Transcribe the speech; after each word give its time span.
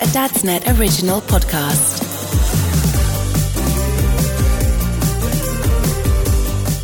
A 0.00 0.04
Dadsnet 0.04 0.78
original 0.78 1.20
podcast. 1.20 2.02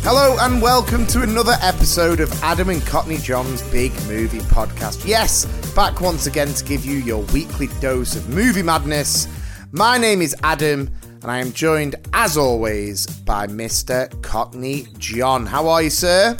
Hello 0.03 0.37
and 0.41 0.61
welcome 0.61 1.07
to 1.07 1.23
another 1.23 1.55
episode 1.63 2.19
of 2.19 2.31
Adam 2.43 2.69
and 2.69 2.85
Cockney 2.85 3.17
John's 3.17 3.63
Big 3.71 3.91
Movie 4.07 4.41
Podcast. 4.41 5.07
Yes, 5.07 5.47
back 5.73 5.99
once 5.99 6.27
again 6.27 6.53
to 6.53 6.63
give 6.63 6.85
you 6.85 6.97
your 6.99 7.23
weekly 7.33 7.69
dose 7.81 8.15
of 8.15 8.29
movie 8.29 8.61
madness. 8.61 9.27
My 9.71 9.97
name 9.97 10.21
is 10.21 10.35
Adam 10.43 10.87
and 11.23 11.31
I 11.31 11.39
am 11.39 11.51
joined, 11.53 11.95
as 12.13 12.37
always, 12.37 13.07
by 13.07 13.47
Mr. 13.47 14.11
Cockney 14.21 14.85
John. 14.99 15.47
How 15.47 15.67
are 15.69 15.81
you, 15.81 15.89
sir? 15.89 16.37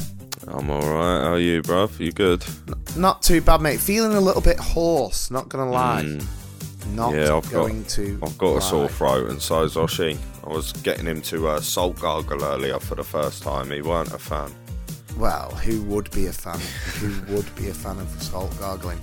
I'm 0.47 0.69
alright. 0.69 1.23
How 1.23 1.33
are 1.33 1.39
you, 1.39 1.63
bruv? 1.63 1.99
You 1.99 2.11
good? 2.11 2.45
Not 2.95 3.23
too 3.23 3.41
bad, 3.41 3.61
mate. 3.61 3.79
Feeling 3.79 4.15
a 4.15 4.21
little 4.21 4.43
bit 4.43 4.59
hoarse, 4.59 5.31
not 5.31 5.49
gonna 5.49 5.71
lie. 5.71 6.03
Mm. 6.03 6.36
Not 6.95 7.13
yeah, 7.13 7.35
I've 7.35 7.49
going 7.51 7.81
got. 7.83 7.89
to. 7.91 8.19
I've 8.23 8.37
got 8.37 8.57
a 8.57 8.61
sore 8.61 8.87
throat, 8.87 9.29
and 9.29 9.41
so 9.41 9.63
is 9.63 9.75
Oshi. 9.75 10.17
I 10.43 10.49
was 10.49 10.71
getting 10.73 11.05
him 11.05 11.21
to 11.23 11.47
uh, 11.49 11.61
salt 11.61 11.99
gargle 11.99 12.43
earlier 12.43 12.79
for 12.79 12.95
the 12.95 13.03
first 13.03 13.43
time. 13.43 13.69
He 13.71 13.81
weren't 13.81 14.13
a 14.13 14.17
fan. 14.17 14.51
Well, 15.17 15.49
who 15.51 15.81
would 15.83 16.09
be 16.11 16.27
a 16.27 16.33
fan? 16.33 16.59
who 16.99 17.33
would 17.35 17.53
be 17.55 17.69
a 17.69 17.73
fan 17.73 17.99
of 17.99 18.07
salt 18.21 18.57
gargling? 18.59 18.99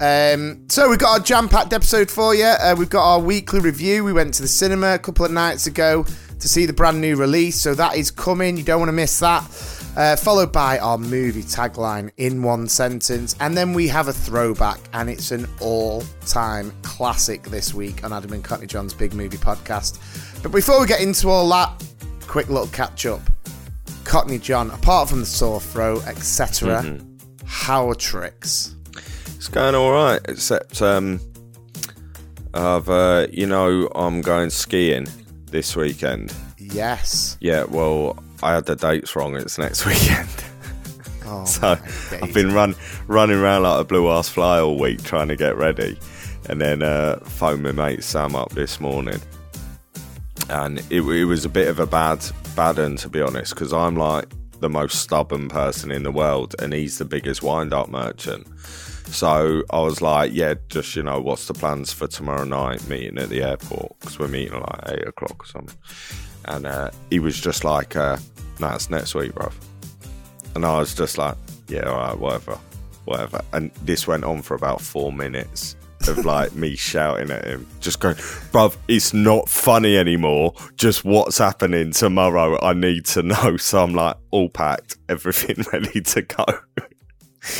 Um, 0.00 0.64
so 0.68 0.88
we've 0.88 0.98
got 0.98 1.18
our 1.18 1.24
jam-packed 1.24 1.74
episode 1.74 2.10
for 2.10 2.34
you. 2.34 2.44
Uh, 2.44 2.74
we've 2.78 2.88
got 2.88 3.04
our 3.04 3.20
weekly 3.20 3.60
review. 3.60 4.02
We 4.02 4.14
went 4.14 4.32
to 4.34 4.42
the 4.42 4.48
cinema 4.48 4.94
a 4.94 4.98
couple 4.98 5.26
of 5.26 5.30
nights 5.30 5.66
ago 5.66 6.06
to 6.38 6.48
see 6.48 6.64
the 6.64 6.72
brand 6.72 7.00
new 7.00 7.16
release, 7.16 7.60
so 7.60 7.74
that 7.74 7.96
is 7.96 8.10
coming. 8.10 8.56
You 8.56 8.62
don't 8.62 8.78
want 8.80 8.88
to 8.88 8.94
miss 8.94 9.18
that. 9.20 9.44
Uh, 9.96 10.14
followed 10.16 10.52
by 10.52 10.78
our 10.78 10.96
movie 10.96 11.42
tagline 11.42 12.10
in 12.16 12.42
one 12.42 12.68
sentence, 12.68 13.34
and 13.40 13.56
then 13.56 13.74
we 13.74 13.88
have 13.88 14.06
a 14.08 14.12
throwback, 14.12 14.78
and 14.92 15.10
it's 15.10 15.30
an 15.32 15.46
all-time 15.60 16.72
classic 16.82 17.42
this 17.44 17.74
week 17.74 18.04
on 18.04 18.12
Adam 18.12 18.32
and 18.32 18.44
Cockney 18.44 18.66
John's 18.68 18.94
Big 18.94 19.12
Movie 19.14 19.36
Podcast. 19.36 19.98
But 20.42 20.52
before 20.52 20.80
we 20.80 20.86
get 20.86 21.00
into 21.00 21.28
all 21.28 21.48
that, 21.50 21.84
quick 22.28 22.48
little 22.48 22.68
catch-up. 22.68 23.20
Cockney 24.04 24.38
John, 24.38 24.70
apart 24.70 25.08
from 25.08 25.20
the 25.20 25.26
sore 25.26 25.60
throat, 25.60 26.06
etc., 26.06 26.82
Mm-hmm. 26.82 27.44
how 27.44 27.88
are 27.90 27.94
tricks? 27.94 28.76
It's 29.36 29.48
going 29.48 29.74
all 29.74 29.90
right, 29.92 30.20
except 30.28 30.80
um, 30.82 31.20
I've 32.54 32.88
uh, 32.88 33.26
you 33.32 33.46
know 33.46 33.88
I'm 33.94 34.20
going 34.22 34.50
skiing 34.50 35.08
this 35.46 35.74
weekend. 35.76 36.32
Yes. 36.58 37.36
Yeah, 37.40 37.64
well 37.64 38.22
I 38.42 38.54
had 38.54 38.66
the 38.66 38.76
dates 38.76 39.14
wrong. 39.14 39.36
It's 39.36 39.58
next 39.58 39.86
weekend. 39.86 40.28
Oh, 41.26 41.44
So 41.44 41.78
I've 42.20 42.34
been 42.34 42.52
run 42.52 42.74
running 43.06 43.38
around 43.38 43.62
like 43.62 43.80
a 43.80 43.84
blue 43.84 44.10
ass 44.10 44.28
fly 44.28 44.58
all 44.60 44.78
week 44.78 45.02
trying 45.02 45.28
to 45.28 45.36
get 45.36 45.56
ready, 45.56 45.98
and 46.48 46.60
then 46.60 46.82
uh, 46.82 47.20
phoned 47.20 47.62
my 47.62 47.72
mate 47.72 48.02
Sam 48.02 48.34
up 48.34 48.50
this 48.50 48.80
morning, 48.80 49.20
and 50.48 50.78
it, 50.90 51.02
it 51.02 51.24
was 51.24 51.44
a 51.44 51.48
bit 51.48 51.68
of 51.68 51.78
a 51.78 51.86
bad 51.86 52.24
bad 52.56 52.78
one 52.78 52.96
to 52.96 53.08
be 53.08 53.20
honest 53.20 53.54
because 53.54 53.72
I'm 53.72 53.96
like 53.96 54.26
the 54.58 54.68
most 54.68 55.00
stubborn 55.00 55.48
person 55.48 55.90
in 55.90 56.02
the 56.02 56.12
world, 56.12 56.54
and 56.58 56.72
he's 56.72 56.98
the 56.98 57.04
biggest 57.04 57.42
wind 57.42 57.72
up 57.72 57.88
merchant. 57.88 58.46
So 59.06 59.62
I 59.70 59.80
was 59.80 60.00
like, 60.00 60.32
yeah, 60.32 60.54
just 60.68 60.94
you 60.94 61.02
know, 61.02 61.20
what's 61.20 61.46
the 61.46 61.54
plans 61.54 61.92
for 61.92 62.06
tomorrow 62.06 62.44
night 62.44 62.86
meeting 62.88 63.18
at 63.18 63.28
the 63.28 63.42
airport 63.42 63.98
because 63.98 64.18
we're 64.18 64.28
meeting 64.28 64.54
at 64.54 64.60
like 64.60 64.98
eight 64.98 65.08
o'clock 65.08 65.42
or 65.42 65.46
something. 65.46 65.76
And 66.50 66.66
uh, 66.66 66.90
he 67.10 67.20
was 67.20 67.40
just 67.40 67.62
like, 67.64 67.94
uh, 67.94 68.16
nah, 68.58 68.74
it's 68.74 68.90
next 68.90 69.14
week, 69.14 69.32
bruv. 69.32 69.52
And 70.56 70.66
I 70.66 70.78
was 70.78 70.94
just 70.94 71.16
like, 71.16 71.36
yeah, 71.68 71.84
all 71.84 71.96
right, 71.96 72.18
whatever, 72.18 72.58
whatever. 73.04 73.40
And 73.52 73.70
this 73.84 74.08
went 74.08 74.24
on 74.24 74.42
for 74.42 74.54
about 74.56 74.80
four 74.80 75.12
minutes 75.12 75.76
of 76.08 76.24
like 76.24 76.52
me 76.56 76.74
shouting 76.74 77.30
at 77.30 77.44
him, 77.44 77.68
just 77.78 78.00
going, 78.00 78.16
bruv, 78.16 78.76
it's 78.88 79.14
not 79.14 79.48
funny 79.48 79.96
anymore. 79.96 80.54
Just 80.74 81.04
what's 81.04 81.38
happening 81.38 81.92
tomorrow, 81.92 82.58
I 82.60 82.72
need 82.72 83.06
to 83.06 83.22
know. 83.22 83.56
So 83.58 83.84
I'm 83.84 83.94
like, 83.94 84.16
all 84.32 84.48
packed, 84.48 84.96
everything 85.08 85.64
ready 85.72 86.00
to 86.00 86.22
go. 86.22 86.44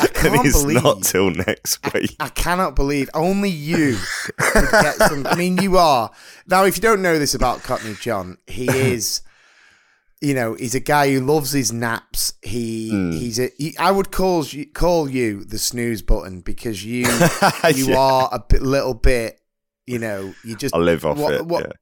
I 0.01 0.07
can't 0.09 0.35
and 0.37 0.47
it's 0.47 0.61
believe. 0.63 0.83
not 0.83 1.03
till 1.03 1.31
next 1.31 1.93
week. 1.95 2.17
I 2.21 2.29
cannot 2.29 2.75
believe 2.77 3.09
only 3.15 3.51
you 3.51 3.97
could 4.39 4.71
get 4.71 4.97
some. 4.97 5.27
I 5.27 5.35
mean, 5.37 5.59
you 5.59 5.79
are 5.79 6.11
now. 6.47 6.65
If 6.65 6.77
you 6.77 6.83
don't 6.83 7.03
know 7.03 7.19
this 7.19 7.35
about 7.35 7.63
Cockney 7.63 7.95
John, 7.95 8.39
he 8.47 8.67
is, 8.93 9.23
you 10.21 10.35
know, 10.35 10.55
he's 10.55 10.75
a 10.75 10.81
guy 10.81 11.11
who 11.13 11.21
loves 11.21 11.53
his 11.53 11.73
naps. 11.73 12.35
He 12.43 12.91
Hmm. 12.91 13.13
he's 13.13 13.39
a. 13.39 13.51
He, 13.59 13.77
I 13.79 13.91
would 13.91 14.11
call 14.11 14.45
you 14.45 14.67
call 14.67 15.09
you 15.09 15.45
the 15.45 15.59
snooze 15.59 16.03
button 16.03 16.41
because 16.43 16.85
you 16.85 17.07
you 17.75 17.89
Yeah. 17.89 17.97
are 17.99 18.29
a 18.33 18.39
bit, 18.47 18.63
little 18.63 18.95
bit. 18.95 19.41
You 19.87 19.99
know, 19.99 20.35
you 20.45 20.57
just 20.57 20.75
I 20.75 20.79
live 20.79 21.05
off 21.07 21.17
what- 21.19 21.35
it. 21.35 21.47
what- 21.47 21.67
yeah. 21.67 21.73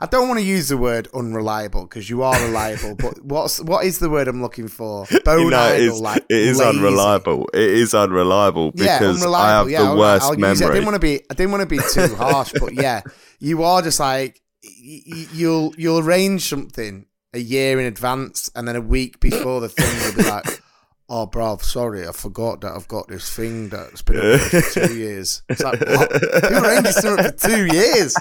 I 0.00 0.06
don't 0.06 0.28
want 0.28 0.40
to 0.40 0.44
use 0.46 0.68
the 0.68 0.76
word 0.76 1.08
unreliable 1.12 1.82
because 1.82 2.08
you 2.08 2.22
are 2.22 2.34
reliable, 2.42 2.94
but 2.94 3.22
what's 3.24 3.60
what 3.60 3.84
is 3.84 3.98
the 3.98 4.08
word 4.08 4.26
I'm 4.28 4.40
looking 4.40 4.68
for? 4.68 5.06
Bone 5.24 5.40
You 5.44 5.50
know, 5.50 5.66
it 5.68 5.82
idle, 5.82 6.00
like 6.00 6.24
it 6.28 6.36
is 6.36 6.58
lazy. 6.58 6.78
unreliable. 6.78 7.48
It 7.52 7.60
is 7.60 7.94
unreliable 7.94 8.72
Yeah, 8.74 8.98
because 8.98 9.20
unreliable. 9.22 9.44
I 9.46 9.50
have 9.50 9.70
yeah, 9.70 9.82
the 9.82 9.88
right, 9.88 9.96
worst 9.98 10.24
I'll 10.24 10.36
memory. 10.36 10.64
I 10.66 10.70
didn't 10.72 10.84
want 10.84 10.94
to 10.94 11.00
be. 11.00 11.20
I 11.30 11.34
didn't 11.34 11.50
want 11.52 11.60
to 11.62 11.66
be 11.66 11.78
too 11.92 12.14
harsh, 12.14 12.52
but 12.58 12.72
yeah, 12.74 13.02
you 13.38 13.62
are 13.64 13.82
just 13.82 14.00
like 14.00 14.40
y- 14.64 15.02
y- 15.06 15.26
you'll 15.32 15.74
you'll 15.76 15.98
arrange 15.98 16.42
something 16.48 17.06
a 17.34 17.38
year 17.38 17.78
in 17.78 17.86
advance, 17.86 18.50
and 18.54 18.66
then 18.66 18.76
a 18.76 18.80
week 18.80 19.20
before 19.20 19.60
the 19.60 19.68
thing, 19.68 20.00
you'll 20.02 20.24
be 20.24 20.30
like. 20.30 20.62
Oh, 21.08 21.26
bruv, 21.26 21.62
sorry, 21.62 22.06
I 22.06 22.10
forgot 22.12 22.62
that 22.62 22.72
I've 22.72 22.88
got 22.88 23.06
this 23.06 23.32
thing 23.34 23.68
that's 23.68 24.02
been 24.02 24.34
up 24.34 24.40
for 24.40 24.60
two 24.86 24.96
years. 24.98 25.42
It's 25.48 25.62
like, 25.62 25.80
what? 25.80 26.10
You 26.12 26.60
this 26.82 27.00
thing 27.00 27.22
for 27.22 27.30
two 27.30 27.66
years? 27.66 28.16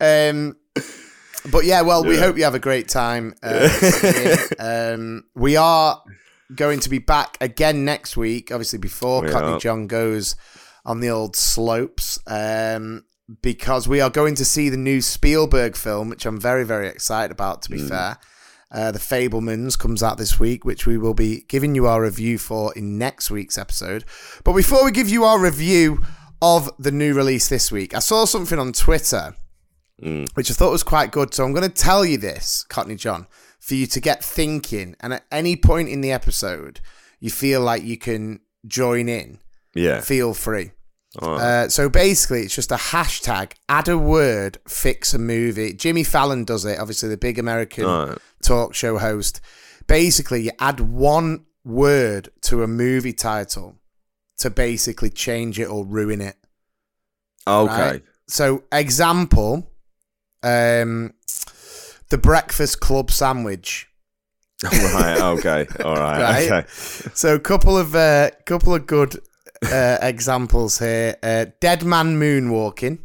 Um, 0.00 0.56
but 1.50 1.64
yeah, 1.64 1.82
well, 1.82 2.04
we 2.04 2.14
Yeah. 2.14 2.20
hope 2.22 2.36
you 2.38 2.44
have 2.44 2.54
a 2.54 2.60
great 2.60 2.88
time. 2.88 3.34
Uh, 3.42 3.68
um, 4.60 5.24
we 5.34 5.56
are 5.56 6.00
going 6.54 6.78
to 6.80 6.88
be 6.90 6.98
back 6.98 7.36
again 7.40 7.84
next 7.84 8.16
week, 8.16 8.52
obviously 8.52 8.78
before 8.78 9.22
are. 9.26 9.58
John 9.58 9.86
goes 9.88 10.36
on 10.84 11.00
the 11.00 11.10
old 11.10 11.34
slopes, 11.34 12.18
um, 12.28 13.04
because 13.40 13.88
we 13.88 14.00
are 14.00 14.10
going 14.10 14.34
to 14.36 14.44
see 14.44 14.68
the 14.68 14.76
new 14.76 15.00
Spielberg 15.00 15.74
film, 15.76 16.08
which 16.08 16.24
I'm 16.26 16.38
very, 16.40 16.64
very 16.64 16.86
excited 16.88 17.32
about. 17.32 17.62
To 17.62 17.70
be 17.70 17.78
fair, 17.78 18.18
uh, 18.72 18.90
the 18.90 18.98
Fabelmans 18.98 19.78
comes 19.78 20.02
out 20.02 20.18
this 20.18 20.40
week, 20.40 20.64
which 20.64 20.86
we 20.86 20.98
will 20.98 21.14
be 21.14 21.44
giving 21.48 21.74
you 21.74 21.86
our 21.86 22.02
review 22.02 22.38
for 22.38 22.72
in 22.74 22.98
next 22.98 23.30
week's 23.30 23.58
episode. 23.58 24.04
But 24.42 24.54
before 24.54 24.84
we 24.84 24.90
give 24.90 25.08
you 25.08 25.24
our 25.24 25.38
review 25.38 26.02
of 26.40 26.70
the 26.78 26.90
new 26.90 27.14
release 27.14 27.48
this 27.48 27.70
week, 27.70 27.94
I 27.94 28.00
saw 28.00 28.24
something 28.24 28.58
on 28.58 28.72
Twitter 28.72 29.34
which 30.34 30.50
I 30.50 30.54
thought 30.54 30.72
was 30.72 30.82
quite 30.82 31.12
good. 31.12 31.32
So 31.32 31.44
I'm 31.44 31.52
going 31.52 31.68
to 31.68 31.82
tell 31.82 32.04
you 32.04 32.18
this, 32.18 32.64
Cockney 32.64 32.96
John, 32.96 33.26
for 33.60 33.74
you 33.74 33.86
to 33.86 34.00
get 34.00 34.22
thinking. 34.22 34.96
And 35.00 35.14
at 35.14 35.24
any 35.30 35.56
point 35.56 35.88
in 35.88 36.00
the 36.00 36.12
episode, 36.12 36.80
you 37.20 37.30
feel 37.30 37.60
like 37.60 37.84
you 37.84 37.96
can 37.96 38.40
join 38.66 39.08
in, 39.08 39.38
yeah. 39.74 40.00
feel 40.00 40.34
free. 40.34 40.72
Right. 41.20 41.40
Uh, 41.40 41.68
so 41.68 41.90
basically, 41.90 42.42
it's 42.42 42.54
just 42.54 42.72
a 42.72 42.76
hashtag, 42.76 43.52
add 43.68 43.88
a 43.88 43.98
word, 43.98 44.58
fix 44.66 45.12
a 45.12 45.18
movie. 45.18 45.74
Jimmy 45.74 46.04
Fallon 46.04 46.44
does 46.44 46.64
it, 46.64 46.78
obviously, 46.78 47.08
the 47.08 47.18
big 47.18 47.38
American 47.38 48.18
talk 48.42 48.74
show 48.74 48.98
host. 48.98 49.40
Basically, 49.86 50.42
you 50.42 50.52
add 50.58 50.80
one 50.80 51.44
word 51.64 52.30
to 52.42 52.62
a 52.62 52.66
movie 52.66 53.12
title 53.12 53.76
to 54.38 54.50
basically 54.50 55.10
change 55.10 55.60
it 55.60 55.66
or 55.66 55.84
ruin 55.84 56.20
it. 56.20 56.36
Okay. 57.46 57.72
Right? 57.72 58.02
So, 58.26 58.64
example, 58.72 59.70
um, 60.42 61.12
the 62.08 62.18
breakfast 62.18 62.80
club 62.80 63.10
sandwich. 63.10 63.88
right. 64.64 65.20
Okay. 65.20 65.66
All 65.84 65.96
right. 65.96 66.20
Right. 66.22 66.50
Okay. 66.50 66.68
So, 67.14 67.34
a 67.34 67.40
couple 67.40 67.76
of 67.76 67.94
uh, 67.94 68.30
couple 68.46 68.74
of 68.74 68.86
good 68.86 69.20
uh, 69.64 69.98
examples 70.00 70.78
here. 70.78 71.16
Uh, 71.22 71.46
dead 71.60 71.84
man 71.84 72.18
moonwalking. 72.18 72.98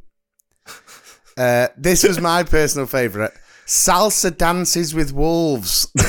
Uh, 1.38 1.68
this 1.77 2.04
was 2.04 2.19
my 2.19 2.44
personal 2.44 2.88
favourite. 2.88 3.31
Salsa 3.68 4.36
dances 4.36 4.94
with 4.94 5.12
wolves, 5.13 5.92
which 5.94 6.04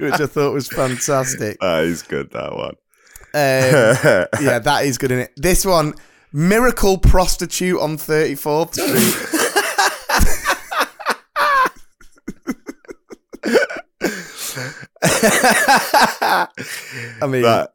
I 0.00 0.26
thought 0.26 0.54
was 0.54 0.68
fantastic. 0.68 1.60
That 1.60 1.84
is 1.84 2.02
good. 2.02 2.30
That 2.32 2.52
one. 2.52 2.76
Um, 3.34 4.26
yeah, 4.42 4.58
that 4.60 4.86
is 4.86 4.96
good 4.96 5.12
in 5.12 5.18
it. 5.18 5.32
This 5.36 5.66
one, 5.66 5.94
miracle 6.32 6.98
prostitute 6.98 7.78
on 7.80 7.96
34th 7.98 8.74
Street. 8.74 9.40
I 17.22 17.26
mean, 17.26 17.42
That. 17.42 17.72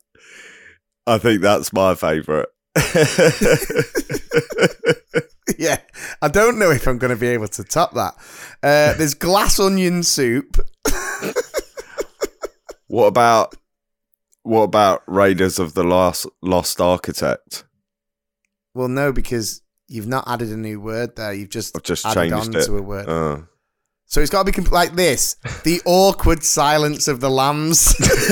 I 1.07 1.17
think 1.17 1.41
that's 1.41 1.71
my 1.73 1.95
favourite. 1.95 2.47
yeah, 5.57 5.79
I 6.21 6.27
don't 6.27 6.59
know 6.59 6.71
if 6.71 6.87
I'm 6.87 6.97
going 6.97 7.13
to 7.13 7.19
be 7.19 7.27
able 7.27 7.47
to 7.49 7.63
top 7.63 7.93
that. 7.93 8.15
Uh, 8.61 8.93
there's 8.93 9.13
glass 9.13 9.59
onion 9.59 10.03
soup. 10.03 10.57
What 12.89 13.05
about 13.05 13.55
what 14.41 14.63
about 14.63 15.03
Raiders 15.05 15.59
of 15.59 15.75
the 15.75 15.83
Lost 15.83 16.25
Lost 16.41 16.81
Architect? 16.81 17.63
Well, 18.73 18.87
no, 18.87 19.11
because 19.13 19.61
you've 19.87 20.07
not 20.07 20.23
added 20.27 20.49
a 20.49 20.57
new 20.57 20.81
word 20.81 21.15
there. 21.15 21.31
You've 21.31 21.49
just, 21.49 21.77
I've 21.77 21.83
just 21.83 22.03
added 22.03 22.31
changed 22.31 22.55
on 22.55 22.55
it. 22.55 22.65
to 22.65 22.77
a 22.77 22.81
word. 22.81 23.07
Uh. 23.07 23.41
So 24.09 24.21
it's 24.21 24.31
got 24.31 24.39
to 24.39 24.45
be 24.45 24.51
comp- 24.51 24.71
like 24.71 24.95
this: 24.95 25.35
the 25.63 25.79
awkward 25.85 26.43
silence 26.43 27.07
of 27.07 27.19
the 27.21 27.29
lambs. 27.29 27.93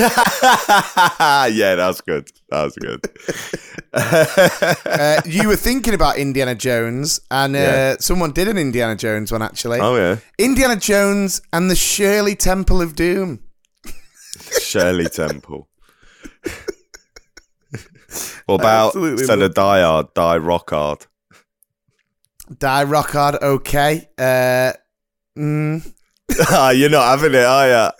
yeah, 1.56 1.76
that's 1.76 2.00
good. 2.00 2.28
That's 2.50 2.76
good. 2.76 3.00
uh, 3.94 5.20
you 5.24 5.48
were 5.48 5.56
thinking 5.56 5.94
about 5.94 6.18
Indiana 6.18 6.54
Jones, 6.54 7.20
and 7.30 7.56
uh, 7.56 7.58
Yeah. 7.58 7.96
someone 8.00 8.32
did 8.32 8.48
an 8.48 8.58
Indiana 8.58 8.96
Jones 8.96 9.32
one 9.32 9.40
actually. 9.42 9.80
oh 9.80 9.96
yeah, 9.96 10.16
Indiana 10.38 10.76
Jones 10.76 11.40
and 11.52 11.70
the 11.70 11.76
Shirley 11.76 12.34
Temple 12.36 12.82
of 12.82 12.94
Doom. 12.96 13.40
Shirley 14.60 15.08
Temple. 15.08 15.68
what 18.46 18.56
about 18.56 18.94
instead 18.94 19.40
of 19.42 19.54
Die 19.54 19.80
Hard, 19.82 20.12
Die 20.14 20.36
Rock 20.38 20.70
Hard? 20.70 21.06
Die 22.58 22.84
Rock 22.84 23.10
Hard, 23.12 23.36
okay. 23.42 24.08
Uh, 24.18 24.72
mm, 25.38 25.92
Ah, 26.50 26.70
You're 26.70 26.90
not 26.90 27.06
having 27.18 27.34
it, 27.34 27.44
are 27.44 27.68
you? 27.68 27.90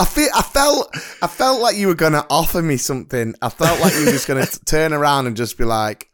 I 0.00 0.04
feel, 0.06 0.28
I 0.34 0.42
felt, 0.42 0.90
I 1.22 1.26
felt 1.26 1.60
like 1.60 1.76
you 1.76 1.88
were 1.88 1.94
gonna 1.94 2.24
offer 2.30 2.62
me 2.62 2.76
something. 2.78 3.34
I 3.42 3.48
felt 3.50 3.80
like 3.80 3.92
you 3.94 4.06
were 4.06 4.12
just 4.12 4.26
gonna 4.28 4.46
t- 4.46 4.58
turn 4.64 4.92
around 4.92 5.26
and 5.26 5.36
just 5.36 5.58
be 5.58 5.64
like, 5.64 6.08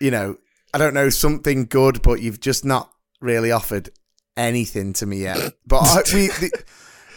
you 0.00 0.10
know, 0.10 0.36
I 0.74 0.78
don't 0.78 0.92
know, 0.94 1.08
something 1.08 1.64
good, 1.66 2.02
but 2.02 2.20
you've 2.20 2.40
just 2.40 2.64
not 2.66 2.90
really 3.22 3.50
offered 3.50 3.88
anything 4.36 4.92
to 4.94 5.06
me 5.06 5.18
yet. 5.22 5.54
But 5.66 5.76
I, 5.84 6.02
we, 6.14 6.26
the, 6.26 6.50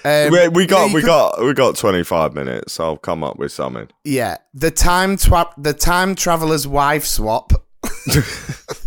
um, 0.05 0.31
we, 0.31 0.47
we 0.47 0.65
got 0.65 0.87
you 0.89 0.95
we 0.95 1.01
could- 1.01 1.07
got 1.07 1.41
we 1.43 1.53
got 1.53 1.75
25 1.75 2.33
minutes. 2.33 2.73
So 2.73 2.85
I'll 2.85 2.97
come 2.97 3.21
up 3.23 3.37
with 3.37 3.51
something. 3.51 3.89
yeah, 4.05 4.37
the 4.53 4.71
time 4.71 5.17
twa- 5.17 5.53
the 5.57 5.73
time 5.73 6.15
traveler's 6.15 6.65
wife 6.65 7.05
swap. 7.05 7.51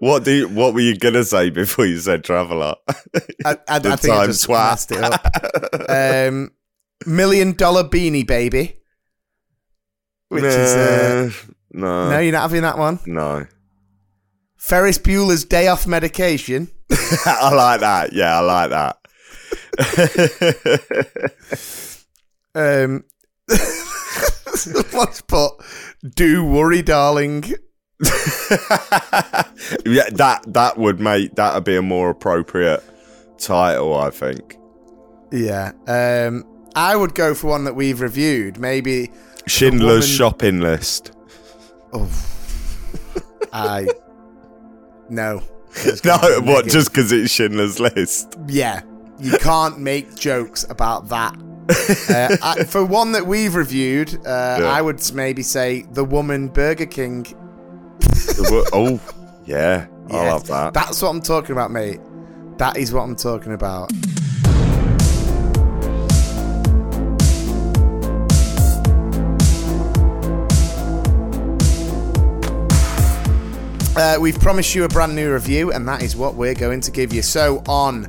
What 0.00 0.24
do 0.24 0.32
you, 0.32 0.48
what 0.48 0.74
were 0.74 0.80
you 0.80 0.96
gonna 0.98 1.24
say 1.24 1.48
before 1.50 1.86
you 1.86 1.98
said 1.98 2.24
traveller? 2.24 2.74
I, 3.44 3.56
I, 3.68 3.78
The 3.78 3.90
I 3.92 3.96
think 3.96 4.14
I 4.14 4.26
just 4.26 4.46
twat. 4.46 4.90
it 4.90 5.02
up. 5.02 5.24
um, 6.30 6.50
million 7.06 7.52
dollar 7.52 7.84
beanie 7.84 8.26
baby, 8.26 8.76
which 10.28 10.44
is 10.44 10.74
uh, 10.74 11.30
no, 11.72 12.10
no, 12.10 12.18
you're 12.18 12.32
not 12.32 12.42
having 12.42 12.62
that 12.62 12.76
one. 12.78 12.98
no. 13.06 13.46
Ferris 14.58 14.98
Bueller's 14.98 15.44
day 15.44 15.66
off 15.66 15.86
medication. 15.88 16.68
I 17.26 17.52
like 17.52 17.80
that. 17.80 18.12
Yeah, 18.12 18.38
I 18.38 18.40
like 18.40 18.70
that. 18.70 18.98
Um, 22.54 23.04
someone's 24.54 25.22
put, 25.22 25.52
"Do 26.14 26.44
worry, 26.44 26.82
darling." 26.82 27.44
yeah, 29.86 30.08
that 30.12 30.42
that 30.48 30.74
would 30.78 31.00
make 31.00 31.34
that 31.36 31.54
would 31.54 31.64
be 31.64 31.76
a 31.76 31.82
more 31.82 32.10
appropriate 32.10 32.82
title, 33.38 33.94
I 33.96 34.10
think. 34.10 34.56
Yeah, 35.30 35.72
um, 35.86 36.44
I 36.74 36.94
would 36.96 37.14
go 37.14 37.34
for 37.34 37.48
one 37.48 37.64
that 37.64 37.74
we've 37.74 38.00
reviewed. 38.00 38.58
Maybe 38.58 39.10
Schindler's 39.46 40.04
woman- 40.04 40.08
shopping 40.08 40.60
list. 40.60 41.12
Oh, 41.92 42.08
I 43.52 43.88
no. 45.08 45.42
No, 46.04 46.18
what? 46.42 46.66
Just 46.66 46.90
because 46.90 47.12
it's 47.12 47.32
Schindler's 47.32 47.80
List? 47.80 48.36
yeah, 48.46 48.82
you 49.18 49.38
can't 49.38 49.78
make 49.78 50.14
jokes 50.14 50.66
about 50.68 51.08
that. 51.08 51.34
uh, 52.10 52.36
I, 52.42 52.64
for 52.64 52.84
one 52.84 53.12
that 53.12 53.26
we've 53.26 53.54
reviewed, 53.54 54.14
uh, 54.26 54.58
Yeah. 54.60 54.66
I 54.70 54.82
would 54.82 55.00
maybe 55.14 55.42
say 55.42 55.82
the 55.92 56.04
woman 56.04 56.48
Burger 56.48 56.84
King. 56.84 57.24
Oh, 58.72 59.00
yeah, 59.44 59.86
I 60.10 60.28
love 60.28 60.46
that. 60.46 60.74
That's 60.74 61.02
what 61.02 61.10
I'm 61.10 61.20
talking 61.20 61.52
about, 61.52 61.70
mate. 61.70 62.00
That 62.58 62.76
is 62.76 62.92
what 62.92 63.02
I'm 63.02 63.16
talking 63.16 63.52
about. 63.52 63.90
Uh, 73.94 74.16
we've 74.18 74.40
promised 74.40 74.74
you 74.74 74.84
a 74.84 74.88
brand 74.88 75.14
new 75.14 75.32
review, 75.32 75.70
and 75.70 75.86
that 75.86 76.02
is 76.02 76.16
what 76.16 76.34
we're 76.34 76.54
going 76.54 76.80
to 76.80 76.90
give 76.90 77.12
you. 77.12 77.20
So, 77.20 77.62
on 77.68 78.04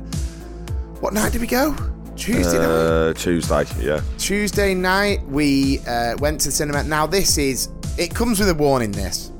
what 1.00 1.12
night 1.12 1.32
did 1.32 1.42
we 1.42 1.46
go? 1.46 1.76
Tuesday 2.16 2.58
night. 2.58 2.64
Uh, 2.64 3.12
Tuesday, 3.14 3.64
yeah. 3.80 4.00
Tuesday 4.16 4.74
night, 4.74 5.22
we 5.26 5.80
uh, 5.80 6.16
went 6.18 6.40
to 6.40 6.48
the 6.48 6.52
cinema. 6.52 6.84
Now, 6.84 7.06
this 7.06 7.36
is, 7.36 7.68
it 7.98 8.14
comes 8.14 8.38
with 8.38 8.48
a 8.48 8.54
warning, 8.54 8.92
this. 8.92 9.30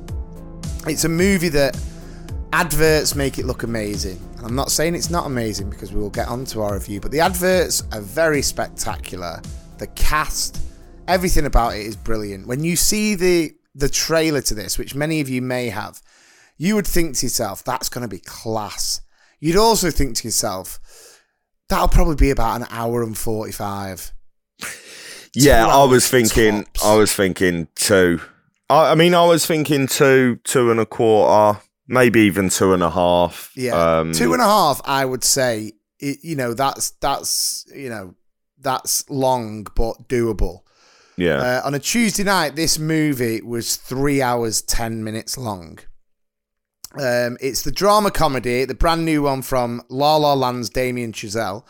It's 0.86 1.04
a 1.04 1.08
movie 1.08 1.48
that 1.48 1.78
adverts 2.52 3.14
make 3.14 3.38
it 3.38 3.46
look 3.46 3.62
amazing. 3.62 4.20
And 4.36 4.46
I'm 4.46 4.54
not 4.54 4.70
saying 4.70 4.94
it's 4.94 5.10
not 5.10 5.26
amazing 5.26 5.70
because 5.70 5.92
we 5.92 6.00
will 6.00 6.10
get 6.10 6.28
on 6.28 6.44
to 6.46 6.60
our 6.60 6.74
review, 6.74 7.00
but 7.00 7.10
the 7.10 7.20
adverts 7.20 7.82
are 7.92 8.00
very 8.00 8.42
spectacular. 8.42 9.40
The 9.78 9.86
cast, 9.88 10.60
everything 11.08 11.46
about 11.46 11.74
it 11.74 11.86
is 11.86 11.96
brilliant. 11.96 12.46
When 12.46 12.62
you 12.62 12.76
see 12.76 13.14
the 13.14 13.52
the 13.74 13.88
trailer 13.88 14.40
to 14.42 14.54
this, 14.54 14.78
which 14.78 14.94
many 14.94 15.20
of 15.20 15.28
you 15.28 15.42
may 15.42 15.68
have, 15.68 16.00
you 16.58 16.76
would 16.76 16.86
think 16.86 17.16
to 17.16 17.26
yourself, 17.26 17.64
that's 17.64 17.88
going 17.88 18.02
to 18.02 18.08
be 18.08 18.20
class. 18.20 19.00
You'd 19.40 19.56
also 19.56 19.90
think 19.90 20.16
to 20.16 20.28
yourself, 20.28 20.78
that'll 21.68 21.88
probably 21.88 22.14
be 22.14 22.30
about 22.30 22.60
an 22.60 22.68
hour 22.70 23.02
and 23.02 23.18
45. 23.18 24.12
Yeah, 25.34 25.66
I 25.66 25.84
was 25.84 26.08
thinking. 26.08 26.62
tops. 26.62 26.84
I 26.84 26.94
was 26.94 27.12
thinking 27.12 27.66
two. 27.74 28.20
I, 28.70 28.92
I 28.92 28.94
mean, 28.94 29.14
I 29.14 29.24
was 29.24 29.46
thinking 29.46 29.86
two, 29.86 30.38
two 30.44 30.70
and 30.70 30.80
a 30.80 30.86
quarter, 30.86 31.60
maybe 31.86 32.20
even 32.22 32.48
two 32.48 32.72
and 32.72 32.82
a 32.82 32.90
half. 32.90 33.52
Yeah, 33.54 33.98
Um, 33.98 34.12
two 34.12 34.32
and 34.32 34.42
a 34.42 34.46
half. 34.46 34.80
I 34.84 35.04
would 35.04 35.24
say, 35.24 35.72
it, 35.98 36.18
you 36.22 36.36
know, 36.36 36.54
that's 36.54 36.90
that's 37.00 37.66
you 37.74 37.88
know, 37.88 38.14
that's 38.58 39.08
long 39.10 39.66
but 39.76 40.08
doable. 40.08 40.60
Yeah, 41.16 41.36
Uh, 41.36 41.60
on 41.66 41.74
a 41.74 41.78
Tuesday 41.78 42.24
night, 42.24 42.56
this 42.56 42.78
movie 42.78 43.40
was 43.40 43.76
three 43.76 44.20
hours 44.20 44.62
ten 44.62 45.04
minutes 45.04 45.38
long. 45.38 45.78
Um, 46.98 47.36
it's 47.40 47.62
the 47.62 47.72
drama 47.72 48.10
comedy, 48.10 48.64
the 48.64 48.74
brand 48.74 49.04
new 49.04 49.22
one 49.22 49.42
from 49.42 49.82
La 49.88 50.16
La 50.16 50.32
Land's 50.34 50.70
Damien 50.70 51.12
Chazelle. 51.12 51.64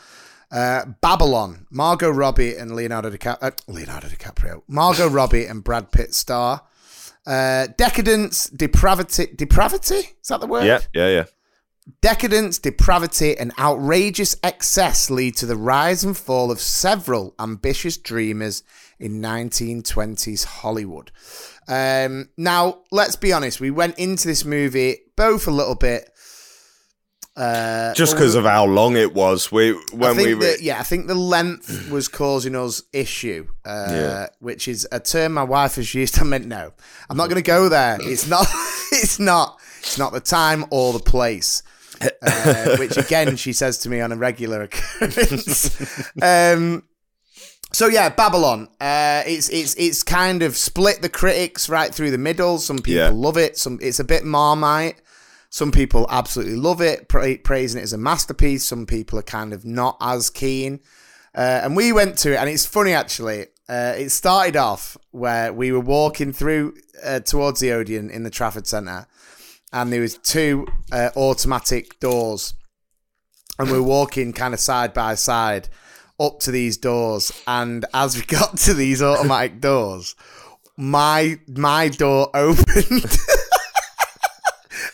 Uh, 0.53 0.85
Babylon, 1.01 1.67
Margot 1.71 2.11
Robbie 2.11 2.55
and 2.57 2.77
Leonardo 2.77 3.11
DiCaprio. 3.11 3.39
Uh, 3.43 3.51
Leonardo 3.67 4.07
DiCaprio. 4.09 4.63
Margot 4.69 5.09
Robbie 5.09 5.47
and 5.47 5.65
Brad 5.65 5.91
Pitt 5.91 6.15
star. 6.15 6.63
Uh, 7.27 7.69
decadence, 7.77 8.49
depravity. 8.49 9.29
Depravity? 9.35 9.95
Is 10.21 10.29
that 10.29 10.41
the 10.41 10.47
word? 10.47 10.67
yeah, 10.67 10.81
yeah, 10.93 11.09
yeah. 11.09 11.25
Decadence, 12.01 12.59
depravity, 12.59 13.37
and 13.37 13.53
outrageous 13.59 14.37
excess 14.43 15.11
lead 15.11 15.37
to 15.37 15.47
the 15.47 15.57
rise 15.57 16.03
and 16.03 16.17
fall 16.17 16.51
of 16.51 16.59
several 16.59 17.35
ambitious 17.39 17.99
dreamers 17.99 18.63
in 18.99 19.21
1920s 19.21 20.45
Hollywood. 20.45 21.11
Um, 21.69 22.31
now, 22.39 22.81
let's 22.91 23.17
be 23.17 23.33
honest, 23.33 23.61
we 23.61 23.71
went 23.71 23.99
into 23.99 24.27
this 24.27 24.45
movie 24.47 24.99
both 25.17 25.47
a 25.47 25.51
little 25.51 25.75
bit 25.75 26.11
Uh, 27.37 27.93
Just 27.95 28.15
because 28.15 28.37
of 28.37 28.45
how 28.45 28.65
long 28.65 28.97
it 28.97 29.13
was. 29.13 29.51
We 29.51 29.73
when 29.93 30.17
we 30.17 30.35
that, 30.35 30.59
yeah, 30.63 30.79
I 30.79 30.85
think 30.85 31.09
the 31.09 31.17
length 31.17 31.89
was 31.91 32.07
causing 32.07 32.55
us 32.55 32.83
issue, 32.93 33.49
uh, 33.65 33.87
Yeah. 33.91 34.27
which 34.39 34.69
is 34.69 34.87
a 34.93 35.01
term 35.01 35.33
my 35.35 35.43
wife 35.43 35.75
has 35.75 35.93
used. 35.95 36.19
I 36.21 36.25
meant 36.25 36.47
no, 36.47 36.73
I'm 37.11 37.17
not 37.17 37.29
going 37.29 37.43
to 37.43 37.47
go 37.47 37.69
there. 37.69 37.99
It's 38.01 38.29
not. 38.29 38.47
It's 38.93 39.19
not. 39.19 39.59
It's 39.81 39.99
not 39.99 40.13
the 40.13 40.21
time 40.21 40.67
or 40.71 40.93
the 40.93 41.01
place. 41.01 41.65
Uh, 42.23 42.77
which 42.79 42.97
again, 42.97 43.35
she 43.35 43.53
says 43.53 43.79
to 43.79 43.89
me 43.89 44.01
on 44.01 44.13
a 44.13 44.17
regular 44.17 44.63
occurrence. 44.63 46.13
um, 46.23 46.85
so 47.73 47.89
yeah, 47.89 48.09
Babylon. 48.11 48.69
Uh, 48.81 49.25
it's 49.27 49.49
it's 49.49 49.75
it's 49.75 50.05
kind 50.05 50.43
of 50.45 50.57
split 50.57 51.03
the 51.03 51.09
critics 51.09 51.69
right 51.69 51.93
through 51.93 52.13
the 52.13 52.19
middle. 52.19 52.59
Some 52.59 52.79
people 52.79 53.03
Yeah. 53.03 53.11
love 53.13 53.37
it. 53.37 53.59
Some 53.59 53.81
it's 53.83 53.99
a 53.99 54.05
bit 54.05 54.25
marmite. 54.25 55.01
Some 55.55 55.71
people 55.71 56.09
absolutely 56.11 56.57
love 56.57 56.81
it, 56.81 57.07
pra- 57.07 57.39
praising 57.39 57.81
it 57.81 57.85
as 57.85 57.93
a 57.93 57.97
masterpiece. 57.97 58.67
Some 58.67 58.87
people 58.87 59.21
are 59.21 59.23
kind 59.23 59.53
of 59.53 59.65
not 59.65 59.97
as 60.01 60.29
keen. 60.29 60.81
Uh, 61.33 61.61
and 61.63 61.77
we 61.77 61.93
went 61.93 62.19
to 62.19 62.33
it, 62.33 62.39
and 62.39 62.51
it's 62.51 62.67
funny 62.67 62.93
actually. 62.93 63.47
Uh, 63.69 63.95
it 63.97 64.11
started 64.11 64.57
off 64.57 64.97
where 65.13 65.53
we 65.53 65.71
were 65.71 65.79
walking 65.79 66.33
through 66.33 66.75
uh, 67.05 67.21
towards 67.21 67.61
the 67.61 67.71
Odeon 67.71 68.11
in 68.11 68.25
the 68.25 68.31
Trafford 68.31 68.67
Centre, 68.67 69.07
and 69.73 69.93
there 69.93 70.01
was 70.01 70.19
two 70.19 70.67
uh, 70.91 71.11
automatic 71.17 72.01
doors, 72.01 72.55
and 73.57 73.71
we 73.71 73.79
were 73.79 73.87
walking 73.87 74.33
kind 74.33 74.55
of 74.55 74.59
side 74.59 74.93
by 74.93 75.15
side 75.15 75.69
up 76.19 76.41
to 76.41 76.51
these 76.51 76.77
doors. 76.77 77.31
And 77.47 77.85
as 77.95 78.17
we 78.17 78.23
got 78.27 78.57
to 78.57 78.75
these 78.75 79.01
automatic 79.01 79.61
doors, 79.61 80.17
my 80.77 81.39
my 81.47 81.91
door 81.91 82.31
opened. 82.35 83.19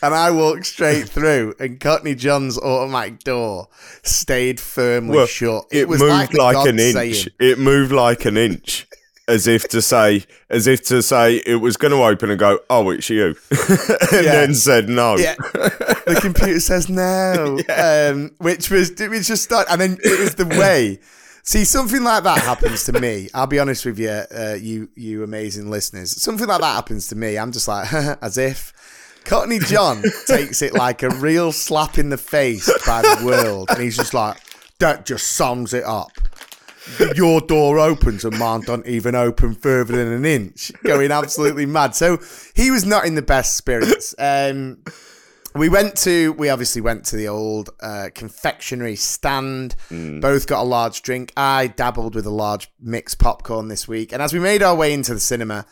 And 0.02 0.14
I 0.14 0.30
walked 0.30 0.66
straight 0.66 1.08
through, 1.08 1.54
and 1.60 1.78
Cockney 1.78 2.14
John's 2.14 2.58
automatic 2.58 3.20
door 3.20 3.68
stayed 4.02 4.58
firmly 4.58 5.16
well, 5.16 5.26
shut. 5.26 5.66
it, 5.70 5.88
was 5.88 6.00
moved 6.00 6.34
like, 6.34 6.54
gods 6.54 6.68
an 6.70 6.78
inch. 6.78 6.94
saying- 6.94 7.26
It 7.38 7.58
moved 7.58 7.92
like 7.92 8.24
an 8.24 8.36
inch. 8.36 8.86
As 9.28 9.46
if 9.46 9.68
to 9.68 9.80
say, 9.80 10.24
as 10.48 10.66
if 10.66 10.82
to 10.86 11.02
say, 11.02 11.36
it 11.46 11.56
was 11.56 11.76
going 11.76 11.92
to 11.92 11.98
open 12.02 12.30
and 12.30 12.38
go, 12.40 12.58
"Oh, 12.68 12.90
it's 12.90 13.08
you," 13.10 13.36
and 13.50 13.68
Yeah. 14.12 14.22
then 14.22 14.54
said 14.54 14.88
no. 14.88 15.16
Yeah, 15.18 15.36
the 15.36 16.18
computer 16.20 16.58
says 16.58 16.88
no, 16.88 17.60
um, 17.76 18.32
which 18.38 18.70
was 18.70 18.90
it 19.00 19.08
was 19.08 19.28
just 19.28 19.44
start, 19.44 19.68
and 19.70 19.80
then 19.80 19.98
it 20.02 20.18
was 20.18 20.34
the 20.34 20.46
way. 20.46 20.98
See, 21.44 21.64
something 21.64 22.02
like 22.02 22.24
that 22.24 22.38
happens 22.38 22.82
to 22.86 22.92
me. 23.00 23.28
I'll 23.32 23.46
be 23.46 23.60
honest 23.60 23.86
with 23.86 24.00
you, 24.00 24.08
uh, 24.08 24.56
you 24.60 24.88
you 24.96 25.22
amazing 25.22 25.70
listeners. 25.70 26.10
Something 26.20 26.48
like 26.48 26.60
that 26.60 26.74
happens 26.74 27.06
to 27.08 27.14
me. 27.14 27.38
I'm 27.38 27.52
just 27.52 27.68
like, 27.68 27.92
as 28.22 28.36
if. 28.36 28.72
Cockney 29.24 29.58
John 29.60 30.02
takes 30.26 30.62
it 30.62 30.74
like 30.74 31.02
a 31.02 31.10
real 31.10 31.52
slap 31.52 31.98
in 31.98 32.10
the 32.10 32.18
face 32.18 32.70
by 32.86 33.02
the 33.02 33.22
world, 33.24 33.68
and 33.70 33.80
he's 33.80 33.96
just 33.96 34.14
like, 34.14 34.38
that 34.78 35.06
just 35.06 35.32
sums 35.32 35.72
it 35.74 35.84
up. 35.84 36.10
Your 37.14 37.40
door 37.40 37.78
opens 37.78 38.24
and 38.24 38.36
mine 38.38 38.62
don't 38.62 38.86
even 38.86 39.14
open 39.14 39.54
further 39.54 39.96
than 39.96 40.12
an 40.12 40.24
inch, 40.24 40.72
going 40.82 41.12
absolutely 41.12 41.66
mad. 41.66 41.94
So 41.94 42.18
he 42.54 42.70
was 42.70 42.84
not 42.84 43.04
in 43.04 43.14
the 43.14 43.22
best 43.22 43.56
spirits. 43.56 44.14
Um, 44.18 44.82
we 45.54 45.68
went 45.68 45.96
to, 45.98 46.32
we 46.32 46.48
obviously 46.48 46.80
went 46.80 47.04
to 47.06 47.16
the 47.16 47.28
old 47.28 47.70
uh, 47.80 48.08
confectionery 48.14 48.96
stand. 48.96 49.76
Both 50.20 50.46
got 50.46 50.62
a 50.62 50.64
large 50.64 51.02
drink. 51.02 51.32
I 51.36 51.68
dabbled 51.68 52.14
with 52.14 52.26
a 52.26 52.30
large 52.30 52.68
mixed 52.80 53.18
popcorn 53.18 53.68
this 53.68 53.86
week. 53.86 54.12
And 54.12 54.22
as 54.22 54.32
we 54.32 54.40
made 54.40 54.62
our 54.62 54.74
way 54.74 54.92
into 54.92 55.12
the 55.12 55.20
cinema, 55.20 55.66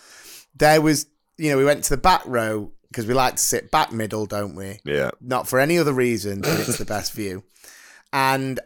there 0.55 0.81
was, 0.81 1.07
you 1.39 1.51
know, 1.51 1.57
we 1.57 1.65
went 1.65 1.85
to 1.85 1.91
the 1.91 1.97
back 1.97 2.23
row 2.27 2.73
because 2.91 3.07
we 3.07 3.15
like 3.15 3.37
to 3.37 3.43
sit 3.43 3.71
back 3.71 3.93
middle, 3.93 4.27
don't 4.27 4.55
we? 4.55 4.81
Yeah. 4.85 5.11
Not 5.21 5.47
for 5.49 5.59
any 5.59 5.79
other 5.79 5.93
reason, 5.93 6.41
but 6.41 6.59
it's 6.61 6.79
the 6.79 6.85
best 6.85 7.13
view. 7.13 7.45
And 8.13 8.59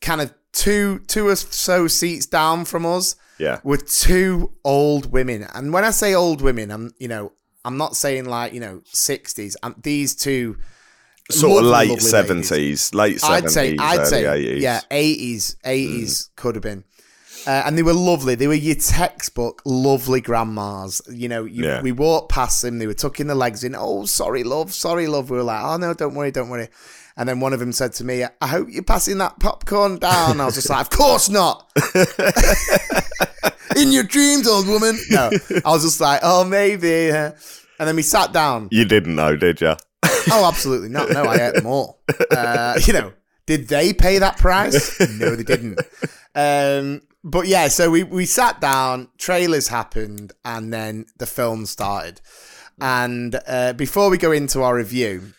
kind 0.00 0.20
of 0.20 0.32
two, 0.52 1.00
two 1.00 1.28
or 1.28 1.36
so 1.36 1.86
seats 1.86 2.26
down 2.26 2.64
from 2.64 2.86
us 2.86 3.16
Yeah. 3.38 3.60
were 3.62 3.76
two 3.76 4.52
old 4.64 5.12
women. 5.12 5.46
And 5.54 5.72
when 5.72 5.84
I 5.84 5.90
say 5.90 6.14
old 6.14 6.40
women, 6.40 6.70
I'm, 6.70 6.94
you 6.98 7.08
know, 7.08 7.32
I'm 7.64 7.76
not 7.76 7.96
saying 7.96 8.24
like, 8.24 8.52
you 8.54 8.60
know, 8.60 8.82
60s. 8.94 9.56
I'm, 9.62 9.74
these 9.82 10.14
two 10.14 10.56
Sort 11.28 11.64
of 11.64 11.70
late 11.70 11.88
lovely 11.88 11.88
ladies. 11.88 12.10
seventies, 12.10 12.94
late 12.94 13.14
I'd 13.24 13.50
seventies, 13.50 13.52
say, 13.52 13.76
I'd 13.80 13.98
early 13.98 14.08
say, 14.08 14.26
eighties. 14.32 14.62
yeah, 14.62 14.80
eighties, 14.92 15.56
eighties 15.64 16.28
mm. 16.28 16.36
could 16.36 16.54
have 16.54 16.62
been, 16.62 16.84
uh, 17.46 17.62
and 17.66 17.76
they 17.78 17.82
were 17.82 17.94
lovely. 17.94 18.34
They 18.34 18.48
were 18.48 18.54
your 18.54 18.74
textbook 18.76 19.62
lovely 19.64 20.20
grandmas. 20.20 21.00
You 21.10 21.28
know, 21.28 21.44
you, 21.44 21.64
Yeah. 21.64 21.82
we 21.82 21.92
walked 21.92 22.30
past 22.30 22.62
them. 22.62 22.78
They 22.78 22.86
were 22.86 22.94
tucking 22.94 23.26
the 23.28 23.34
legs 23.34 23.64
in. 23.64 23.74
Oh, 23.76 24.04
sorry, 24.06 24.42
love, 24.44 24.72
sorry, 24.72 25.06
love. 25.06 25.30
We 25.30 25.36
were 25.36 25.42
like, 25.42 25.62
oh 25.62 25.76
no, 25.76 25.94
don't 25.94 26.14
worry, 26.14 26.30
don't 26.30 26.48
worry. 26.48 26.68
And 27.18 27.26
then 27.28 27.40
one 27.40 27.52
of 27.54 27.60
them 27.60 27.72
said 27.72 27.94
to 27.94 28.04
me, 28.04 28.24
"I 28.42 28.46
hope 28.46 28.68
you're 28.70 28.82
passing 28.82 29.16
that 29.18 29.40
popcorn 29.40 29.96
down." 29.98 30.38
I 30.38 30.44
was 30.44 30.54
just 30.54 30.68
like, 30.68 30.82
"Of 30.82 30.90
course 30.90 31.30
not." 31.30 31.66
in 33.76 33.92
your 33.92 34.04
dreams, 34.04 34.48
old 34.48 34.66
woman. 34.66 34.98
No, 35.10 35.30
I 35.64 35.70
was 35.70 35.82
just 35.82 36.00
like, 36.00 36.20
"Oh, 36.22 36.44
maybe." 36.44 37.10
uh," 37.10 37.32
And 37.78 37.86
then 37.88 37.96
we 37.96 38.02
sat 38.02 38.32
down. 38.32 38.68
You 38.70 38.84
didn't 38.84 39.14
know, 39.14 39.36
did 39.36 39.60
you? 39.60 39.74
Oh, 40.30 40.46
absolutely 40.46 40.88
not. 40.88 41.10
No, 41.10 41.24
I 41.24 41.48
ate 41.48 41.54
them 41.54 41.66
all. 41.66 42.00
Uh, 42.30 42.78
you 42.84 42.92
know, 42.92 43.12
did 43.46 43.68
they 43.68 43.92
pay 43.92 44.18
that 44.18 44.38
price? 44.38 44.98
No, 45.18 45.36
they 45.36 45.42
didn't. 45.42 45.80
Um, 46.34 47.02
but 47.28 47.48
yeah, 47.48 47.66
so 47.68 47.90
we, 47.90 48.04
we 48.04 48.24
sat 48.24 48.60
down, 48.60 49.08
trailers 49.18 49.66
happened, 49.68 50.32
and 50.44 50.72
then 50.72 51.06
the 51.18 51.26
film 51.26 51.66
started. 51.66 52.20
And 52.80 53.40
uh, 53.48 53.72
before 53.72 54.10
we 54.10 54.16
go 54.16 54.30
into 54.30 54.62
our 54.62 54.76
review, 54.76 55.32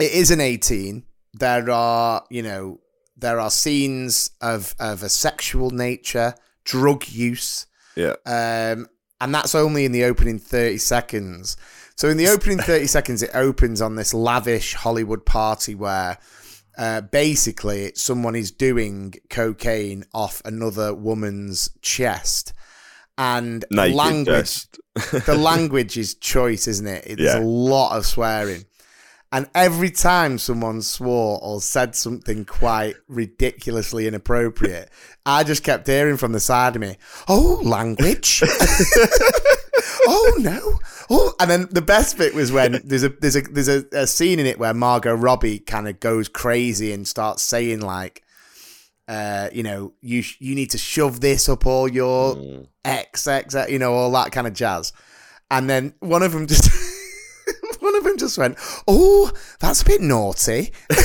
it 0.00 0.10
is 0.12 0.30
an 0.30 0.40
18. 0.40 1.04
There 1.34 1.70
are, 1.70 2.24
you 2.30 2.42
know, 2.42 2.80
there 3.16 3.38
are 3.38 3.50
scenes 3.50 4.30
of, 4.40 4.74
of 4.78 5.02
a 5.02 5.08
sexual 5.10 5.70
nature, 5.70 6.34
drug 6.64 7.06
use, 7.08 7.66
Yeah. 7.94 8.14
um, 8.24 8.88
and 9.20 9.34
that's 9.34 9.54
only 9.54 9.84
in 9.84 9.92
the 9.92 10.04
opening 10.04 10.38
30 10.38 10.78
seconds. 10.78 11.56
So 11.96 12.08
in 12.08 12.16
the 12.16 12.28
opening 12.28 12.58
30 12.58 12.86
seconds, 12.86 13.22
it 13.22 13.30
opens 13.34 13.80
on 13.82 13.96
this 13.96 14.14
lavish 14.14 14.74
Hollywood 14.74 15.24
party 15.26 15.74
where 15.74 16.18
uh, 16.78 17.00
basically 17.00 17.92
someone 17.94 18.34
is 18.36 18.50
doing 18.50 19.14
cocaine 19.30 20.04
off 20.12 20.42
another 20.44 20.94
woman's 20.94 21.70
chest. 21.82 22.52
And 23.18 23.64
the 23.70 23.76
Naked 23.76 23.96
language, 23.96 24.66
the 25.26 25.36
language 25.38 25.96
is 25.96 26.14
choice, 26.14 26.66
isn't 26.68 26.86
it? 26.86 27.04
There's 27.06 27.20
Yeah. 27.20 27.38
a 27.38 27.40
lot 27.44 27.96
of 27.96 28.04
swearing. 28.06 28.64
And 29.32 29.48
every 29.54 29.90
time 29.90 30.38
someone 30.38 30.82
swore 30.82 31.40
or 31.42 31.60
said 31.60 31.96
something 31.96 32.44
quite 32.44 32.94
ridiculously 33.08 34.06
inappropriate, 34.06 34.90
I 35.26 35.44
just 35.44 35.64
kept 35.64 35.86
hearing 35.86 36.16
from 36.16 36.32
the 36.32 36.40
side 36.40 36.76
of 36.76 36.80
me, 36.82 36.96
"Oh, 37.26 37.60
language! 37.64 38.42
oh 40.06 40.34
no! 40.38 40.78
Oh!" 41.10 41.34
And 41.40 41.50
then 41.50 41.68
the 41.70 41.82
best 41.82 42.18
bit 42.18 42.34
was 42.34 42.52
when 42.52 42.80
there's 42.84 43.04
a 43.04 43.08
there's 43.08 43.36
a 43.36 43.42
there's 43.42 43.68
a, 43.68 43.84
a 43.92 44.06
scene 44.06 44.38
in 44.38 44.46
it 44.46 44.58
where 44.58 44.74
Margot 44.74 45.14
Robbie 45.14 45.58
kind 45.58 45.88
of 45.88 46.00
goes 46.00 46.28
crazy 46.28 46.92
and 46.92 47.06
starts 47.06 47.42
saying 47.42 47.80
like, 47.80 48.22
uh, 49.08 49.48
you 49.52 49.62
know, 49.62 49.92
you 50.00 50.22
sh- 50.22 50.36
you 50.40 50.54
need 50.54 50.70
to 50.70 50.78
shove 50.78 51.20
this 51.20 51.48
up 51.48 51.66
all 51.66 51.88
your 51.88 52.66
X 52.84 53.26
X, 53.26 53.54
you 53.68 53.78
know, 53.78 53.92
all 53.92 54.10
that 54.12 54.32
kind 54.32 54.46
of 54.46 54.54
jazz. 54.54 54.92
And 55.50 55.70
then 55.70 55.94
one 56.00 56.22
of 56.22 56.32
them 56.32 56.46
just. 56.46 56.70
One 57.78 57.94
of 57.94 58.04
them 58.04 58.18
just 58.18 58.36
went, 58.36 58.58
"Oh, 58.88 59.30
that's 59.60 59.82
a 59.82 59.84
bit 59.84 60.00
naughty." 60.00 60.72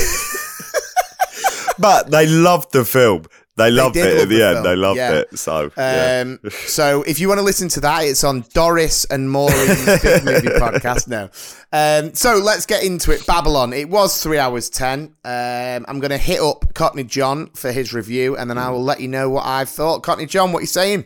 But 1.78 2.10
they 2.10 2.26
loved 2.26 2.72
the 2.72 2.84
film. 2.84 3.24
They 3.56 3.70
loved 3.70 3.94
did 3.94 4.06
it 4.06 4.12
love 4.14 4.22
at 4.22 4.28
the, 4.28 4.36
the 4.36 4.46
end. 4.46 4.64
They 4.64 4.76
loved 4.76 4.96
yeah. 4.96 5.12
it. 5.12 5.38
So 5.38 5.70
yeah. 5.76 6.24
Um, 6.24 6.40
so 6.50 7.02
if 7.02 7.20
you 7.20 7.28
want 7.28 7.38
to 7.38 7.44
listen 7.44 7.68
to 7.70 7.80
that, 7.80 8.04
it's 8.04 8.24
on 8.24 8.44
Doris 8.54 9.04
and 9.04 9.30
Maureen's 9.30 9.84
Big 10.02 10.24
Movie 10.24 10.48
Podcast 10.48 11.06
now. 11.08 11.28
Um, 11.72 12.14
so 12.14 12.36
let's 12.36 12.64
get 12.64 12.82
into 12.82 13.12
it. 13.12 13.26
Babylon. 13.26 13.72
It 13.74 13.90
was 13.90 14.22
three 14.22 14.38
hours 14.38 14.70
ten. 14.70 15.14
Um, 15.24 15.84
I'm 15.86 16.00
going 16.00 16.10
to 16.10 16.18
hit 16.18 16.40
up 16.40 16.72
Cockney 16.72 17.04
John 17.04 17.48
for 17.50 17.72
his 17.72 17.92
review, 17.92 18.36
and 18.36 18.48
then 18.48 18.56
I 18.56 18.70
will 18.70 18.82
let 18.82 19.00
you 19.00 19.08
know 19.08 19.28
what 19.28 19.44
I 19.44 19.66
thought. 19.66 20.02
Cockney 20.02 20.26
John, 20.26 20.52
what 20.52 20.60
are 20.60 20.62
you 20.62 20.66
saying? 20.66 21.04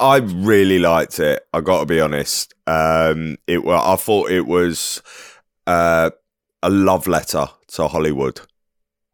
I 0.00 0.16
really 0.16 0.80
liked 0.80 1.20
it. 1.20 1.46
I 1.52 1.60
got 1.60 1.80
to 1.80 1.86
be 1.86 2.00
honest. 2.00 2.54
Um, 2.66 3.36
it 3.46 3.64
well, 3.64 3.82
I 3.84 3.94
thought 3.94 4.30
it 4.30 4.46
was 4.46 5.00
uh, 5.68 6.10
a 6.62 6.70
love 6.70 7.06
letter 7.06 7.46
to 7.68 7.86
Hollywood 7.86 8.40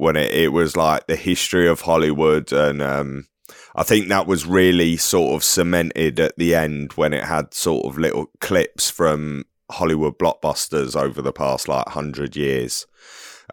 when 0.02 0.16
it, 0.16 0.32
it 0.32 0.48
was 0.48 0.76
like 0.76 1.06
the 1.06 1.16
history 1.16 1.68
of 1.68 1.82
Hollywood, 1.82 2.52
and 2.52 2.82
um, 2.82 3.28
I 3.76 3.84
think 3.84 4.08
that 4.08 4.26
was 4.26 4.46
really 4.46 4.96
sort 4.96 5.34
of 5.34 5.44
cemented 5.44 6.18
at 6.18 6.36
the 6.36 6.54
end 6.54 6.94
when 6.94 7.12
it 7.12 7.24
had 7.24 7.54
sort 7.54 7.86
of 7.86 7.98
little 7.98 8.26
clips 8.40 8.90
from 8.90 9.44
Hollywood 9.70 10.18
blockbusters 10.18 11.00
over 11.00 11.22
the 11.22 11.32
past 11.32 11.68
like 11.68 11.88
hundred 11.88 12.34
years. 12.36 12.86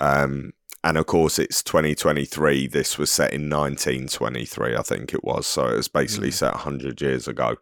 Um, 0.02 0.54
and 0.84 0.98
of 0.98 1.06
course, 1.06 1.38
it's 1.40 1.62
2023. 1.62 2.68
This 2.68 2.98
was 2.98 3.12
set 3.12 3.34
in 3.34 3.50
1923, 3.50 4.76
I 4.76 4.82
think 4.82 5.14
it 5.14 5.24
was. 5.24 5.46
So 5.46 5.68
it 5.68 5.76
was 5.76 5.88
basically 5.88 6.32
set 6.32 6.54
100 6.54 7.02
years 7.02 7.28
ago 7.28 7.58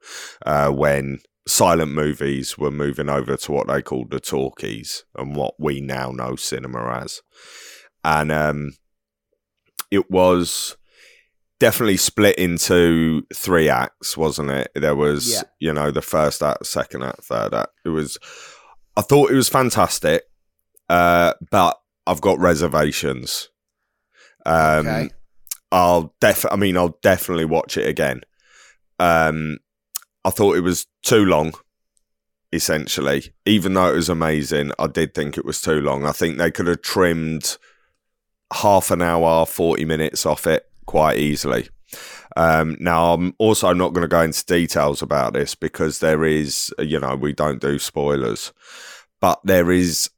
uh, 0.45 0.69
when 0.69 1.19
silent 1.47 1.91
movies 1.91 2.57
were 2.57 2.71
moving 2.71 3.09
over 3.09 3.35
to 3.37 3.51
what 3.51 3.67
they 3.67 3.81
called 3.81 4.11
the 4.11 4.19
talkies 4.19 5.03
and 5.15 5.35
what 5.35 5.55
we 5.59 5.81
now 5.81 6.11
know 6.11 6.35
cinema 6.35 7.01
as. 7.01 7.21
And 8.07 8.31
um, 8.31 8.71
it 9.91 10.09
was 10.09 10.77
definitely 11.59 11.97
split 11.97 12.37
into 12.37 13.23
three 13.35 13.67
acts, 13.67 14.15
wasn't 14.15 14.49
it? 14.49 14.71
There 14.75 14.95
was, 14.95 15.29
Yeah. 15.31 15.41
you 15.59 15.73
know, 15.73 15.91
the 15.91 16.01
first 16.01 16.41
act, 16.41 16.65
second 16.65 17.03
act, 17.03 17.23
third 17.25 17.53
act. 17.53 17.71
It 17.85 17.89
was. 17.89 18.17
I 18.95 19.01
thought 19.01 19.29
it 19.31 19.35
was 19.35 19.49
fantastic, 19.49 20.23
uh, 20.89 21.33
but 21.51 21.77
I've 22.07 22.21
got 22.21 22.39
reservations. 22.39 23.49
Um, 24.45 24.87
Okay. 24.87 25.09
I'll 25.71 26.15
def. 26.21 26.45
I 26.49 26.55
mean, 26.55 26.77
I'll 26.77 26.97
definitely 27.03 27.43
watch 27.45 27.75
it 27.75 27.87
again. 27.87 28.21
Um, 28.99 29.57
I 30.23 30.29
thought 30.29 30.55
it 30.55 30.61
was 30.61 30.85
too 31.03 31.25
long. 31.25 31.53
Essentially, 32.53 33.33
even 33.45 33.73
though 33.73 33.89
it 33.91 33.95
was 33.95 34.07
amazing, 34.07 34.71
I 34.79 34.87
did 34.87 35.13
think 35.13 35.37
it 35.37 35.43
was 35.43 35.59
too 35.59 35.81
long. 35.81 36.05
I 36.05 36.13
think 36.13 36.37
they 36.37 36.49
could 36.49 36.67
have 36.67 36.81
trimmed 36.81 37.57
half 38.53 38.91
an 38.91 39.01
hour, 39.01 39.45
forty 39.45 39.85
minutes 39.85 40.25
off 40.25 40.47
it 40.47 40.69
quite 40.85 41.17
easily. 41.17 41.69
Um, 42.35 42.77
now, 42.79 43.13
I'm 43.13 43.33
also 43.39 43.73
not 43.73 43.93
going 43.93 44.03
to 44.03 44.07
go 44.07 44.21
into 44.21 44.45
details 44.45 45.01
about 45.01 45.33
this 45.33 45.55
because 45.55 45.99
there 45.99 46.23
is, 46.23 46.71
you 46.77 46.99
know, 46.99 47.15
we 47.15 47.33
don't 47.33 47.59
do 47.59 47.79
spoilers, 47.79 48.53
but 49.19 49.39
there 49.43 49.71
is 49.71 50.11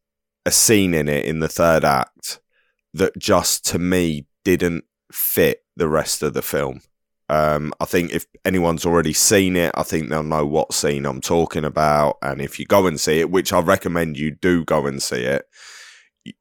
a 0.45 0.51
scene 0.51 0.93
in 0.93 1.07
it 1.07 1.25
in 1.25 1.39
the 1.39 1.47
third 1.47 1.85
act 1.85 2.41
that 2.93 3.17
just 3.17 3.65
to 3.67 3.79
me 3.79 4.25
didn't 4.43 4.83
fit 5.11 5.63
the 5.77 5.87
rest 5.87 6.21
of 6.21 6.33
the 6.33 6.41
film. 6.41 6.81
Um, 7.29 7.71
I 7.79 7.85
think 7.85 8.11
if 8.11 8.25
anyone's 8.43 8.85
already 8.85 9.13
seen 9.13 9.55
it, 9.55 9.71
I 9.75 9.83
think 9.83 10.09
they'll 10.09 10.23
know 10.23 10.45
what 10.45 10.73
scene 10.73 11.05
I'm 11.05 11.21
talking 11.21 11.63
about. 11.63 12.17
And 12.21 12.41
if 12.41 12.59
you 12.59 12.65
go 12.65 12.87
and 12.87 12.99
see 12.99 13.19
it, 13.19 13.29
which 13.29 13.53
I 13.53 13.59
recommend 13.59 14.17
you 14.17 14.31
do 14.31 14.65
go 14.65 14.87
and 14.87 15.01
see 15.01 15.23
it, 15.23 15.45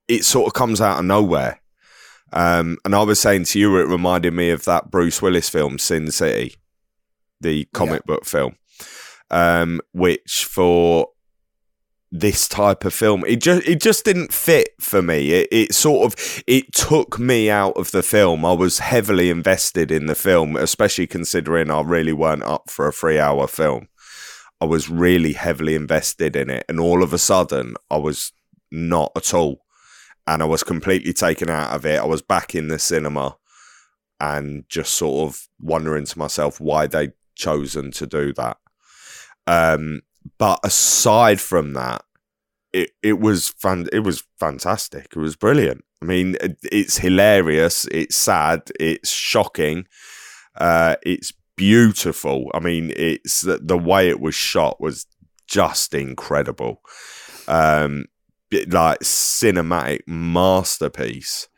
it 0.09 0.25
sort 0.25 0.47
of 0.47 0.55
comes 0.55 0.81
out 0.81 0.99
of 0.99 1.05
nowhere. 1.05 1.61
Um, 2.33 2.79
and 2.85 2.95
I 2.95 3.03
was 3.03 3.21
saying 3.21 3.45
to 3.45 3.59
you, 3.59 3.77
it 3.79 3.87
reminded 3.89 4.35
me 4.35 4.51
of 4.51 4.65
that 4.65 4.91
Bruce 4.91 5.23
Willis 5.23 5.49
film, 5.49 5.79
Sin 5.79 6.11
City, 6.11 6.55
the 7.41 7.67
comic 7.73 8.05
book 8.05 8.25
film, 8.25 8.57
um, 9.31 9.81
which 9.93 10.45
for 10.45 11.09
this 12.11 12.49
type 12.49 12.85
of 12.85 12.95
film, 12.95 13.25
it 13.27 13.41
just 13.41 13.67
it 13.67 13.81
just 13.81 14.05
didn't 14.05 14.33
fit 14.33 14.71
for 14.81 15.03
me. 15.03 15.33
It, 15.33 15.49
it 15.51 15.75
sort 15.75 16.07
of 16.07 16.43
it 16.47 16.73
took 16.73 17.19
me 17.19 17.51
out 17.51 17.77
of 17.77 17.91
the 17.91 18.03
film. 18.03 18.45
I 18.45 18.53
was 18.53 18.79
heavily 18.79 19.31
invested 19.31 19.91
in 19.91 20.07
the 20.07 20.15
film, 20.15 20.57
especially 20.57 21.07
considering 21.07 21.71
I 21.71 21.83
really 21.83 22.15
weren't 22.15 22.45
up 22.45 22.71
for 22.71 22.89
a 22.89 22.93
three 22.93 23.19
hour 23.19 23.47
film. 23.47 23.89
I 24.61 24.65
was 24.65 24.89
really 24.89 25.35
heavily 25.35 25.75
invested 25.75 26.35
in 26.35 26.51
it, 26.51 26.65
and 26.69 26.81
all 26.81 27.03
of 27.03 27.13
a 27.13 27.19
sudden, 27.19 27.75
I 27.91 27.99
was 27.99 28.33
not 28.71 29.13
at 29.15 29.35
all 29.35 29.61
and 30.29 30.43
I 30.43 30.47
was 30.47 30.63
completely 30.63 31.15
taken 31.15 31.49
out 31.49 31.75
of 31.75 31.87
it. 31.87 31.99
I 31.99 32.05
was 32.05 32.21
back 32.21 32.55
in 32.55 32.69
the 32.69 32.79
cinema 32.79 33.39
and 34.21 34.65
just 34.69 34.95
sort 34.95 35.27
of 35.27 35.49
wondering 35.59 36.05
to 36.05 36.19
myself 36.19 36.61
why 36.61 36.87
they'd 36.87 37.15
chosen 37.35 37.91
to 37.93 38.07
do 38.07 38.35
that. 38.35 38.59
Um, 39.47 40.03
but 40.37 40.61
aside 40.63 41.41
from 41.41 41.73
that, 41.73 42.05
it, 42.75 42.91
it 43.03 43.19
was 43.19 43.49
fun. 43.49 43.89
It 43.91 44.01
was 44.01 44.23
fantastic. 44.39 45.07
It 45.17 45.19
was 45.19 45.35
brilliant. 45.35 45.83
I 46.03 46.05
mean, 46.05 46.37
it, 46.43 46.59
it's 46.63 46.99
hilarious. 46.99 47.87
It's 47.87 48.17
sad. 48.17 48.71
It's 48.79 49.11
shocking. 49.11 49.87
Uh, 50.55 50.97
it's 51.07 51.33
beautiful. 51.57 52.51
I 52.53 52.61
mean, 52.61 52.93
it's 52.95 53.41
the, 53.41 53.61
the 53.63 53.79
way 53.79 54.11
it 54.11 54.21
was 54.21 54.35
shot 54.35 54.79
was 54.79 55.07
just 55.47 55.95
incredible. 55.95 56.83
Um, 57.47 58.05
like 58.69 59.01
cinematic 59.01 60.01
masterpiece, 60.07 61.49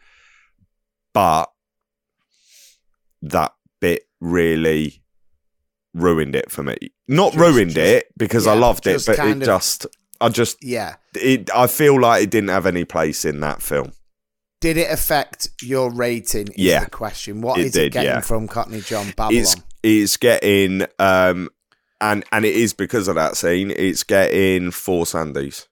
but 1.13 1.47
that 3.23 3.53
bit 3.81 4.05
really 4.21 5.03
ruined 5.95 6.37
it 6.37 6.51
for 6.51 6.63
me. 6.63 6.77
Not 7.09 7.33
Just- 7.33 7.41
ruined 7.41 7.71
just- 7.73 7.79
it 7.79 8.07
because 8.17 8.47
I 8.47 8.55
loved 8.55 8.87
it, 8.87 9.03
but 9.07 9.19
it 9.19 9.37
of- 9.37 9.43
just, 9.43 9.87
I 10.21 10.29
just, 10.29 10.59
Yeah. 10.63 10.97
it. 11.15 11.51
I 11.55 11.67
feel 11.67 12.01
like 12.01 12.23
it 12.25 12.31
didn't 12.31 12.51
have 12.51 12.67
any 12.67 12.85
place 12.85 13.25
in 13.25 13.41
that 13.41 13.63
film. 13.63 13.93
Did 14.61 14.77
it 14.77 14.91
affect 14.91 15.49
your 15.63 15.91
rating? 15.91 16.49
Is 16.49 16.55
Yeah. 16.57 16.85
The 16.85 16.91
question. 16.91 17.41
What 17.41 17.59
It 17.59 17.67
is 17.67 17.73
did, 17.73 17.85
it 17.87 17.91
getting 17.95 18.09
yeah. 18.11 18.21
from 18.21 18.47
Cockney 18.47 18.83
John 18.83 19.13
Babylon? 19.17 19.43
It's 19.43 19.57
it's 19.83 20.17
getting 20.19 20.83
um 20.99 21.49
and 22.03 22.23
and 22.31 22.45
it 22.45 22.55
is 22.55 22.75
because 22.75 23.09
of 23.09 23.15
that 23.15 23.39
scene. 23.39 23.71
It's 23.71 24.03
getting 24.03 24.71
four 24.71 25.07
Sandys. 25.07 25.67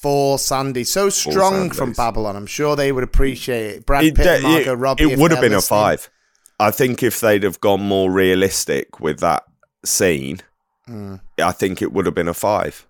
For 0.00 0.38
Sandy, 0.38 0.84
so 0.84 1.10
strong 1.10 1.70
from 1.70 1.92
Babylon. 1.92 2.34
I'm 2.34 2.46
sure 2.46 2.74
they 2.74 2.90
would 2.90 3.04
appreciate 3.04 3.66
it. 3.76 3.86
Brad 3.86 4.04
It, 4.04 4.14
Pitt, 4.14 4.24
de- 4.24 4.42
Margot 4.42 4.72
it- 4.72 4.76
Robbie. 4.76 5.12
it 5.12 5.18
would 5.18 5.30
have 5.30 5.40
been 5.42 5.52
a 5.52 5.60
five. 5.60 6.08
I 6.58 6.70
think 6.70 7.02
if 7.02 7.20
they'd 7.20 7.42
have 7.42 7.60
gone 7.60 7.82
more 7.82 8.10
realistic 8.10 8.98
with 9.00 9.20
that 9.20 9.44
scene, 9.84 10.40
Mm, 10.88 11.20
I 11.40 11.52
think 11.52 11.82
it 11.82 11.92
would 11.92 12.06
have 12.06 12.14
been 12.16 12.28
a 12.28 12.34
five. 12.34 12.86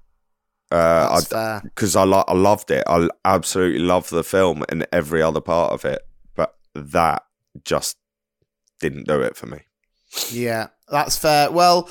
Uh, 0.71 1.15
that's 1.17 1.27
fair. 1.27 1.61
because 1.65 1.97
I, 1.97 2.05
lo- 2.05 2.25
I 2.29 2.33
loved 2.33 2.71
it. 2.71 2.85
I 2.87 3.09
absolutely 3.25 3.81
loved 3.81 4.11
the 4.11 4.23
film 4.25 4.65
and 4.69 4.87
every 4.93 5.21
other 5.21 5.41
part 5.41 5.73
of 5.73 5.85
it, 5.85 6.01
but 6.37 6.55
that 6.75 7.25
just 7.65 7.97
didn't 8.79 9.07
do 9.09 9.21
it 9.21 9.37
for 9.37 9.47
me. 9.47 9.59
Yeah, 10.31 10.69
that's 10.89 11.19
fair. 11.19 11.51
Well, 11.51 11.91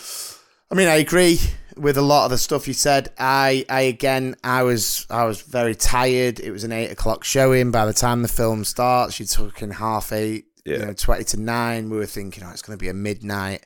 I 0.72 0.76
mean, 0.76 0.88
I 0.88 0.96
agree 0.96 1.40
with 1.80 1.98
a 1.98 2.02
lot 2.02 2.26
of 2.26 2.32
the 2.32 2.38
stuff 2.38 2.68
you 2.68 2.74
said. 2.74 3.10
I, 3.18 3.66
I 3.70 3.82
again, 3.82 4.36
I 4.44 4.64
was, 4.64 5.08
I 5.10 5.26
was 5.26 5.42
very 5.42 5.76
tired. 5.76 6.40
It 6.40 6.52
was 6.52 6.64
an 6.64 6.72
eight 6.72 6.92
o'clock 6.92 7.24
showing. 7.24 7.72
By 7.72 7.86
the 7.86 7.94
time 7.94 8.22
the 8.22 8.28
film 8.28 8.64
starts, 8.64 9.20
you 9.20 9.26
took 9.26 9.62
in 9.62 9.72
half 9.72 10.12
eight, 10.12 10.46
you 10.66 10.78
know, 10.78 10.94
twenty 10.94 11.24
to 11.26 11.40
nine. 11.40 11.90
We 11.90 11.98
were 11.98 12.06
thinking, 12.06 12.44
oh, 12.44 12.50
it's 12.52 12.62
going 12.62 12.78
to 12.78 12.82
be 12.82 12.90
a 12.90 12.94
midnight 12.94 13.66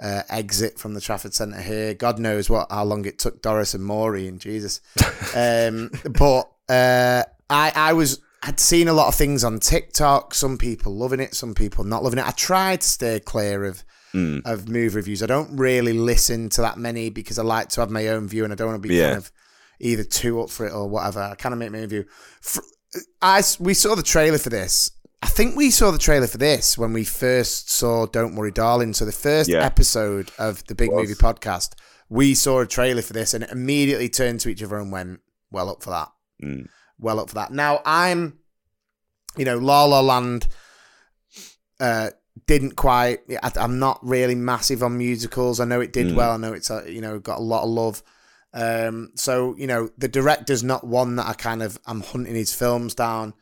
uh, 0.00 0.22
exit 0.28 0.78
from 0.78 0.94
the 0.94 1.00
Trafford 1.00 1.34
Centre 1.34 1.60
here. 1.60 1.94
God 1.94 2.18
knows 2.18 2.48
what, 2.48 2.70
how 2.70 2.84
long 2.84 3.04
it 3.04 3.18
took 3.18 3.42
Doris 3.42 3.74
and 3.74 3.84
Maury 3.84 4.28
and 4.28 4.40
Jesus. 4.40 4.80
um, 5.36 5.90
but 6.10 6.50
uh, 6.68 7.24
I, 7.50 7.72
I 7.74 7.92
was. 7.92 8.20
I'd 8.40 8.60
seen 8.60 8.86
a 8.86 8.92
lot 8.92 9.08
of 9.08 9.16
things 9.16 9.42
on 9.42 9.58
TikTok. 9.58 10.32
Some 10.32 10.58
people 10.58 10.94
loving 10.94 11.18
it, 11.18 11.34
some 11.34 11.54
people 11.54 11.82
not 11.82 12.04
loving 12.04 12.20
it. 12.20 12.26
I 12.26 12.30
tried 12.30 12.82
to 12.82 12.86
stay 12.86 13.18
clear 13.18 13.64
of 13.64 13.82
Mm. 14.14 14.40
of 14.46 14.68
movie 14.68 14.94
reviews. 14.96 15.22
I 15.22 15.26
don't 15.26 15.56
really 15.58 15.92
listen 15.92 16.48
to 16.50 16.62
that 16.62 16.78
many 16.78 17.10
because 17.10 17.38
I 17.38 17.42
like 17.42 17.68
to 17.70 17.80
have 17.82 17.90
my 17.90 18.08
own 18.08 18.26
view 18.26 18.42
and 18.44 18.52
I 18.52 18.56
don't 18.56 18.68
want 18.68 18.82
to 18.82 18.88
be 18.88 18.94
Yeah. 18.94 19.08
kind 19.08 19.18
of 19.18 19.30
either 19.80 20.02
too 20.04 20.40
up 20.40 20.48
for 20.50 20.66
it 20.66 20.72
or 20.72 20.88
whatever. 20.88 21.20
I 21.20 21.34
kind 21.34 21.52
of 21.52 21.58
make 21.58 21.70
my 21.72 21.80
own 21.80 21.88
view. 21.88 22.04
Fr 22.40 22.60
I 23.20 23.42
we 23.60 23.74
saw 23.74 23.94
the 23.94 24.02
trailer 24.02 24.38
for 24.38 24.48
this. 24.48 24.90
I 25.22 25.26
think 25.26 25.56
we 25.56 25.70
saw 25.70 25.90
the 25.90 25.98
trailer 25.98 26.26
for 26.26 26.38
this 26.38 26.78
when 26.78 26.92
we 26.94 27.04
first 27.04 27.70
saw 27.70 28.06
Don't 28.06 28.34
Worry 28.34 28.50
Darling. 28.52 28.94
So 28.94 29.04
the 29.04 29.12
first 29.12 29.50
Yeah. 29.50 29.62
episode 29.64 30.30
of 30.38 30.64
the 30.68 30.74
Big 30.74 30.90
Movie 30.90 31.14
Podcast, 31.14 31.72
we 32.08 32.34
saw 32.34 32.60
a 32.60 32.66
trailer 32.66 33.02
for 33.02 33.12
this 33.12 33.34
and 33.34 33.44
immediately 33.44 34.08
turned 34.08 34.40
to 34.40 34.48
each 34.48 34.62
other 34.62 34.78
and 34.78 34.90
went, 34.90 35.20
"Well 35.50 35.68
up 35.68 35.82
for 35.82 35.90
that." 35.90 36.08
Mm. 36.42 36.68
well 36.98 37.20
up 37.20 37.28
for 37.28 37.34
that. 37.34 37.52
Now 37.52 37.82
I'm, 37.84 38.38
you 39.36 39.44
know, 39.44 39.58
La 39.58 39.84
La 39.84 40.00
Land 40.00 40.48
uh, 41.80 42.10
didn't 42.46 42.76
quite. 42.76 43.20
I, 43.42 43.50
I'm 43.56 43.78
not 43.78 43.98
really 44.02 44.34
massive 44.34 44.82
on 44.82 44.98
musicals. 44.98 45.60
I 45.60 45.64
know 45.64 45.80
it 45.80 45.92
did 45.92 46.08
Mm. 46.08 46.14
well. 46.14 46.32
I 46.32 46.36
know 46.36 46.52
it's 46.52 46.70
uh, 46.70 46.84
you 46.84 47.00
know 47.00 47.18
got 47.18 47.38
a 47.38 47.42
lot 47.42 47.64
of 47.64 47.70
love. 47.70 48.02
Um, 48.54 49.10
so 49.14 49.54
you 49.56 49.66
know 49.66 49.90
the 49.98 50.08
director's 50.08 50.62
not 50.62 50.86
one 50.86 51.16
that 51.16 51.26
I 51.26 51.32
kind 51.34 51.62
of 51.62 51.78
I'm 51.86 52.00
hunting 52.02 52.34
his 52.34 52.54
films 52.54 52.94
down. 52.94 53.34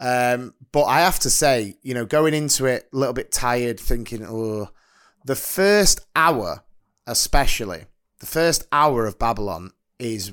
Um, 0.00 0.54
but 0.72 0.84
I 0.84 1.00
have 1.00 1.20
to 1.20 1.30
say, 1.30 1.76
you 1.82 1.94
know, 1.94 2.04
going 2.04 2.34
into 2.34 2.66
it 2.66 2.88
a 2.92 2.96
little 2.96 3.12
bit 3.12 3.30
tired, 3.30 3.78
thinking, 3.78 4.24
oh, 4.26 4.68
the 5.24 5.36
first 5.36 6.00
hour, 6.16 6.64
especially 7.06 7.84
the 8.18 8.26
first 8.26 8.64
hour 8.72 9.06
of 9.06 9.18
Babylon, 9.20 9.70
is 10.00 10.32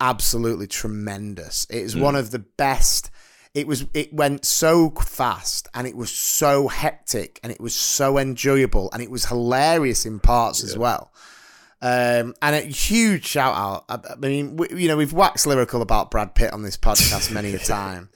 absolutely 0.00 0.66
tremendous. 0.66 1.66
It 1.70 1.78
is 1.78 1.96
one 1.96 2.16
of 2.16 2.30
the 2.30 2.38
best. 2.38 3.10
It 3.56 3.66
was. 3.66 3.86
It 3.94 4.12
went 4.12 4.44
so 4.44 4.90
fast, 4.90 5.66
and 5.72 5.86
it 5.86 5.96
was 5.96 6.10
so 6.12 6.68
hectic, 6.68 7.40
and 7.42 7.50
it 7.50 7.58
was 7.58 7.74
so 7.74 8.18
enjoyable, 8.18 8.90
and 8.92 9.02
it 9.02 9.10
was 9.10 9.24
hilarious 9.24 10.04
in 10.04 10.20
parts 10.20 10.62
as 10.62 10.76
well. 10.76 11.10
Um, 11.80 12.34
and 12.42 12.54
a 12.54 12.60
huge 12.60 13.24
shout 13.24 13.54
out. 13.56 13.84
I, 13.88 14.12
I 14.12 14.16
mean, 14.16 14.56
we, 14.56 14.68
you 14.82 14.88
know, 14.88 14.96
we've 14.98 15.12
waxed 15.14 15.46
lyrical 15.46 15.80
about 15.80 16.10
Brad 16.10 16.34
Pitt 16.34 16.52
on 16.52 16.62
this 16.62 16.76
podcast 16.76 17.32
many 17.32 17.54
a 17.54 17.58
time. 17.78 18.10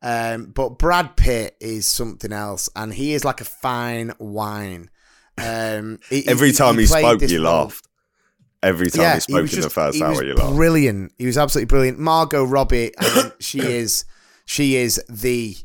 Um, 0.00 0.46
but 0.46 0.78
Brad 0.78 1.16
Pitt 1.16 1.56
is 1.60 1.86
something 1.86 2.32
else, 2.32 2.68
and 2.76 2.94
he 2.94 3.14
is 3.14 3.24
like 3.24 3.40
a 3.40 3.44
fine 3.44 4.12
wine. 4.20 4.90
Um, 5.38 5.98
he- 6.08 6.28
Every 6.28 6.52
time 6.52 6.78
he, 6.78 6.86
played 6.86 7.18
spoke, 7.18 7.30
you 7.30 7.40
laughed. 7.40 7.88
Every 8.62 8.90
time 8.90 9.14
he 9.14 9.20
spoke 9.20 9.52
in 9.52 9.60
the 9.60 9.70
first 9.70 9.96
he 9.96 10.04
hour, 10.04 10.22
you 10.22 10.34
laughed. 10.34 10.54
Brilliant. 10.54 11.12
He 11.18 11.26
was 11.26 11.36
absolutely 11.36 11.66
brilliant. 11.66 11.98
Margot 11.98 12.44
Robbie, 12.44 12.92
I 12.98 13.16
mean, 13.16 13.32
she 13.40 13.58
is 13.80 14.04
she 14.44 14.76
is 14.76 15.02
the 15.08 15.56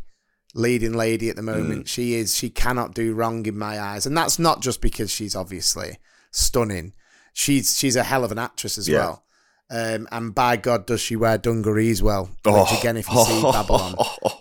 leading 0.56 0.94
lady 0.94 1.30
at 1.30 1.36
the 1.36 1.42
moment. 1.42 1.86
Mm. 1.86 1.88
She 1.88 2.14
is 2.16 2.36
she 2.36 2.50
cannot 2.50 2.94
do 2.94 3.14
wrong 3.14 3.46
in 3.46 3.58
my 3.58 3.80
eyes, 3.80 4.06
and 4.06 4.16
that's 4.18 4.40
not 4.40 4.62
just 4.62 4.82
because 4.82 5.12
she's 5.12 5.36
obviously 5.36 5.98
stunning. 6.32 6.94
She's 7.34 7.78
she's 7.78 7.96
a 7.96 8.04
hell 8.04 8.24
of 8.24 8.32
an 8.32 8.40
actress 8.40 8.78
as 8.78 8.88
Yeah. 8.90 8.98
well. 9.00 9.24
Um, 9.72 10.08
and 10.12 10.34
by 10.34 10.58
God, 10.58 10.88
does 10.88 11.00
she 11.00 11.16
wear 11.16 11.38
dungarees 11.38 12.02
well? 12.02 12.32
Oh. 12.46 12.62
Which 12.64 12.80
again, 12.80 12.98
if 12.98 13.08
you 13.08 13.24
see 13.24 13.42
Babylon, 13.52 13.94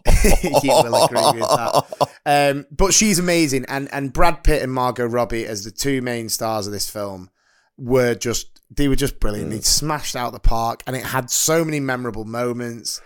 you 0.63 0.71
will 0.71 1.05
agree 1.05 1.41
with 1.41 1.49
that. 1.49 1.85
Um, 2.27 2.67
but 2.71 2.93
she's 2.93 3.19
amazing, 3.19 3.65
and 3.69 3.89
and 3.93 4.13
Brad 4.13 4.45
Pitt 4.45 4.63
and 4.63 4.71
Margot 4.71 5.07
Robbie 5.07 5.47
as 5.47 5.65
the 5.65 5.71
two 5.71 6.03
main 6.03 6.29
stars 6.29 6.67
of 6.67 6.75
this 6.75 6.91
film 6.91 7.31
were 7.79 8.15
just 8.15 8.61
they 8.71 8.87
were 8.87 8.97
just 8.97 9.19
brilliant. 9.19 9.51
They 9.51 9.61
smashed 9.61 10.15
out 10.15 10.33
the 10.35 10.39
park, 10.39 10.83
and 10.87 10.95
it 10.95 11.05
had 11.05 11.31
so 11.31 11.65
many 11.65 11.81
memorable 11.81 12.27
moments, 12.27 13.01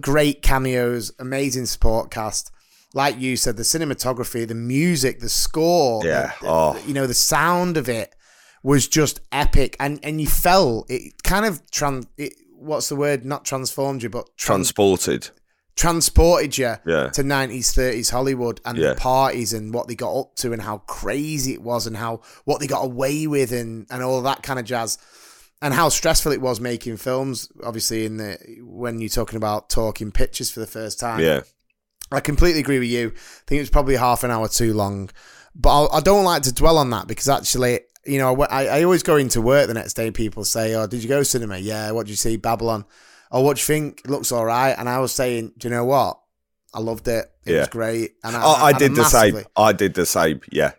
great 0.00 0.42
cameos, 0.42 1.12
amazing 1.18 1.66
support 1.66 2.10
cast. 2.10 2.50
Like 2.94 3.18
you 3.18 3.36
said, 3.36 3.56
the 3.56 3.64
cinematography, 3.64 4.46
the 4.46 4.54
music, 4.54 5.20
the 5.20 5.28
score, 5.28 6.04
Yeah. 6.04 6.32
the- 6.40 6.48
Oh. 6.48 6.76
you 6.86 6.94
know, 6.94 7.06
the 7.08 7.14
sound 7.14 7.76
of 7.76 7.88
it 7.88 8.14
was 8.62 8.86
just 8.88 9.20
epic, 9.32 9.76
and 9.80 9.98
and 10.02 10.20
you 10.20 10.26
felt 10.26 10.88
it 10.90 11.22
kind 11.24 11.44
of 11.44 11.60
trans. 11.70 12.06
It, 12.16 12.34
what's 12.56 12.88
the 12.88 12.96
word? 12.96 13.24
Not 13.24 13.44
transformed 13.44 14.02
you, 14.02 14.08
but 14.10 14.26
trans- 14.36 14.72
Transported. 14.72 15.30
transported 15.76 16.56
you 16.56 16.76
Yeah. 16.86 17.08
to 17.08 17.24
90s 17.24 17.72
30s 17.74 18.10
hollywood 18.10 18.60
and 18.64 18.78
Yeah. 18.78 18.90
the 18.90 18.94
parties 18.94 19.52
and 19.52 19.74
what 19.74 19.88
they 19.88 19.96
got 19.96 20.12
up 20.16 20.36
to 20.36 20.52
and 20.52 20.62
how 20.62 20.78
crazy 20.86 21.52
it 21.52 21.62
was 21.62 21.86
and 21.88 21.96
how 21.96 22.20
what 22.44 22.60
they 22.60 22.68
got 22.68 22.84
away 22.84 23.26
with 23.26 23.50
and, 23.50 23.86
and 23.90 24.00
all 24.02 24.22
that 24.22 24.44
kind 24.44 24.60
of 24.60 24.64
jazz 24.64 24.98
and 25.64 25.74
how 25.74 25.88
stressful 25.88 26.30
it 26.32 26.40
was 26.40 26.60
making 26.60 26.96
films 26.98 27.48
obviously 27.64 28.04
in 28.06 28.18
the 28.18 28.30
when 28.62 29.00
you're 29.00 29.08
talking 29.20 29.36
about 29.36 29.68
talking 29.70 30.12
pictures 30.12 30.50
for 30.50 30.60
the 30.60 30.66
first 30.78 31.00
time 31.00 31.20
Yeah. 31.20 31.40
I 32.12 32.20
completely 32.20 32.60
agree 32.60 32.78
with 32.78 32.88
you. 32.90 33.08
I 33.08 33.42
think 33.46 33.58
it 33.58 33.62
was 33.62 33.70
probably 33.70 33.96
half 33.96 34.22
an 34.24 34.30
hour 34.30 34.46
too 34.46 34.72
long, 34.74 35.10
but 35.54 35.70
I, 35.86 35.96
I 35.96 36.00
don't 36.00 36.22
like 36.24 36.42
to 36.42 36.52
dwell 36.54 36.78
on 36.78 36.90
that 36.90 37.08
because 37.08 37.28
actually, 37.28 37.80
you 38.06 38.18
know, 38.18 38.40
I, 38.42 38.66
I 38.66 38.82
always 38.84 39.02
go 39.02 39.16
into 39.16 39.40
work 39.40 39.66
the 39.66 39.74
next 39.74 39.94
day. 39.94 40.10
People 40.12 40.44
say, 40.44 40.74
"Oh, 40.74 40.86
did 40.86 41.02
you 41.02 41.08
go 41.08 41.22
cinema? 41.24 41.56
Yeah. 41.58 41.90
What 41.92 42.04
did 42.06 42.10
you 42.10 42.16
see? 42.16 42.36
Babylon. 42.36 42.84
Oh, 43.32 43.40
what 43.40 43.56
do 43.56 43.60
you 43.62 43.64
think? 43.66 44.02
Looks 44.06 44.30
all 44.30 44.44
right." 44.44 44.74
And 44.78 44.86
I 44.88 44.98
was 45.00 45.12
saying, 45.12 45.54
"Do 45.58 45.66
you 45.66 45.74
know 45.74 45.86
what? 45.86 46.20
I 46.74 46.80
loved 46.80 47.08
it. 47.08 47.24
It 47.46 47.52
Yeah. 47.54 47.60
was 47.60 47.68
great." 47.68 48.12
And 48.22 48.36
Oh, 48.36 48.54
I 48.62 48.70
and 48.70 48.78
did 48.78 48.94
the 48.94 49.04
same. 49.04 49.42
I 49.56 49.72
did 49.72 49.94
the 49.94 50.06
same. 50.06 50.40
Yeah. 50.52 50.72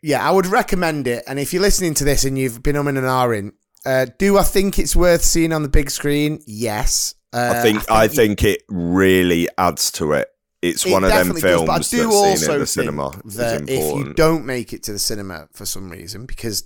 yeah, 0.00 0.26
I 0.26 0.30
would 0.30 0.46
recommend 0.46 1.06
it. 1.08 1.24
And 1.26 1.38
if 1.40 1.52
you're 1.52 1.60
listening 1.68 1.94
to 1.94 2.04
this 2.04 2.24
and 2.24 2.38
you've 2.38 2.62
been 2.62 2.76
umming 2.76 2.96
and 2.96 3.06
ahhing, 3.06 3.52
uh, 3.86 4.06
do 4.18 4.38
I 4.38 4.42
think 4.42 4.78
it's 4.78 4.94
worth 4.96 5.22
seeing 5.22 5.52
on 5.52 5.62
the 5.62 5.68
big 5.68 5.90
screen? 5.90 6.40
Yes. 6.46 7.14
Uh, 7.32 7.52
I 7.56 7.62
think 7.62 7.90
I 7.90 8.02
you- 8.04 8.08
think 8.10 8.44
it 8.44 8.62
really 8.68 9.48
adds 9.58 9.90
to 9.92 10.12
it. 10.12 10.28
It's 10.60 10.84
It 10.84 10.90
one 10.90 11.04
of 11.04 11.10
them 11.10 11.28
does, 11.34 11.40
films 11.42 11.66
but 11.66 11.72
I 11.94 11.96
do 11.96 12.10
also 12.10 12.52
at 12.54 12.58
the 12.58 12.66
think 12.66 12.68
cinema 12.68 13.20
that 13.26 13.68
if 13.70 13.96
you 13.96 14.12
don't 14.14 14.44
make 14.44 14.72
it 14.72 14.82
to 14.84 14.92
the 14.92 14.98
cinema 14.98 15.46
for 15.52 15.64
some 15.64 15.88
reason, 15.88 16.26
because 16.26 16.64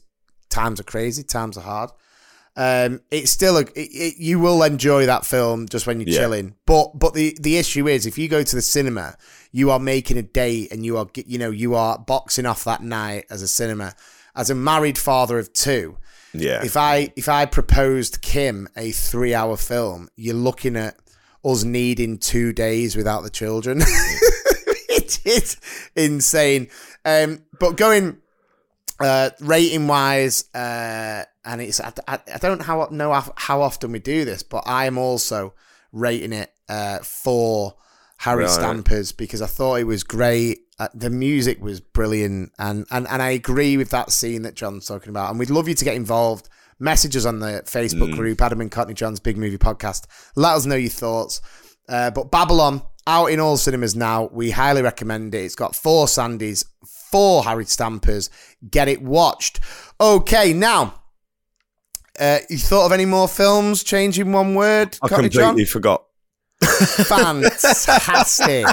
times 0.49 0.81
are 0.81 0.85
crazy, 0.85 1.23
times 1.23 1.59
are 1.59 1.63
hard, 1.63 1.91
um, 2.57 3.01
it's 3.11 3.31
still 3.31 3.59
a 3.59 3.63
it, 3.63 3.71
it, 3.75 4.15
you 4.19 4.39
will 4.39 4.63
enjoy 4.63 5.05
that 5.07 5.27
film 5.27 5.69
just 5.69 5.87
when 5.87 6.01
you're 6.01 6.09
Yeah. 6.09 6.21
chilling. 6.21 6.55
But 6.65 6.99
but 6.99 7.13
the 7.13 7.37
the 7.41 7.59
issue 7.59 7.87
is 7.87 8.07
if 8.07 8.17
you 8.17 8.29
go 8.29 8.43
to 8.43 8.57
the 8.57 8.63
cinema, 8.63 9.17
you 9.51 9.71
are 9.71 9.79
making 9.79 10.17
a 10.17 10.23
date 10.23 10.73
and 10.73 10.87
you 10.87 10.97
are 10.97 11.07
you 11.15 11.37
know 11.39 11.51
you 11.51 11.75
are 11.75 11.99
boxing 11.99 12.47
off 12.47 12.65
that 12.65 12.83
night 12.83 13.27
as 13.29 13.43
a 13.43 13.49
cinema 13.49 13.95
as 14.35 14.49
a 14.49 14.55
married 14.55 14.97
father 14.97 15.39
of 15.39 15.53
two. 15.53 15.99
Yeah. 16.35 16.65
If 16.65 16.77
I 16.77 17.13
if 17.17 17.29
I 17.29 17.47
proposed 17.47 18.23
Kim 18.23 18.69
a 18.77 18.93
three 18.93 19.35
hour 19.35 19.57
film, 19.57 20.09
you're 20.17 20.35
looking 20.35 20.77
at 20.77 20.97
us 21.45 21.65
needing 21.65 22.19
two 22.19 22.53
days 22.53 22.97
without 22.97 23.23
the 23.23 23.31
children. 23.31 23.81
it 24.89 25.21
is 25.25 25.57
insane. 25.97 26.69
Um, 27.05 27.45
but 27.59 27.77
going 27.77 28.19
uh, 29.01 29.31
rating 29.41 29.89
wise, 29.89 30.45
uh, 30.55 31.25
and 31.45 31.61
it's 31.61 31.81
I, 31.81 31.93
I, 32.07 32.19
I 32.35 32.39
don't 32.39 32.63
how 32.63 32.89
know 32.91 33.13
how, 33.13 33.33
how 33.37 33.63
often 33.63 33.93
we 33.93 33.99
do 33.99 34.25
this, 34.25 34.43
but 34.43 34.65
I 34.67 34.87
am 34.87 34.99
also 34.99 35.55
rating 35.93 36.33
it 36.33 36.53
uh, 36.69 36.99
for 36.99 37.75
Harry 38.19 38.45
Right. 38.45 38.51
Stampers 38.51 39.13
because 39.13 39.43
I 39.43 39.47
thought 39.47 39.81
it 39.81 39.87
was 39.87 40.05
great. 40.05 40.62
Uh, 40.79 40.89
the 40.95 41.11
music 41.11 41.63
was 41.63 41.81
brilliant, 41.81 42.53
and, 42.59 42.87
and 42.91 43.07
and 43.09 43.23
I 43.23 43.31
agree 43.31 43.77
with 43.77 43.91
that 43.91 44.11
scene 44.11 44.43
that 44.43 44.55
John's 44.55 44.87
talking 44.87 45.11
about. 45.11 45.31
And 45.31 45.39
we'd 45.39 45.51
love 45.51 45.69
you 45.69 45.75
to 45.75 45.85
get 45.85 45.95
involved. 45.95 46.49
Messages 46.79 47.27
on 47.27 47.39
the 47.39 47.63
Facebook 47.65 48.13
group, 48.17 48.41
Adam 48.41 48.61
and 48.61 48.71
Cockney 48.71 48.95
John's 48.95 49.21
Big 49.21 49.37
Movie 49.37 49.59
Podcast. 49.59 50.07
Let 50.35 50.57
us 50.57 50.67
know 50.67 50.75
your 50.75 50.91
thoughts. 50.91 51.41
Uh, 51.89 52.11
but 52.11 52.33
Babylon 52.33 52.83
out 53.07 53.27
in 53.27 53.41
all 53.41 53.57
cinemas 53.57 53.95
now. 53.95 54.29
We 54.33 54.51
highly 54.51 54.83
recommend 54.83 55.35
it. 55.35 55.45
It's 55.45 55.55
got 55.55 55.77
four 55.77 56.07
Sandys, 56.07 56.65
four 57.11 57.45
Harry 57.45 57.67
Stampers. 57.67 58.31
Get 58.69 58.89
it 58.89 59.03
watched. 59.03 59.61
Okay, 60.01 60.53
now. 60.53 60.95
Uh, 62.19 62.39
you 62.51 62.59
thought 62.59 62.87
of 62.87 62.93
any 62.93 63.07
more 63.07 63.27
films? 63.27 63.83
Changing 63.83 64.33
one 64.33 64.55
word, 64.55 64.99
I 65.03 65.09
Cockney 65.09 65.29
John? 65.29 65.51
completely 65.51 65.67
forgot. 65.67 66.05
Fantastic. 66.63 68.67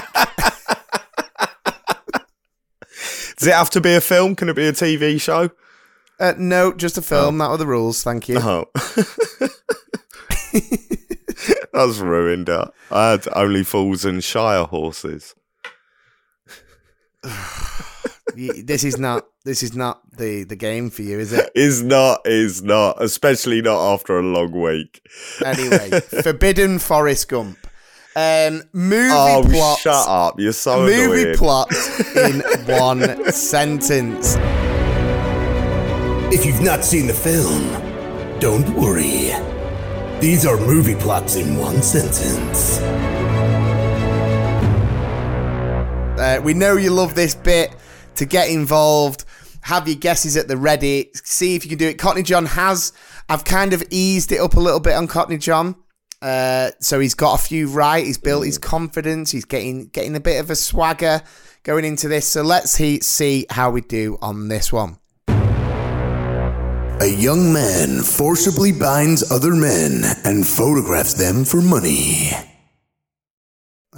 Does 3.40 3.48
it 3.48 3.54
have 3.54 3.70
to 3.70 3.80
be 3.80 3.94
a 3.94 4.02
film? 4.02 4.36
Can 4.36 4.50
it 4.50 4.56
be 4.56 4.66
a 4.66 4.72
TV 4.72 5.18
show? 5.18 5.48
Uh, 6.18 6.34
no, 6.36 6.74
just 6.74 6.98
a 6.98 7.02
film. 7.02 7.38
That 7.38 7.48
were 7.48 7.56
the 7.56 7.66
rules. 7.66 8.02
Thank 8.02 8.28
you. 8.28 8.36
Oh. 8.38 8.66
That's 11.72 11.98
ruined 12.00 12.50
it. 12.50 12.68
I 12.90 13.12
had 13.12 13.26
only 13.34 13.64
fools 13.64 14.04
and 14.04 14.22
shire 14.22 14.64
horses. 14.64 15.34
This 18.36 18.84
is 18.84 18.96
not. 18.96 19.26
This 19.44 19.60
is 19.64 19.74
not 19.74 20.02
the 20.16 20.44
the 20.44 20.54
game 20.54 20.88
for 20.90 21.02
you, 21.02 21.18
is 21.18 21.32
it? 21.32 21.50
Is 21.56 21.82
not, 21.82 22.20
is 22.24 22.62
not, 22.62 23.02
especially 23.02 23.60
not 23.60 23.92
after 23.92 24.20
a 24.20 24.22
long 24.22 24.52
week. 24.52 25.04
Anyway, 25.44 25.90
Forbidden 26.22 26.78
Forest 26.78 27.28
Gump. 27.28 27.58
Um, 28.16 28.62
movie 28.72 29.08
Oh, 29.12 29.42
plot. 29.48 29.78
shut 29.78 30.08
up! 30.08 30.40
You're 30.40 30.52
so 30.52 30.80
Movie 30.84 31.22
annoying. 31.22 31.36
plot 31.36 31.72
in 32.16 32.40
one 32.66 33.32
sentence. 33.32 34.36
If 36.34 36.44
you've 36.44 36.60
not 36.60 36.84
seen 36.84 37.06
the 37.06 37.14
film, 37.14 37.68
don't 38.40 38.68
worry. 38.76 39.30
These 40.20 40.44
are 40.44 40.56
movie 40.56 40.96
plots 40.96 41.36
in 41.36 41.56
one 41.56 41.82
sentence. 41.82 42.78
Uh, 46.18 46.40
we 46.44 46.52
know 46.52 46.76
you 46.76 46.90
love 46.90 47.14
this 47.14 47.34
bit. 47.34 47.74
To 48.16 48.26
get 48.26 48.50
involved, 48.50 49.24
have 49.62 49.88
your 49.88 49.96
guesses 49.96 50.36
at 50.36 50.46
the 50.48 50.56
ready. 50.56 51.10
See 51.14 51.54
if 51.54 51.64
you 51.64 51.70
can 51.70 51.78
do 51.78 51.88
it. 51.88 51.94
Cockney 51.98 52.22
John 52.22 52.44
has. 52.46 52.92
I've 53.28 53.44
kind 53.44 53.72
of 53.72 53.82
eased 53.90 54.30
it 54.32 54.40
up 54.40 54.54
a 54.54 54.60
little 54.60 54.80
bit 54.80 54.94
on 54.94 55.06
Cockney 55.06 55.38
John. 55.38 55.76
Uh, 56.22 56.70
so 56.80 57.00
he's 57.00 57.14
got 57.14 57.40
a 57.40 57.42
few 57.42 57.68
right. 57.68 58.04
He's 58.04 58.18
built 58.18 58.44
his 58.44 58.58
confidence. 58.58 59.30
He's 59.30 59.44
getting 59.46 59.86
getting 59.86 60.14
a 60.16 60.20
bit 60.20 60.40
of 60.40 60.50
a 60.50 60.56
swagger 60.56 61.22
going 61.62 61.84
into 61.84 62.08
this. 62.08 62.28
So 62.28 62.42
let's 62.42 62.76
he, 62.76 63.00
see 63.00 63.46
how 63.50 63.70
we 63.70 63.80
do 63.80 64.18
on 64.20 64.48
this 64.48 64.72
one. 64.72 64.98
A 65.28 67.06
young 67.06 67.52
man 67.52 68.02
forcibly 68.02 68.72
binds 68.72 69.30
other 69.30 69.54
men 69.54 70.02
and 70.24 70.46
photographs 70.46 71.14
them 71.14 71.46
for 71.46 71.62
money. 71.62 72.32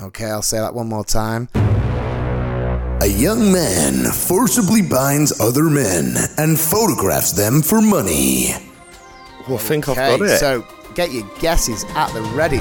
Okay, 0.01 0.27
I'll 0.27 0.43
say 0.43 0.59
that 0.59 0.75
one 0.75 0.89
more 0.89 1.05
time. 1.05 1.49
A 1.55 3.07
young 3.09 3.53
man 3.53 4.05
forcibly 4.05 4.83
binds 4.83 5.41
other 5.41 5.65
men 5.65 6.15
and 6.39 6.59
photographs 6.59 7.33
them 7.33 7.61
for 7.61 7.83
money. 7.83 8.53
Well, 9.49 9.59
I 9.59 9.61
think 9.61 9.89
I've 9.89 9.97
got 9.97 10.21
it. 10.21 10.39
so 10.39 10.65
get 10.95 11.13
your 11.13 11.25
guesses 11.39 11.85
at 11.95 12.13
the 12.13 12.23
ready. 12.23 12.61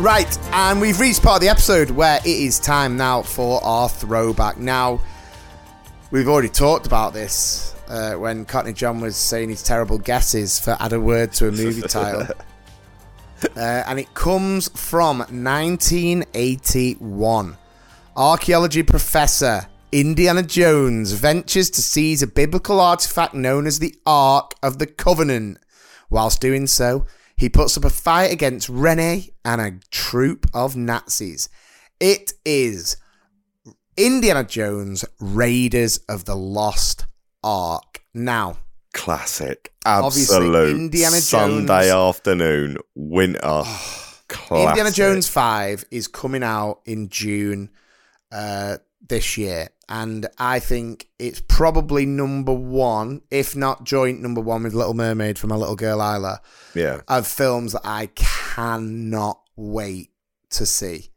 Right, 0.00 0.38
and 0.54 0.80
we've 0.80 0.98
reached 0.98 1.22
part 1.22 1.36
of 1.36 1.42
the 1.42 1.50
episode 1.50 1.90
where 1.90 2.20
it 2.20 2.26
is 2.26 2.58
time 2.58 2.96
now 2.96 3.20
for 3.20 3.62
our 3.62 3.86
throwback. 3.86 4.56
Now, 4.56 4.98
we've 6.10 6.26
already 6.26 6.48
talked 6.48 6.86
about 6.86 7.12
this 7.12 7.74
uh, 7.86 8.14
when 8.14 8.46
Cockney 8.46 8.72
John 8.72 9.02
was 9.02 9.14
saying 9.14 9.50
his 9.50 9.62
terrible 9.62 9.98
guesses 9.98 10.58
for 10.58 10.74
add 10.80 10.94
a 10.94 11.00
word 11.00 11.34
to 11.34 11.48
a 11.48 11.52
movie 11.52 11.82
title. 11.82 12.26
Uh, 13.56 13.82
and 13.86 13.98
it 13.98 14.12
comes 14.12 14.68
from 14.78 15.20
1981. 15.20 17.56
Archaeology 18.14 18.82
professor 18.82 19.66
Indiana 19.92 20.42
Jones 20.42 21.12
ventures 21.12 21.70
to 21.70 21.80
seize 21.80 22.22
a 22.22 22.26
biblical 22.26 22.80
artifact 22.80 23.32
known 23.32 23.66
as 23.66 23.78
the 23.78 23.94
Ark 24.04 24.52
of 24.62 24.78
the 24.78 24.86
Covenant. 24.86 25.56
Whilst 26.10 26.42
doing 26.42 26.66
so, 26.66 27.06
he 27.40 27.48
puts 27.48 27.74
up 27.78 27.84
a 27.86 27.90
fight 27.90 28.30
against 28.30 28.68
Rene 28.68 29.30
and 29.46 29.60
a 29.62 29.80
troop 29.90 30.46
of 30.52 30.76
Nazis. 30.76 31.48
It 31.98 32.34
is 32.44 32.98
Indiana 33.96 34.44
Jones 34.44 35.06
Raiders 35.18 35.96
of 36.06 36.26
the 36.26 36.36
Lost 36.36 37.06
Ark. 37.42 38.02
Now, 38.12 38.58
Classic. 38.92 39.72
Absolute. 39.86 40.76
Indiana 40.76 41.16
Sunday 41.16 41.88
Jones- 41.88 42.16
afternoon. 42.16 42.76
Winter. 42.94 43.40
Classic. 44.28 44.68
Indiana 44.68 44.90
Jones 44.90 45.26
5 45.26 45.86
is 45.90 46.08
coming 46.08 46.42
out 46.42 46.80
in 46.84 47.08
June 47.08 47.70
uh, 48.30 48.76
this 49.10 49.36
year. 49.36 49.68
And 49.90 50.26
I 50.38 50.58
think 50.60 51.08
it's 51.18 51.42
probably 51.48 52.06
number 52.06 52.54
one, 52.54 53.22
if 53.30 53.54
not 53.54 53.84
joint 53.84 54.20
number 54.22 54.40
one 54.40 54.62
with 54.62 54.72
Little 54.72 54.94
Mermaid 54.94 55.38
for 55.38 55.48
my 55.48 55.56
little 55.56 55.76
girl 55.76 56.00
Isla, 56.00 56.40
Yeah. 56.74 57.00
of 57.08 57.26
films 57.26 57.72
that 57.72 57.82
I 57.84 58.06
cannot 58.14 59.40
wait 59.56 60.10
to 60.50 60.64
see. 60.66 61.10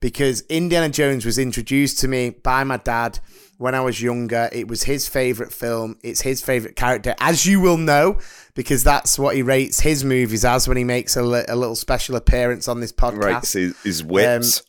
Because 0.00 0.42
Indiana 0.50 0.90
Jones 0.90 1.24
was 1.24 1.38
introduced 1.38 1.98
to 2.00 2.08
me 2.08 2.30
by 2.30 2.64
my 2.64 2.76
dad 2.76 3.18
when 3.58 3.74
I 3.74 3.80
was 3.80 4.02
younger. 4.02 4.50
It 4.52 4.68
was 4.68 4.82
his 4.82 5.08
favorite 5.08 5.52
film. 5.52 5.96
It's 6.02 6.20
his 6.20 6.42
favorite 6.42 6.76
character, 6.76 7.14
as 7.18 7.46
you 7.46 7.60
will 7.60 7.78
know, 7.78 8.18
because 8.54 8.84
that's 8.84 9.18
what 9.18 9.34
he 9.36 9.42
rates 9.42 9.80
his 9.80 10.04
movies 10.04 10.44
as 10.44 10.68
when 10.68 10.76
he 10.76 10.84
makes 10.84 11.16
a, 11.16 11.22
li- 11.22 11.46
a 11.48 11.56
little 11.56 11.76
special 11.76 12.14
appearance 12.16 12.68
on 12.68 12.80
this 12.80 12.92
podcast. 12.92 13.22
Rates 13.22 13.52
his, 13.54 13.82
his 13.82 14.04
whips. 14.04 14.60
Um, 14.60 14.65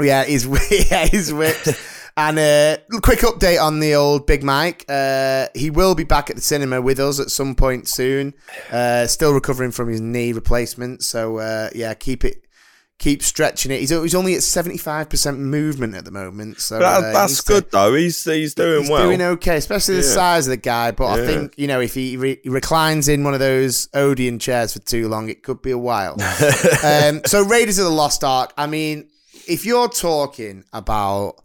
Yeah, 0.00 0.24
he's 0.24 0.46
yeah, 0.90 1.06
he's 1.06 1.32
whipped. 1.32 1.68
and 2.16 2.38
uh, 2.38 2.76
quick 3.00 3.20
update 3.20 3.60
on 3.62 3.80
the 3.80 3.94
old 3.94 4.26
Big 4.26 4.42
Mike. 4.42 4.84
Uh, 4.88 5.46
he 5.54 5.70
will 5.70 5.94
be 5.94 6.04
back 6.04 6.30
at 6.30 6.36
the 6.36 6.42
cinema 6.42 6.80
with 6.80 6.98
us 6.98 7.20
at 7.20 7.30
some 7.30 7.54
point 7.54 7.88
soon. 7.88 8.34
Uh, 8.72 9.06
still 9.06 9.32
recovering 9.32 9.70
from 9.70 9.88
his 9.88 10.00
knee 10.00 10.32
replacement, 10.32 11.02
so 11.02 11.38
uh, 11.38 11.70
yeah, 11.74 11.94
keep 11.94 12.24
it, 12.24 12.44
keep 12.98 13.22
stretching 13.22 13.70
it. 13.70 13.78
He's, 13.80 13.90
he's 13.90 14.14
only 14.16 14.34
at 14.34 14.42
seventy 14.42 14.78
five 14.78 15.08
percent 15.10 15.38
movement 15.38 15.94
at 15.94 16.04
the 16.04 16.10
moment, 16.10 16.58
so 16.60 16.78
That- 16.80 17.04
uh, 17.04 17.12
that's 17.12 17.42
to- 17.44 17.52
good 17.52 17.70
though. 17.70 17.94
He's 17.94 18.24
he's 18.24 18.54
doing 18.54 18.82
He's 18.82 18.90
well. 18.90 19.04
doing 19.04 19.22
okay, 19.22 19.56
especially 19.56 19.96
the 19.96 20.02
Yeah. 20.06 20.14
size 20.14 20.46
of 20.46 20.50
the 20.50 20.56
guy. 20.56 20.90
But 20.90 21.06
I 21.20 21.26
think 21.26 21.54
you 21.56 21.66
know 21.68 21.80
if 21.80 21.94
he, 21.94 22.16
re- 22.16 22.40
reclines 22.44 23.08
in 23.08 23.22
one 23.24 23.34
of 23.34 23.40
those 23.40 23.88
Odeon 23.94 24.38
chairs 24.40 24.72
for 24.72 24.80
too 24.80 25.08
long, 25.08 25.28
it 25.28 25.42
could 25.44 25.62
be 25.62 25.70
a 25.70 25.78
while. 25.78 26.16
um, 26.84 27.20
so 27.26 27.44
Raiders 27.44 27.78
of 27.78 27.84
the 27.84 27.90
Lost 27.92 28.24
Ark. 28.24 28.52
I 28.58 28.66
mean, 28.66 29.08
if 29.48 29.64
you're 29.66 29.88
talking 29.88 30.64
about 30.72 31.36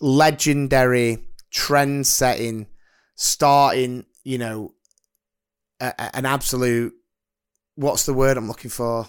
legendary, 0.00 1.18
trend-setting, 1.50 2.66
starting, 3.14 4.06
you 4.24 4.38
know, 4.38 4.74
a, 5.80 5.92
a- 5.98 6.16
an 6.16 6.26
absolute. 6.26 6.94
What's 7.74 8.06
the 8.06 8.14
word 8.14 8.36
I'm 8.36 8.48
looking 8.48 8.70
for? 8.70 9.06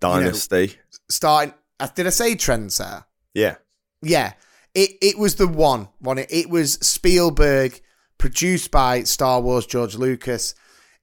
Dynasty. 0.00 0.76
Starting. 1.10 1.54
uh, 1.80 1.88
Did 1.94 2.06
I 2.06 2.10
say 2.10 2.34
trendsetter? 2.34 3.04
yeah. 3.34 3.56
Yeah, 4.04 4.32
it 4.74 4.90
it 5.00 5.16
was 5.16 5.36
the 5.36 5.46
one. 5.46 5.86
One. 6.00 6.18
It, 6.18 6.26
it 6.32 6.50
was 6.50 6.72
Spielberg, 6.74 7.80
produced 8.18 8.72
by 8.72 9.04
Star 9.04 9.40
Wars 9.40 9.64
George 9.64 9.94
Lucas. 9.94 10.56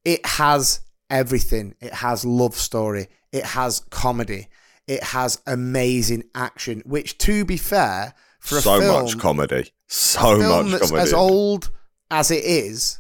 It 0.03 0.25
has 0.25 0.81
everything. 1.09 1.75
It 1.79 1.93
has 1.93 2.25
love 2.25 2.55
story. 2.55 3.07
It 3.31 3.45
has 3.45 3.79
comedy. 3.89 4.49
It 4.89 5.03
has 5.03 5.39
amazing 5.45 6.23
action. 6.33 6.81
Which, 6.83 7.19
to 7.19 7.45
be 7.45 7.57
fair, 7.57 8.15
for 8.39 8.57
a 8.57 8.61
so 8.61 8.79
film, 8.79 9.03
much 9.03 9.19
comedy. 9.19 9.71
So 9.85 10.39
much 10.39 10.81
comedy. 10.81 10.97
as 10.97 11.13
old 11.13 11.69
as 12.09 12.31
it 12.31 12.43
is, 12.43 12.99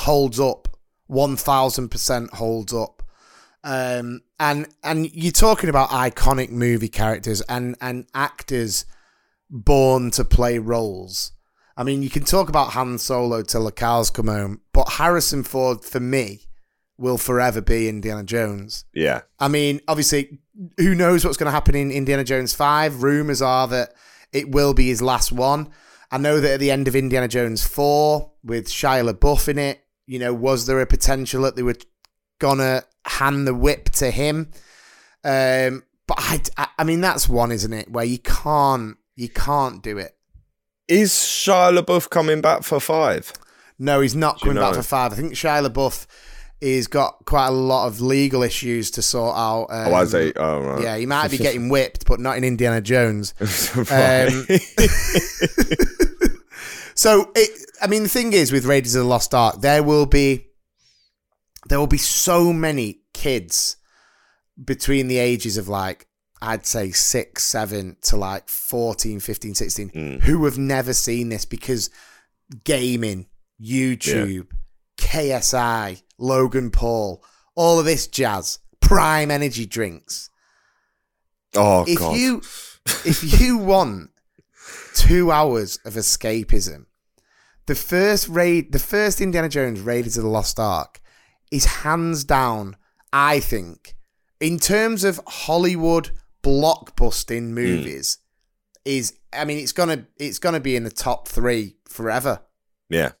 holds 0.00 0.38
up. 0.38 0.68
One 1.06 1.36
thousand 1.36 1.88
percent 1.88 2.34
holds 2.34 2.74
up. 2.74 3.02
Um, 3.64 4.20
and 4.38 4.68
and 4.84 5.10
you're 5.14 5.32
talking 5.32 5.70
about 5.70 5.88
iconic 5.88 6.50
movie 6.50 6.90
characters 6.90 7.40
and 7.48 7.74
and 7.80 8.06
actors 8.14 8.84
born 9.48 10.10
to 10.10 10.26
play 10.26 10.58
roles. 10.58 11.32
I 11.74 11.84
mean, 11.84 12.02
you 12.02 12.10
can 12.10 12.24
talk 12.24 12.50
about 12.50 12.72
Han 12.72 12.98
Solo 12.98 13.40
till 13.42 13.64
the 13.64 13.72
cows 13.72 14.10
come 14.10 14.28
home, 14.28 14.60
but 14.74 14.90
Harrison 14.90 15.42
Ford 15.42 15.82
for 15.86 16.00
me 16.00 16.49
will 17.00 17.18
forever 17.18 17.60
be 17.60 17.88
Indiana 17.88 18.22
Jones. 18.22 18.84
yeah. 18.94 19.22
I 19.38 19.48
mean, 19.48 19.80
obviously, 19.88 20.38
who 20.76 20.94
knows 20.94 21.24
what's 21.24 21.36
going 21.36 21.46
to 21.46 21.52
happen 21.52 21.74
in 21.74 21.90
Indiana 21.90 22.24
Jones 22.24 22.52
5? 22.52 23.02
Rumors 23.02 23.40
are 23.40 23.66
that 23.68 23.94
it 24.32 24.50
will 24.50 24.74
be 24.74 24.88
his 24.88 25.00
last 25.00 25.32
one. 25.32 25.70
I 26.10 26.18
know 26.18 26.40
that 26.40 26.54
at 26.54 26.60
the 26.60 26.70
end 26.70 26.88
of 26.88 26.94
Indiana 26.94 27.28
Jones 27.28 27.66
4, 27.66 28.30
with 28.44 28.68
Shia 28.68 29.10
LaBeouf 29.10 29.48
in 29.48 29.58
it, 29.58 29.84
you 30.06 30.18
know, 30.18 30.34
was 30.34 30.66
there 30.66 30.80
a 30.80 30.86
potential 30.86 31.42
that 31.42 31.56
they 31.56 31.62
were 31.62 31.76
going 32.38 32.58
to 32.58 32.84
hand 33.04 33.46
the 33.46 33.54
whip 33.54 33.90
to 33.90 34.10
him? 34.10 34.50
Um, 35.24 35.84
but 36.06 36.18
I, 36.18 36.68
I, 36.78 36.84
mean, 36.84 37.00
that's 37.00 37.28
one, 37.28 37.52
isn't 37.52 37.72
it? 37.72 37.90
Where 37.90 38.04
you 38.04 38.18
can't, 38.18 38.96
you 39.16 39.28
can't 39.28 39.82
do 39.82 39.96
it. 39.98 40.16
Is 40.88 41.12
Shia 41.12 41.78
LaBeouf 41.78 42.10
coming 42.10 42.40
back 42.40 42.64
for 42.64 42.80
five? 42.80 43.32
No, 43.78 44.00
he's 44.00 44.16
not 44.16 44.40
Do 44.40 44.46
you 44.48 44.52
coming 44.52 44.62
back 44.62 44.74
for 44.74 44.82
five. 44.82 45.12
I 45.12 45.16
think 45.16 45.32
Shia 45.32 45.66
LaBeouf 45.66 46.06
has 46.62 46.86
got 46.86 47.24
quite 47.24 47.48
a 47.48 47.52
lot 47.52 47.86
of 47.86 48.00
legal 48.00 48.42
issues 48.42 48.90
to 48.92 49.02
sort 49.02 49.36
out. 49.36 49.66
Um, 49.70 49.92
oh, 49.92 49.96
has 49.96 50.12
he? 50.12 50.32
Oh, 50.36 50.60
right. 50.60 50.82
Yeah, 50.82 50.96
he 50.96 51.06
might 51.06 51.30
be 51.30 51.38
getting 51.46 51.68
whipped, 51.68 52.06
but 52.06 52.20
not 52.20 52.36
in 52.36 52.44
Indiana 52.44 52.80
Jones. 52.80 53.34
Um, 53.90 54.46
so, 56.94 57.30
it, 57.34 57.70
I 57.80 57.86
mean, 57.86 58.02
the 58.02 58.08
thing 58.08 58.32
is 58.32 58.52
with 58.52 58.64
Raiders 58.64 58.94
of 58.94 59.02
the 59.02 59.08
Lost 59.08 59.34
Ark, 59.34 59.60
there 59.60 59.82
will 59.82 60.06
be 60.06 60.46
there 61.68 61.78
will 61.78 61.86
be 61.86 61.98
so 61.98 62.52
many 62.52 63.00
kids 63.14 63.76
between 64.62 65.08
the 65.08 65.18
ages 65.18 65.56
of 65.56 65.68
like 65.68 66.06
I'd 66.42 66.66
say 66.66 66.90
six, 66.90 67.44
seven 67.44 67.96
to 68.02 68.16
like 68.16 68.48
14, 68.48 69.20
15, 69.20 69.54
16 69.54 70.20
who 70.22 70.44
have 70.44 70.58
never 70.58 70.92
seen 70.92 71.28
this 71.28 71.44
because 71.44 71.90
gaming, 72.64 73.26
YouTube, 73.60 74.48
KSI, 74.96 76.02
Logan 76.20 76.70
Paul, 76.70 77.24
all 77.54 77.78
of 77.78 77.84
this 77.84 78.06
jazz, 78.06 78.58
prime 78.80 79.30
energy 79.30 79.66
drinks 79.66 80.30
oh, 81.56 81.84
if 81.86 81.98
God. 81.98 82.16
you 82.16 82.42
if 83.04 83.40
you 83.40 83.58
want 83.58 84.10
two 84.94 85.30
hours 85.30 85.78
of 85.84 85.94
escapism, 85.94 86.86
the 87.66 87.74
first 87.74 88.28
raid, 88.28 88.72
the 88.72 88.78
first 88.78 89.20
Indiana 89.20 89.48
Jones 89.48 89.80
Raiders 89.80 90.16
of 90.16 90.24
the 90.24 90.30
Lost 90.30 90.58
Ark, 90.58 91.00
is 91.50 91.64
hands 91.64 92.24
down. 92.24 92.76
I 93.12 93.40
think, 93.40 93.96
in 94.38 94.58
terms 94.58 95.02
of 95.02 95.20
Hollywood 95.26 96.12
blockbusting 96.42 97.48
hmm. 97.48 97.54
movies, 97.54 98.18
is 98.84 99.14
I 99.32 99.44
mean 99.44 99.58
it's 99.58 99.72
gonna 99.72 100.06
it's 100.16 100.38
gonna 100.38 100.60
be 100.60 100.76
in 100.76 100.84
the 100.84 100.90
top 100.90 101.28
three 101.28 101.76
forever. 101.88 102.40
yeah. 102.88 103.12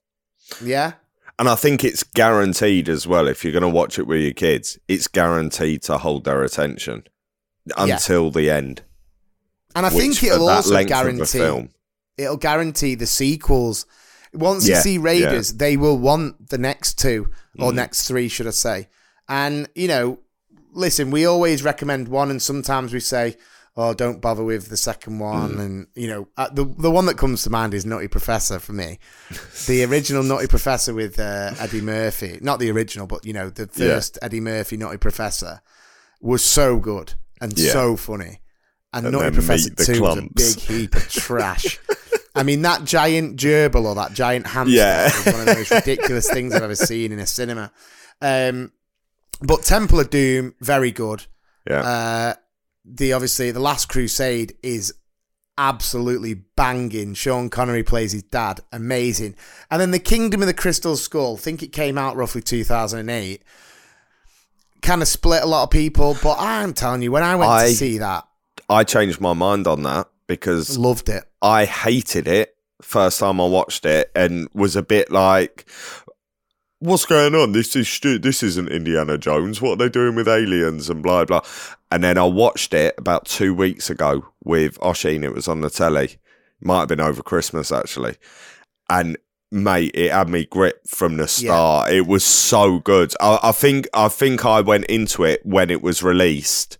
Yeah, 0.60 0.94
And 1.40 1.48
I 1.48 1.54
think 1.54 1.82
it's 1.84 2.02
guaranteed 2.02 2.88
as 2.90 3.06
well. 3.06 3.26
If 3.26 3.42
you're 3.44 3.52
going 3.54 3.62
to 3.62 3.68
watch 3.68 3.98
it 3.98 4.06
with 4.06 4.20
your 4.20 4.34
kids, 4.34 4.78
it's 4.88 5.08
guaranteed 5.08 5.82
to 5.84 5.96
hold 5.96 6.24
their 6.24 6.42
attention 6.44 7.04
until 7.78 8.30
the 8.30 8.50
end. 8.50 8.82
and 9.74 9.86
I 9.86 9.88
think 9.90 10.22
it'll 10.22 10.48
also 10.50 10.74
length 10.74 10.90
of 10.92 10.98
a 10.98 11.02
guarantee 11.02 11.38
film. 11.38 11.70
it'll 12.18 12.36
guarantee 12.36 12.94
the 12.94 13.06
sequels. 13.06 13.86
Once 14.34 14.68
you 14.68 14.74
see 14.76 14.98
Raiders, 14.98 15.54
they 15.54 15.76
will 15.78 15.96
want 15.98 16.50
the 16.50 16.58
next 16.58 16.98
two 16.98 17.30
Mm. 17.58 17.64
or 17.64 17.72
next 17.72 18.06
three, 18.06 18.28
should 18.28 18.46
I 18.46 18.50
say? 18.50 18.88
And 19.28 19.68
you 19.74 19.88
know, 19.88 20.18
listen, 20.72 21.10
we 21.10 21.24
always 21.24 21.62
recommend 21.64 22.08
one, 22.08 22.30
and 22.30 22.40
sometimes 22.42 22.92
we 22.92 23.00
say, 23.00 23.36
"Oh, 23.76 23.94
don't 23.94 24.20
bother 24.20 24.42
with 24.44 24.68
the 24.68 24.76
second 24.76 25.18
one." 25.18 25.54
Mm. 25.54 25.60
And 25.60 25.86
you 25.94 26.08
know, 26.08 26.28
uh, 26.36 26.48
the 26.52 26.64
the 26.64 26.90
one 26.90 27.06
that 27.06 27.16
comes 27.16 27.42
to 27.44 27.50
mind 27.50 27.74
is 27.74 27.84
Nutty 27.86 28.08
Professor 28.08 28.58
for 28.58 28.72
me, 28.72 28.98
the 29.66 29.84
original 29.84 30.22
Nutty 30.22 30.46
Professor 30.46 30.92
with 30.94 31.18
uh, 31.18 31.52
Eddie 31.58 31.80
Murphy, 31.80 32.38
not 32.40 32.58
the 32.58 32.70
original, 32.70 33.06
but 33.06 33.24
you 33.24 33.32
know, 33.32 33.50
the 33.50 33.68
Yeah. 33.74 33.94
first 33.94 34.18
Eddie 34.22 34.40
Murphy 34.40 34.76
Nutty 34.76 34.98
Professor 34.98 35.60
was 36.20 36.44
so 36.44 36.78
good 36.78 37.14
and 37.40 37.58
Yeah. 37.58 37.72
so 37.72 37.96
funny. 37.96 38.40
And, 38.92 39.06
And 39.06 39.14
then 39.14 39.32
Professor 39.32 39.70
meet 39.70 39.78
2 39.78 40.02
was 40.02 40.18
a 40.18 40.22
big 40.34 40.58
heap 40.58 40.96
of 40.96 41.08
trash. 41.08 41.78
I 42.34 42.42
mean, 42.42 42.62
that 42.62 42.84
giant 42.84 43.36
gerbil 43.38 43.84
or 43.84 43.94
that 43.94 44.12
giant 44.14 44.48
hamster 44.48 44.74
Yeah. 44.76 45.06
is 45.06 45.26
one 45.26 45.40
of 45.40 45.46
the 45.46 45.54
most 45.54 45.70
ridiculous 45.70 46.28
things 46.28 46.52
I've 46.54 46.62
ever 46.64 46.74
seen 46.74 47.12
in 47.12 47.20
a 47.20 47.26
cinema. 47.26 47.70
Um, 48.20 48.72
but 49.40 49.62
Temple 49.62 50.00
of 50.00 50.10
Doom, 50.10 50.54
very 50.60 50.90
good. 50.90 51.24
Yeah. 51.68 51.82
Uh, 51.82 52.34
the 52.96 53.12
obviously 53.12 53.50
the 53.50 53.60
Last 53.60 53.88
Crusade 53.88 54.54
is 54.62 54.94
absolutely 55.58 56.34
banging. 56.34 57.14
Sean 57.14 57.50
Connery 57.50 57.82
plays 57.82 58.12
his 58.12 58.22
dad, 58.22 58.60
amazing. 58.72 59.36
And 59.70 59.80
then 59.80 59.90
the 59.90 59.98
Kingdom 59.98 60.40
of 60.40 60.46
the 60.46 60.54
Crystal 60.54 60.96
Skull, 60.96 61.34
I 61.36 61.38
think 61.38 61.62
it 61.62 61.68
came 61.68 61.98
out 61.98 62.16
roughly 62.16 62.40
2008. 62.40 63.42
Kind 64.82 65.02
of 65.02 65.08
split 65.08 65.42
a 65.42 65.46
lot 65.46 65.64
of 65.64 65.70
people, 65.70 66.16
but 66.22 66.36
I'm 66.38 66.72
telling 66.72 67.02
you, 67.02 67.12
when 67.12 67.22
I 67.22 67.36
went 67.36 67.50
I- 67.50 67.68
to 67.68 67.74
see 67.74 67.98
that, 67.98 68.26
I 68.68 68.84
changed 68.84 69.20
my 69.20 69.34
mind 69.34 69.66
on 69.66 69.82
that 69.82 70.08
because 70.26 70.78
loved 70.78 71.08
it. 71.08 71.24
I 71.42 71.64
hated 71.64 72.28
it 72.28 72.56
first 72.80 73.20
time 73.20 73.40
I 73.40 73.46
watched 73.46 73.84
it 73.84 74.10
and 74.14 74.48
was 74.54 74.76
a 74.76 74.82
bit 74.82 75.10
like, 75.10 75.68
what's 76.80 77.06
going 77.06 77.34
on? 77.34 77.52
This 77.52 77.76
is 77.76 77.88
stu- 77.88 78.18
this 78.18 78.42
isn't 78.42 78.68
Indiana 78.68 79.16
Jones. 79.16 79.62
What 79.62 79.72
are 79.72 79.76
they 79.76 79.88
doing 79.88 80.14
with 80.16 80.28
aliens 80.28 80.90
and 80.90 81.02
blah 81.02 81.24
blah? 81.24 81.42
And 81.92 82.02
then 82.04 82.18
I 82.18 82.24
watched 82.24 82.74
it 82.74 82.94
about 82.98 83.26
two 83.26 83.54
weeks 83.54 83.88
ago 83.90 84.26
with 84.44 84.78
Oshin. 84.80 85.22
It 85.24 85.34
was 85.34 85.48
on 85.48 85.60
the 85.60 85.70
telly. 85.70 86.16
Might 86.60 86.80
have 86.80 86.88
been 86.88 87.00
over 87.00 87.22
Christmas 87.22 87.72
actually, 87.72 88.16
and 88.90 89.16
mate, 89.50 89.92
it 89.94 90.10
had 90.12 90.28
me 90.28 90.44
gripped 90.44 90.88
from 90.88 91.16
the 91.16 91.26
start. 91.26 91.90
It 91.90 92.06
was 92.06 92.24
so 92.24 92.80
good. 92.80 93.14
I, 93.20 93.38
I 93.44 93.52
think 93.52 93.88
I 93.94 94.08
think 94.08 94.44
I 94.44 94.60
went 94.60 94.84
into 94.86 95.24
it 95.24 95.44
when 95.44 95.70
it 95.70 95.82
was 95.82 96.02
released 96.02 96.76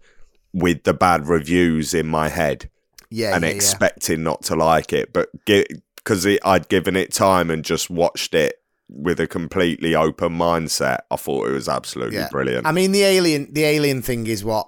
with 0.53 0.83
the 0.83 0.93
bad 0.93 1.27
reviews 1.29 1.95
in 1.95 2.07
my 2.09 2.29
head 2.29 2.69
Yeah, 3.09 3.35
and 3.35 3.43
yeah, 3.43 3.51
yeah. 3.51 3.55
expecting 3.57 4.23
not 4.23 4.43
to 4.45 4.57
like 4.57 4.93
it, 4.93 5.13
but 5.13 5.29
because 5.47 6.27
I'd 6.45 6.69
given 6.69 6.97
it 6.97 7.13
time 7.13 7.51
and 7.51 7.65
just 7.65 7.89
watched 7.89 8.35
it 8.35 8.60
with 8.93 9.21
a 9.21 9.27
completely 9.27 9.95
open 9.95 10.37
mindset, 10.37 10.99
I 11.11 11.17
thought 11.17 11.49
it 11.49 11.53
was 11.53 11.69
absolutely 11.69 12.23
brilliant. 12.31 12.67
I 12.67 12.73
mean, 12.73 12.93
the 12.93 13.03
alien, 13.03 13.53
the 13.53 13.65
alien 13.65 14.03
thing 14.03 14.27
is 14.27 14.45
what 14.45 14.67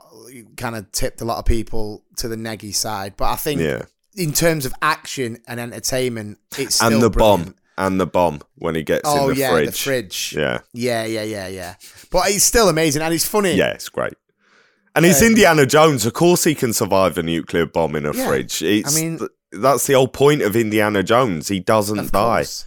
kind 0.57 0.77
of 0.77 0.91
tipped 0.93 1.21
a 1.21 1.25
lot 1.25 1.39
of 1.39 1.45
people 1.45 2.05
to 2.17 2.29
the 2.29 2.37
neggy 2.37 2.75
side. 2.75 3.15
But 3.17 3.27
I 3.27 3.37
think, 3.37 3.61
Yeah. 3.61 3.83
in 4.17 4.33
terms 4.33 4.65
of 4.67 4.73
action 4.83 5.39
and 5.47 5.59
entertainment, 5.61 6.39
it's 6.59 6.77
still 6.77 6.93
and 6.93 7.03
the 7.03 7.11
brilliant. 7.11 7.47
bomb, 7.47 7.55
and 7.79 8.01
the 8.01 8.07
bomb 8.07 8.41
when 8.57 8.75
he 8.75 8.83
gets 8.83 9.03
Oh 9.05 9.29
in 9.29 9.35
the 9.35 9.41
yeah, 9.41 9.51
fridge. 9.51 9.67
the 9.67 9.73
fridge. 9.73 10.35
Yeah, 10.37 10.59
yeah, 10.73 11.05
yeah, 11.05 11.23
yeah, 11.25 11.49
yeah. 11.49 11.75
But 12.11 12.29
it's 12.31 12.45
still 12.45 12.69
amazing, 12.69 13.03
and 13.03 13.13
it's 13.13 13.27
funny. 13.27 13.55
yeah, 13.55 13.71
it's 13.73 13.89
great. 13.89 14.15
And 14.95 15.07
it's 15.07 15.23
Um, 15.23 15.29
Indiana 15.29 15.65
Jones. 15.67 16.05
Of 16.05 16.13
course, 16.13 16.45
he 16.45 16.55
can 16.55 16.73
survive 16.75 17.17
a 17.17 17.23
nuclear 17.23 17.65
bomb 17.67 17.97
in 17.97 18.05
a 18.05 18.13
Yeah. 18.13 18.27
fridge. 18.27 18.63
It's, 18.63 18.95
I 18.95 19.01
mean- 19.01 19.19
th- 19.19 19.31
that's 19.53 19.87
the 19.87 19.95
whole 19.95 20.09
point 20.09 20.43
of 20.43 20.55
Indiana 20.55 21.03
Jones. 21.03 21.49
He 21.49 21.61
doesn't 21.61 22.13
die. 22.13 22.41
course. 22.41 22.65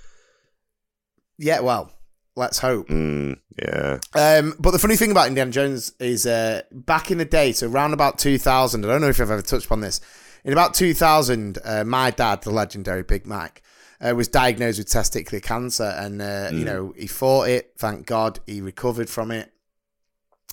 Yeah, 1.37 1.59
well, 1.61 1.91
let's 2.35 2.59
hope. 2.59 2.87
Mm, 2.87 3.39
yeah. 3.61 3.99
Um, 4.13 4.55
but 4.59 4.71
the 4.71 4.79
funny 4.79 4.95
thing 4.95 5.11
about 5.11 5.27
Indiana 5.27 5.51
Jones 5.51 5.93
is 5.99 6.25
uh, 6.25 6.61
back 6.71 7.11
in 7.11 7.17
the 7.17 7.25
day, 7.25 7.51
so 7.51 7.67
around 7.67 7.93
about 7.93 8.17
2000, 8.19 8.83
I 8.83 8.87
don't 8.87 9.01
know 9.01 9.09
if 9.09 9.19
I've 9.19 9.31
ever 9.31 9.41
touched 9.41 9.65
upon 9.65 9.81
this. 9.81 10.01
In 10.43 10.53
about 10.53 10.73
2000, 10.73 11.57
uh, 11.63 11.83
my 11.83 12.11
dad, 12.11 12.43
the 12.43 12.51
legendary 12.51 13.03
Big 13.03 13.25
Mac, 13.25 13.63
uh, 13.99 14.13
was 14.13 14.27
diagnosed 14.27 14.77
with 14.77 14.87
testicular 14.87 15.41
cancer. 15.41 15.95
And, 15.97 16.21
uh, 16.21 16.49
you 16.51 16.65
know, 16.65 16.93
he 16.95 17.07
fought 17.07 17.49
it. 17.49 17.73
Thank 17.77 18.05
God 18.05 18.39
he 18.45 18.61
recovered 18.61 19.09
from 19.09 19.31
it. 19.31 19.51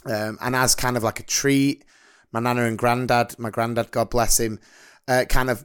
Um, 0.07 0.38
and 0.40 0.57
as 0.57 0.75
kind 0.75 0.97
of 0.97 1.03
like 1.03 1.21
a 1.21 1.25
treat, 1.25 1.85
my 2.33 2.40
nana 2.40 2.64
and 2.64 2.79
granddad, 2.79 3.38
my 3.38 3.51
granddad, 3.51 3.90
God 3.90 4.11
bless 4.11 4.40
him, 4.40 4.59
uh, 5.07 5.25
kind 5.29 5.51
of 5.51 5.64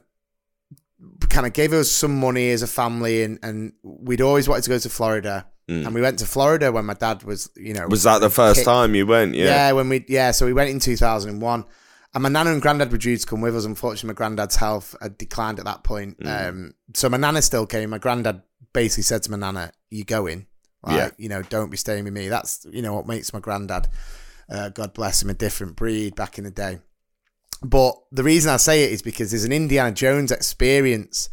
kind 1.28 1.46
of 1.46 1.52
gave 1.52 1.72
us 1.72 1.90
some 1.90 2.18
money 2.18 2.50
as 2.50 2.62
a 2.62 2.66
family 2.66 3.22
and, 3.22 3.38
and 3.42 3.72
we'd 3.82 4.20
always 4.20 4.48
wanted 4.48 4.64
to 4.64 4.70
go 4.70 4.78
to 4.78 4.88
Florida. 4.88 5.46
And 5.70 5.92
we 5.94 6.00
went 6.00 6.18
to 6.20 6.24
Florida 6.26 6.72
when 6.72 6.86
my 6.86 6.94
dad 6.94 7.24
was, 7.24 7.50
you 7.54 7.74
know, 7.74 7.86
Was 7.88 8.04
that 8.04 8.20
the 8.22 8.30
first 8.30 8.64
time 8.64 8.94
you 8.94 9.06
went? 9.06 9.34
yeah. 9.34 9.44
Yeah. 9.44 9.72
when 9.72 9.90
we 9.90 10.02
yeah, 10.08 10.30
so 10.30 10.46
we 10.46 10.54
went 10.54 10.70
in 10.70 10.80
2001. 10.80 11.64
And 12.14 12.22
my 12.22 12.30
nana 12.30 12.52
and 12.52 12.62
granddad 12.62 12.90
were 12.90 12.96
due 12.96 13.18
to 13.18 13.26
come 13.26 13.42
with 13.42 13.54
us. 13.54 13.66
Unfortunately, 13.66 14.08
my 14.08 14.14
granddad's 14.14 14.56
health 14.56 14.96
had 15.02 15.18
declined 15.18 15.58
at 15.58 15.66
that 15.66 15.84
point. 15.84 16.18
Mm. 16.20 16.48
Um, 16.48 16.74
so 16.94 17.10
my 17.10 17.18
nana 17.18 17.42
still 17.42 17.66
came. 17.66 17.90
My 17.90 17.98
granddad 17.98 18.40
basically 18.72 19.02
said 19.02 19.22
to 19.24 19.30
my 19.30 19.36
nana, 19.36 19.72
"You 19.90 20.04
going? 20.04 20.46
Like, 20.82 20.96
Yeah. 20.96 21.10
You 21.18 21.28
know, 21.28 21.42
don't 21.42 21.68
be 21.70 21.76
staying 21.76 22.04
with 22.04 22.14
me." 22.14 22.28
That's 22.28 22.66
you 22.70 22.80
know 22.80 22.94
what 22.94 23.06
makes 23.06 23.34
my 23.34 23.40
granddad, 23.40 23.88
uh, 24.48 24.70
God 24.70 24.94
bless 24.94 25.22
him, 25.22 25.28
a 25.28 25.34
different 25.34 25.76
breed 25.76 26.14
back 26.16 26.38
in 26.38 26.44
the 26.44 26.50
day. 26.50 26.78
But 27.62 27.94
the 28.12 28.22
reason 28.22 28.52
I 28.52 28.56
say 28.56 28.84
it 28.84 28.92
is 28.92 29.02
because 29.02 29.30
there's 29.30 29.44
an 29.44 29.52
Indiana 29.52 29.92
Jones 29.92 30.30
experience 30.30 31.28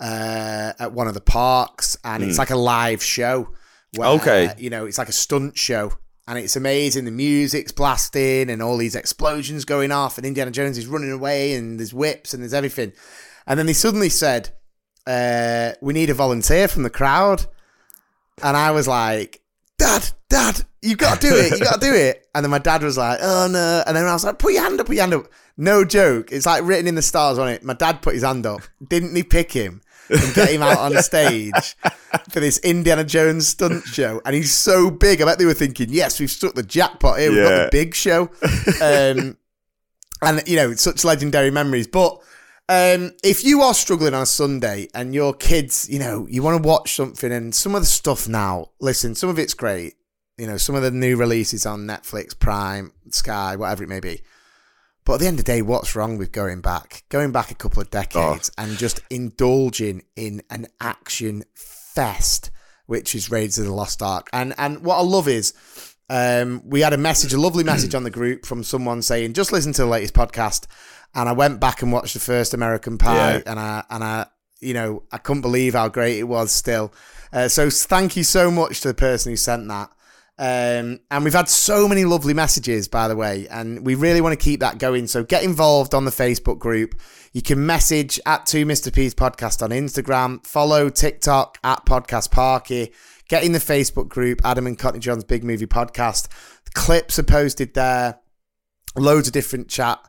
uh, 0.00 0.72
at 0.78 0.92
one 0.92 1.06
of 1.06 1.14
the 1.14 1.20
parks, 1.20 1.96
and 2.04 2.22
it's 2.22 2.38
like 2.38 2.50
a 2.50 2.56
live 2.56 3.02
show. 3.02 3.48
Where, 3.96 4.08
Hmm. 4.08 4.16
Okay. 4.20 4.54
you 4.58 4.70
know, 4.70 4.86
it's 4.86 4.98
like 4.98 5.08
a 5.08 5.12
stunt 5.12 5.56
show, 5.56 5.92
and 6.26 6.36
it's 6.38 6.56
amazing. 6.56 7.04
The 7.04 7.12
music's 7.12 7.70
blasting, 7.70 8.50
and 8.50 8.60
all 8.60 8.76
these 8.76 8.96
explosions 8.96 9.64
going 9.64 9.92
off, 9.92 10.18
and 10.18 10.26
Indiana 10.26 10.50
Jones 10.50 10.76
is 10.76 10.88
running 10.88 11.12
away, 11.12 11.54
and 11.54 11.78
there's 11.78 11.94
whips, 11.94 12.34
and 12.34 12.42
there's 12.42 12.54
everything. 12.54 12.92
And 13.46 13.56
then 13.58 13.66
they 13.66 13.72
suddenly 13.72 14.08
said, 14.08 14.50
uh, 15.06 15.72
"We 15.80 15.92
need 15.92 16.10
a 16.10 16.14
volunteer 16.14 16.66
from 16.66 16.82
the 16.82 16.90
crowd," 16.90 17.46
and 18.42 18.56
I 18.56 18.72
was 18.72 18.88
like, 18.88 19.40
"Dad, 19.84 20.10
Dad, 20.30 20.64
you 20.82 20.96
got 20.96 21.20
to 21.20 21.28
do 21.28 21.34
it! 21.36 21.52
You 21.58 21.64
got 21.64 21.80
to 21.80 21.86
do 21.86 21.94
it!" 21.94 22.26
And 22.34 22.44
then 22.44 22.50
my 22.50 22.58
dad 22.58 22.82
was 22.82 22.96
like, 22.96 23.18
"Oh 23.22 23.48
no!" 23.50 23.82
And 23.86 23.94
then 23.96 24.04
I 24.06 24.12
was 24.12 24.24
like, 24.24 24.38
"Put 24.38 24.52
your 24.54 24.62
hand 24.62 24.80
up! 24.80 24.86
Put 24.86 24.96
your 24.96 25.02
hand 25.02 25.14
up!" 25.14 25.26
No 25.56 25.84
joke. 25.84 26.32
It's 26.32 26.46
like 26.46 26.64
written 26.64 26.86
in 26.86 26.94
the 26.94 27.02
stars 27.02 27.38
on 27.38 27.48
it. 27.48 27.62
My 27.62 27.74
dad 27.74 28.00
put 28.02 28.14
his 28.14 28.22
hand 28.22 28.46
up. 28.46 28.62
Didn't 28.88 29.14
he 29.14 29.22
pick 29.22 29.52
him 29.52 29.82
and 30.08 30.34
get 30.34 30.50
him 30.50 30.62
out 30.62 30.78
on 30.78 31.00
stage 31.02 31.76
for 32.30 32.40
this 32.40 32.58
Indiana 32.60 33.04
Jones 33.04 33.46
stunt 33.46 33.84
show? 33.84 34.20
And 34.24 34.34
he's 34.34 34.52
so 34.52 34.90
big. 34.90 35.20
I 35.20 35.26
bet 35.26 35.38
they 35.38 35.44
were 35.46 35.54
thinking, 35.54 35.88
"Yes, 35.90 36.18
we've 36.18 36.30
struck 36.30 36.54
the 36.54 36.62
jackpot 36.62 37.18
here. 37.18 37.30
We've 37.30 37.42
got 37.42 37.50
Yeah. 37.50 37.64
the 37.64 37.68
big 37.70 37.94
show." 37.94 38.30
Um, 38.82 39.36
and 40.22 40.42
you 40.46 40.56
know, 40.56 40.74
such 40.74 41.04
legendary 41.04 41.50
memories. 41.50 41.86
But 41.86 42.20
um, 42.68 43.12
if 43.22 43.44
you 43.44 43.62
are 43.62 43.74
struggling 43.74 44.14
on 44.14 44.22
a 44.22 44.26
Sunday 44.26 44.88
and 44.94 45.14
your 45.14 45.34
kids, 45.34 45.88
you 45.90 45.98
know, 45.98 46.26
you 46.30 46.42
want 46.42 46.62
to 46.62 46.66
watch 46.66 46.94
something, 46.94 47.30
and 47.30 47.54
some 47.54 47.74
of 47.74 47.82
the 47.82 47.86
stuff 47.86 48.26
now, 48.28 48.70
listen, 48.80 49.14
some 49.14 49.28
of 49.28 49.38
it's 49.38 49.54
great. 49.54 49.94
You 50.38 50.46
know, 50.46 50.56
some 50.56 50.74
of 50.74 50.82
the 50.82 50.90
new 50.90 51.16
releases 51.16 51.64
on 51.64 51.86
Netflix, 51.86 52.36
Prime, 52.36 52.92
Sky, 53.10 53.54
whatever 53.54 53.84
it 53.84 53.88
may 53.88 54.00
be. 54.00 54.22
But 55.04 55.14
at 55.14 55.20
the 55.20 55.26
end 55.26 55.38
of 55.38 55.44
the 55.44 55.52
day, 55.52 55.62
what's 55.62 55.94
wrong 55.94 56.16
with 56.16 56.32
going 56.32 56.60
back, 56.62 57.04
going 57.10 57.30
back 57.30 57.50
a 57.50 57.54
couple 57.54 57.82
of 57.82 57.90
decades 57.90 58.50
and 58.56 58.78
just 58.78 59.00
indulging 59.10 60.02
in 60.16 60.42
an 60.48 60.66
action 60.80 61.44
fest, 61.54 62.50
which 62.86 63.14
is 63.14 63.30
Raiders 63.30 63.58
of 63.58 63.66
the 63.66 63.72
Lost 63.72 64.02
Ark? 64.02 64.28
And 64.32 64.54
and 64.56 64.82
what 64.82 64.96
I 64.96 65.02
love 65.02 65.28
is 65.28 65.52
um, 66.08 66.62
we 66.64 66.80
had 66.80 66.92
a 66.94 66.98
message, 66.98 67.32
a 67.32 67.40
lovely 67.40 67.64
message 67.64 67.94
on 67.94 68.04
the 68.04 68.10
group 68.10 68.46
from 68.46 68.64
someone 68.64 69.02
saying, 69.02 69.34
just 69.34 69.52
listen 69.52 69.72
to 69.74 69.82
the 69.82 69.88
latest 69.88 70.14
podcast. 70.14 70.66
And 71.14 71.28
I 71.28 71.32
went 71.32 71.60
back 71.60 71.82
and 71.82 71.92
watched 71.92 72.14
the 72.14 72.20
first 72.20 72.54
American 72.54 72.98
Pie, 72.98 73.36
Yeah. 73.36 73.42
and 73.46 73.60
I 73.60 73.84
and 73.90 74.02
I, 74.04 74.26
you 74.60 74.74
know, 74.74 75.02
I 75.12 75.18
couldn't 75.18 75.42
believe 75.42 75.74
how 75.74 75.88
great 75.88 76.18
it 76.18 76.24
was. 76.24 76.50
Still, 76.52 76.92
uh, 77.32 77.48
so 77.48 77.70
thank 77.70 78.16
you 78.16 78.24
so 78.24 78.50
much 78.50 78.80
to 78.80 78.88
the 78.88 78.94
person 78.94 79.30
who 79.32 79.36
sent 79.36 79.68
that. 79.68 79.90
Um, 80.36 80.98
and 81.12 81.22
we've 81.22 81.32
had 81.32 81.48
so 81.48 81.86
many 81.86 82.04
lovely 82.04 82.34
messages, 82.34 82.88
by 82.88 83.06
the 83.06 83.14
way, 83.14 83.46
and 83.48 83.86
we 83.86 83.94
really 83.94 84.20
want 84.20 84.36
to 84.38 84.44
keep 84.44 84.58
that 84.60 84.78
going. 84.78 85.06
So 85.06 85.22
get 85.22 85.44
involved 85.44 85.94
on 85.94 86.04
the 86.04 86.10
Facebook 86.10 86.58
group. 86.58 86.96
You 87.32 87.40
can 87.42 87.64
message 87.64 88.18
at 88.26 88.44
Two 88.44 88.66
Mr. 88.66 88.92
P's 88.92 89.14
podcast 89.14 89.62
on 89.62 89.70
Instagram, 89.70 90.44
follow 90.44 90.90
TikTok 90.90 91.58
at 91.62 91.86
Podcast 91.86 92.32
Parky, 92.32 92.92
get 93.28 93.44
in 93.44 93.52
the 93.52 93.60
Facebook 93.60 94.08
group, 94.08 94.40
Adam 94.44 94.66
and 94.66 94.76
Cockney 94.76 94.98
John's 94.98 95.22
Big 95.22 95.44
Movie 95.44 95.66
Podcast. 95.66 96.26
The 96.64 96.70
clips 96.72 97.16
are 97.20 97.24
posted 97.24 97.74
there, 97.74 98.18
loads 98.96 99.28
of 99.28 99.32
different 99.34 99.68
chat. 99.68 100.00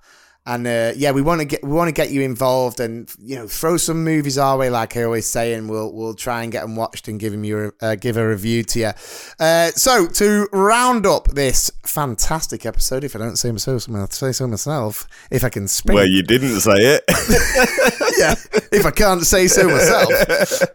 And 0.47 0.67
uh, 0.67 0.93
yeah, 0.95 1.11
we 1.11 1.23
want 1.23 1.41
to 1.41 1.45
get 1.45 1.63
we 1.63 1.71
want 1.71 1.87
to 1.87 1.91
get 1.91 2.11
you 2.11 2.21
involved 2.21 2.79
and 2.79 3.11
you 3.19 3.35
know 3.35 3.47
throw 3.47 3.77
some 3.77 4.03
movies 4.03 4.37
our 4.37 4.57
way, 4.57 4.69
like 4.69 4.95
I 4.95 5.03
always 5.03 5.27
say, 5.27 5.53
and 5.53 5.67
we'll 5.67 5.91
we'll 5.91 6.13
try 6.13 6.43
and 6.43 6.51
get 6.51 6.61
them 6.61 6.75
watched 6.75 7.07
and 7.07 7.19
give 7.19 7.31
them 7.31 7.43
you 7.43 7.73
a, 7.81 7.85
uh, 7.85 7.95
give 7.95 8.15
a 8.15 8.27
review 8.27 8.63
to 8.63 8.79
you. 8.79 8.91
Uh, 9.39 9.71
so 9.71 10.05
to 10.07 10.47
round 10.51 11.07
up 11.07 11.29
this 11.29 11.71
fantastic 11.83 12.65
episode, 12.65 13.03
if 13.03 13.15
I 13.15 13.19
don't 13.19 13.37
say 13.37 13.55
so, 13.57 13.79
I'll 13.95 14.07
say 14.11 14.31
so 14.31 14.47
myself. 14.47 15.07
If 15.31 15.43
I 15.43 15.49
can 15.49 15.67
spring, 15.67 15.95
Well, 15.95 16.07
you 16.07 16.21
didn't 16.21 16.59
say 16.59 16.77
it. 16.77 17.03
yeah, 18.19 18.35
if 18.71 18.85
I 18.85 18.91
can't 18.91 19.25
say 19.25 19.47
so 19.47 19.67
myself. 19.67 20.11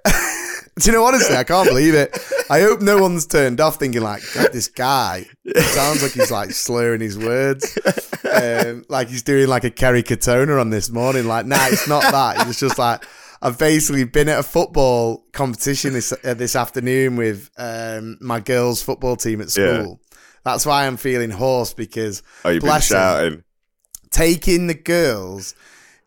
Do 0.78 0.86
you 0.90 0.92
know, 0.96 1.04
honestly, 1.04 1.36
I 1.36 1.44
can't 1.44 1.68
believe 1.68 1.94
it. 1.94 2.16
I 2.48 2.60
hope 2.60 2.80
no 2.80 2.98
one's 3.02 3.26
turned 3.26 3.60
off 3.60 3.76
thinking 3.76 4.02
like, 4.02 4.22
God, 4.34 4.52
this 4.52 4.68
guy 4.68 5.26
it 5.44 5.62
sounds 5.62 6.02
like 6.02 6.12
he's 6.12 6.30
like 6.30 6.52
slurring 6.52 7.00
his 7.00 7.18
words, 7.18 7.76
um, 8.32 8.84
like 8.88 9.08
he's 9.08 9.22
doing 9.22 9.48
like 9.48 9.64
a 9.64 9.70
Kerry 9.70 10.02
Katona 10.02 10.60
on 10.60 10.70
this 10.70 10.88
morning. 10.90 11.26
Like, 11.26 11.44
nah, 11.46 11.66
it's 11.68 11.88
not 11.88 12.02
that. 12.12 12.46
It's 12.48 12.60
just 12.60 12.78
like 12.78 13.04
I've 13.42 13.58
basically 13.58 14.04
been 14.04 14.28
at 14.28 14.38
a 14.38 14.42
football 14.42 15.24
competition 15.32 15.92
this 15.92 16.12
uh, 16.24 16.34
this 16.34 16.54
afternoon 16.56 17.16
with 17.16 17.50
um, 17.58 18.16
my 18.20 18.40
girls' 18.40 18.82
football 18.82 19.16
team 19.16 19.40
at 19.40 19.54
Yeah. 19.56 19.80
school. 19.82 20.00
That's 20.44 20.64
why 20.64 20.86
I'm 20.86 20.96
feeling 20.96 21.30
hoarse 21.30 21.74
because 21.74 22.22
Oh, 22.44 22.50
you've 22.50 22.62
been 22.62 22.80
shouting. 22.80 23.44
taking 24.10 24.66
the 24.68 24.74
girls 24.74 25.54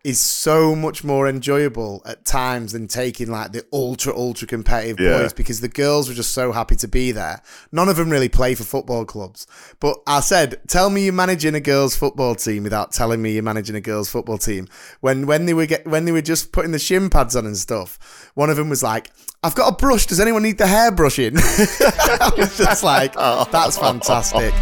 is 0.04 0.20
so 0.20 0.76
much 0.76 1.02
more 1.02 1.30
enjoyable 1.30 2.02
at 2.06 2.26
times 2.26 2.74
than 2.74 2.88
taking 2.90 3.32
like 3.32 3.54
the 3.54 3.64
ultra 3.72 4.14
ultra 4.14 4.46
competitive 4.46 5.00
Yeah. 5.00 5.20
boys 5.20 5.32
because 5.32 5.62
the 5.62 5.70
girls 5.70 6.10
were 6.10 6.14
just 6.16 6.34
so 6.34 6.52
happy 6.52 6.76
to 6.76 6.88
be 6.90 7.14
there. 7.14 7.42
None 7.72 7.88
of 7.88 7.96
them 7.96 8.10
really 8.10 8.28
play 8.28 8.54
for 8.54 8.64
football 8.66 9.06
clubs. 9.06 9.48
But 9.80 9.98
I 10.06 10.20
said, 10.20 10.60
"Tell 10.68 10.90
me 10.90 11.06
you're 11.06 11.14
managing 11.14 11.56
a 11.56 11.62
girls 11.62 11.96
football 11.96 12.36
team 12.36 12.64
without 12.64 12.92
telling 12.92 13.22
me 13.22 13.32
you're 13.32 13.44
managing 13.44 13.78
a 13.78 13.82
girls 13.82 14.10
football 14.10 14.38
team." 14.38 14.68
When 15.00 15.26
when 15.26 15.46
they 15.46 15.54
were 15.54 15.68
get 15.68 15.88
when 15.88 16.04
they 16.04 16.12
were 16.12 16.22
just 16.22 16.52
putting 16.52 16.72
the 16.72 16.80
shin 16.80 17.10
pads 17.10 17.36
on 17.38 17.46
and 17.46 17.56
stuff, 17.58 17.98
one 18.34 18.50
of 18.50 18.58
them 18.58 18.68
was 18.70 18.84
like, 18.84 19.10
"I've 19.42 19.56
got 19.56 19.72
a 19.72 19.76
brush. 19.78 20.06
Does 20.06 20.20
anyone 20.20 20.44
need 20.44 20.58
the 20.58 20.68
hair 20.68 20.92
brushing?" 20.92 21.38
I 21.38 22.32
was 22.38 22.58
just 22.58 22.84
like, 22.84 23.14
"That's 23.52 23.78
fantastic." 23.78 24.54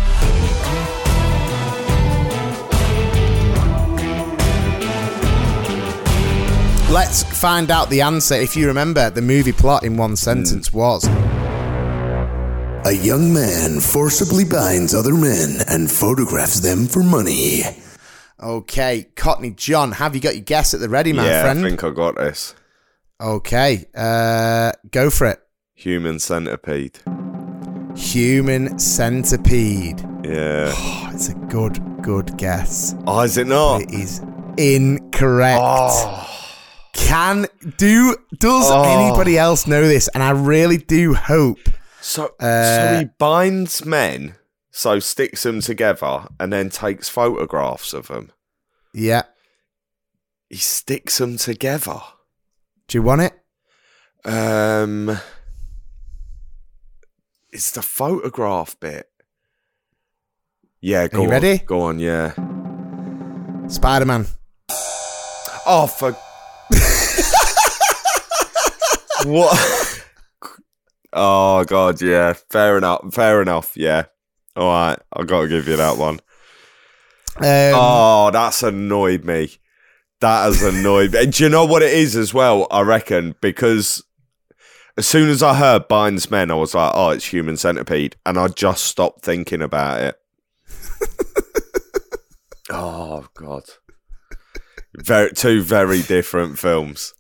Let's 6.91 7.23
find 7.23 7.71
out 7.71 7.89
the 7.89 8.01
answer. 8.01 8.35
If 8.35 8.57
you 8.57 8.67
remember, 8.67 9.09
the 9.09 9.21
movie 9.21 9.53
plot 9.53 9.83
in 9.83 9.95
one 9.95 10.17
sentence 10.17 10.73
was 10.73 11.07
A 12.85 12.91
young 12.91 13.33
man 13.33 13.79
forcibly 13.79 14.43
binds 14.43 14.93
other 14.93 15.13
men 15.13 15.61
and 15.69 15.89
photographs 15.89 16.59
them 16.59 16.87
for 16.87 17.01
money. 17.01 17.61
okay. 18.43 19.07
Cockney 19.15 19.51
John, 19.51 19.93
have 19.93 20.15
you 20.15 20.21
got 20.21 20.35
your 20.35 20.43
guess 20.43 20.73
at 20.73 20.81
the 20.81 20.89
ready, 20.89 21.13
my 21.13 21.25
yeah, 21.25 21.43
friend? 21.43 21.59
I 21.65 21.69
think 21.69 21.81
I 21.81 21.91
got 21.91 22.15
this. 22.17 22.55
Okay, 23.21 23.85
uh, 23.95 24.73
go 24.91 25.09
for 25.09 25.27
it. 25.27 25.39
Human 25.75 26.19
centipede. 26.19 26.99
Human 27.95 28.77
centipede. 28.79 30.01
Yeah. 30.25 30.73
Oh, 30.75 31.09
it's 31.13 31.29
a 31.29 31.35
good, 31.35 32.01
good 32.01 32.35
guess. 32.37 32.95
Oh, 33.07 33.21
is 33.21 33.37
it 33.37 33.47
not? 33.47 33.83
It 33.83 33.91
is 33.91 34.21
incorrect. 34.57 35.61
Oh. 35.63 36.27
Can 36.93 37.47
do 37.77 38.15
does 38.37 38.69
Oh. 38.69 38.83
anybody 38.83 39.37
else 39.37 39.65
know 39.67 39.87
this? 39.87 40.07
And 40.09 40.21
I 40.23 40.31
really 40.31 40.77
do 40.77 41.13
hope. 41.13 41.59
So, 42.01 42.33
Uh, 42.39 42.75
so 42.93 42.99
he 42.99 43.05
binds 43.17 43.85
men, 43.85 44.35
so 44.71 44.99
sticks 44.99 45.43
them 45.43 45.61
together, 45.61 46.27
and 46.39 46.51
then 46.51 46.69
takes 46.69 47.07
photographs 47.09 47.93
of 47.93 48.07
them. 48.07 48.31
Yeah. 48.93 49.23
He 50.49 50.57
sticks 50.57 51.17
them 51.19 51.37
together. 51.37 52.01
Do 52.87 52.97
you 52.97 53.01
want 53.03 53.21
it? 53.21 53.33
Um, 54.25 55.17
it's 57.51 57.71
the 57.71 57.81
photograph 57.81 58.77
bit. 58.79 59.07
Yeah, 60.81 61.07
go 61.07 61.19
you 61.19 61.23
on. 61.25 61.29
ready? 61.29 61.57
Go 61.59 61.81
on, 61.81 61.99
yeah. 61.99 62.33
Spider 63.67 64.05
Man. 64.05 64.27
Oh, 65.65 65.87
for 65.87 66.17
what? 69.26 70.05
oh 71.13 71.63
God, 71.65 72.01
yeah. 72.01 72.34
Fair 72.49 72.78
enough. 72.78 73.13
Fair 73.13 73.41
enough. 73.41 73.76
Yeah. 73.76 74.05
All 74.55 74.67
right, 74.67 74.99
I 75.13 75.24
got 75.24 75.41
to 75.41 75.47
give 75.47 75.67
you 75.67 75.78
that 75.78 75.97
one. 75.97 76.19
Um, 77.38 77.45
oh, 77.45 78.30
that's 78.32 78.63
annoyed 78.63 79.24
me. 79.24 79.49
That 80.19 80.43
has 80.43 80.61
annoyed 80.61 81.13
me. 81.13 81.28
Do 81.28 81.43
you 81.43 81.49
know 81.49 81.65
what 81.65 81.82
it 81.82 81.93
is 81.93 82.15
as 82.15 82.34
well? 82.34 82.67
I 82.69 82.82
reckon 82.82 83.36
because 83.41 84.03
as 84.97 85.07
soon 85.07 85.30
as 85.30 85.41
I 85.41 85.55
heard 85.55 85.88
binds 85.88 86.30
men, 86.30 86.51
I 86.51 86.55
was 86.55 86.76
like, 86.76 86.91
"Oh, 86.93 87.11
it's 87.11 87.26
human 87.26 87.57
centipede," 87.57 88.17
and 88.26 88.38
I 88.38 88.49
just 88.49 88.84
stopped 88.84 89.24
thinking 89.24 89.61
about 89.61 90.01
it. 90.01 90.15
oh 92.69 93.28
God, 93.34 93.63
very 94.95 95.31
two 95.31 95.61
very 95.61 96.01
different 96.01 96.59
films. 96.59 97.13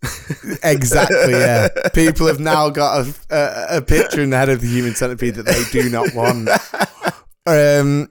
Exactly. 0.63 1.31
Yeah. 1.31 1.69
People 1.93 2.27
have 2.27 2.39
now 2.39 2.69
got 2.69 3.07
a, 3.07 3.15
a, 3.29 3.77
a 3.77 3.81
picture 3.81 4.21
in 4.21 4.29
the 4.29 4.37
head 4.37 4.49
of 4.49 4.61
the 4.61 4.67
human 4.67 4.93
centipede 4.95 5.35
that 5.35 5.45
they 5.45 5.63
do 5.71 5.89
not 5.89 6.13
want. 6.13 6.49
Um, 7.47 8.09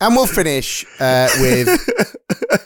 and 0.00 0.16
we'll 0.16 0.26
finish 0.26 0.84
uh, 1.00 1.28
with 1.40 1.68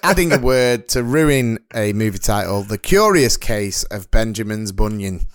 adding 0.02 0.32
a 0.32 0.38
word 0.38 0.88
to 0.88 1.02
ruin 1.02 1.58
a 1.74 1.92
movie 1.92 2.18
title: 2.18 2.62
"The 2.62 2.78
Curious 2.78 3.36
Case 3.36 3.84
of 3.84 4.10
Benjamin's 4.10 4.72
Bunyan." 4.72 5.26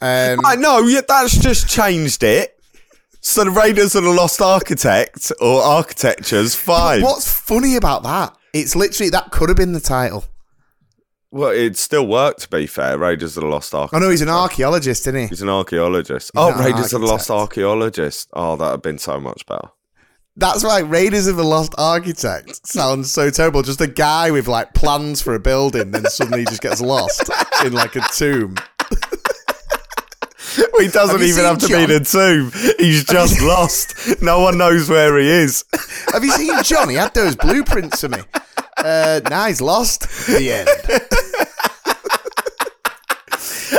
Um, 0.00 0.40
I 0.44 0.56
know, 0.56 0.80
yeah, 0.80 1.00
that's 1.08 1.38
just 1.38 1.68
changed 1.68 2.22
it. 2.22 2.52
So 3.22 3.44
the 3.44 3.50
Raiders 3.50 3.94
of 3.94 4.04
the 4.04 4.10
Lost 4.10 4.40
Architect 4.40 5.32
or 5.40 5.62
Architecture's 5.62 6.54
fine. 6.54 7.02
What's 7.02 7.32
funny 7.32 7.76
about 7.76 8.02
that? 8.02 8.36
It's 8.60 8.76
literally 8.76 9.10
that 9.10 9.30
could 9.30 9.48
have 9.48 9.56
been 9.56 9.72
the 9.72 9.80
title. 9.80 10.24
Well, 11.30 11.50
it 11.50 11.76
still 11.76 12.06
worked, 12.06 12.40
to 12.42 12.48
be 12.48 12.66
fair. 12.66 12.96
Raiders 12.98 13.36
of 13.36 13.42
the 13.42 13.48
Lost 13.48 13.74
I 13.74 13.78
Architect. 13.80 14.00
know 14.02 14.10
he's 14.10 14.22
an 14.22 14.28
archaeologist, 14.28 15.02
isn't 15.06 15.20
he? 15.20 15.26
He's 15.26 15.42
an 15.42 15.48
archaeologist. 15.48 16.30
oh, 16.36 16.50
not 16.50 16.60
an 16.60 16.64
Raiders 16.66 16.92
of 16.92 17.00
the 17.00 17.06
Lost. 17.06 17.30
Archaeologist. 17.30 18.30
Oh, 18.32 18.56
that 18.56 18.64
would 18.64 18.70
have 18.72 18.82
been 18.82 18.98
so 18.98 19.20
much 19.20 19.44
better. 19.46 19.68
That's 20.36 20.62
right. 20.64 20.88
Raiders 20.88 21.26
of 21.26 21.36
the 21.36 21.44
Lost 21.44 21.74
Architect 21.78 22.66
sounds 22.66 23.10
so 23.10 23.30
terrible. 23.30 23.62
Just 23.62 23.80
a 23.80 23.86
guy 23.86 24.30
with 24.30 24.46
like 24.48 24.72
plans 24.74 25.20
for 25.20 25.34
a 25.34 25.40
building, 25.40 25.90
then 25.90 26.04
suddenly 26.06 26.40
he 26.40 26.44
just 26.46 26.62
gets 26.62 26.80
lost 26.80 27.28
in 27.64 27.72
like 27.72 27.96
a 27.96 28.02
tomb. 28.14 28.54
He 30.78 30.88
doesn't 30.88 31.20
Have 31.20 31.26
even 31.28 31.44
have 31.44 31.58
to 31.58 31.66
seen 31.66 31.76
be 31.76 31.84
in 31.84 32.02
a 32.02 32.04
tomb. 32.04 32.50
He's 32.78 33.04
just 33.04 33.40
lost. 33.42 34.22
No 34.22 34.40
one 34.40 34.56
knows 34.58 34.88
where 34.88 35.18
he 35.18 35.26
is. 35.26 35.64
Have 36.12 36.22
you 36.24 36.30
seen 36.32 36.62
John? 36.62 36.88
He 36.90 36.96
had 36.96 37.12
those 37.14 37.34
blueprints 37.36 38.00
for 38.00 38.08
me. 38.08 38.18
Uh, 38.86 39.20
now 39.28 39.46
he's 39.46 39.60
lost. 39.60 40.02
The 40.26 40.52
end. 40.52 40.68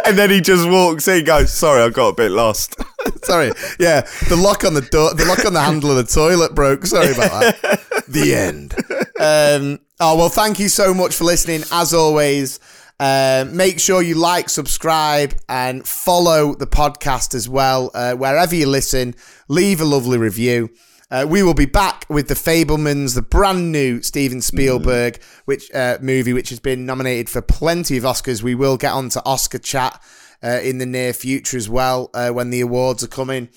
And 0.06 0.18
then 0.18 0.30
he 0.30 0.40
just 0.40 0.68
walks 0.70 1.08
in, 1.10 1.26
goes, 1.26 1.52
"Sorry, 1.52 1.82
I 1.82 1.90
got 1.90 2.08
a 2.10 2.16
bit 2.16 2.32
lost." 2.32 2.76
Sorry. 3.24 3.52
Yeah, 3.78 4.08
the 4.30 4.38
lock 4.38 4.64
on 4.64 4.74
the 4.74 4.82
door, 4.82 5.14
the 5.14 5.26
lock 5.26 5.46
on 5.46 5.54
the 5.54 5.62
handle 5.62 5.92
of 5.92 5.98
the 5.98 6.04
toilet 6.04 6.56
broke. 6.56 6.86
Sorry 6.86 7.12
about 7.12 7.32
that. 7.32 8.04
The 8.08 8.34
end. 8.34 8.74
Um, 9.20 9.80
oh 10.00 10.16
well, 10.16 10.30
thank 10.30 10.60
you 10.60 10.70
so 10.70 10.94
much 10.94 11.14
for 11.14 11.26
listening. 11.26 11.64
As 11.74 11.94
always, 11.94 12.60
uh, 13.02 13.46
make 13.52 13.82
sure 13.82 14.02
you 14.02 14.16
like, 14.16 14.50
subscribe, 14.50 15.34
and 15.50 15.86
follow 15.86 16.56
the 16.56 16.68
podcast 16.68 17.36
as 17.36 17.50
well 17.50 17.92
uh, 17.94 18.14
wherever 18.14 18.56
you 18.56 18.68
listen. 18.68 19.14
Leave 19.50 19.82
a 19.82 19.86
lovely 19.86 20.18
review. 20.18 20.70
Uh, 21.10 21.26
we 21.28 21.42
will 21.42 21.54
be 21.54 21.66
back 21.66 22.06
with 22.10 22.28
the 22.28 22.34
Fabelmans, 22.34 23.16
the 23.16 23.22
brand 23.22 23.72
new 23.72 24.02
Steven 24.02 24.42
Spielberg 24.42 25.22
which 25.46 25.74
uh, 25.74 25.98
movie, 26.02 26.34
which 26.34 26.50
has 26.50 26.60
been 26.60 26.86
nominated 26.86 27.30
for 27.30 27.42
plenty 27.42 27.96
of 27.96 28.04
Oscars. 28.04 28.44
We 28.44 28.56
will 28.56 28.76
get 28.76 28.92
on 28.92 29.08
to 29.10 29.24
Oscar 29.24 29.60
chat 29.60 30.02
uh, 30.44 30.60
in 30.62 30.80
the 30.80 30.86
near 30.86 31.14
future 31.14 31.56
as 31.56 31.70
well 31.70 32.10
uh, 32.14 32.30
when 32.32 32.50
the 32.50 32.60
awards 32.60 33.06
are 33.06 33.08
coming. 33.08 33.48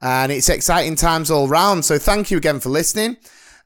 And 0.00 0.30
it's 0.30 0.48
exciting 0.48 0.94
times 0.94 1.30
all 1.32 1.48
round. 1.48 1.84
So 1.84 1.98
thank 1.98 2.30
you 2.30 2.36
again 2.38 2.60
for 2.60 2.68
listening. 2.68 3.16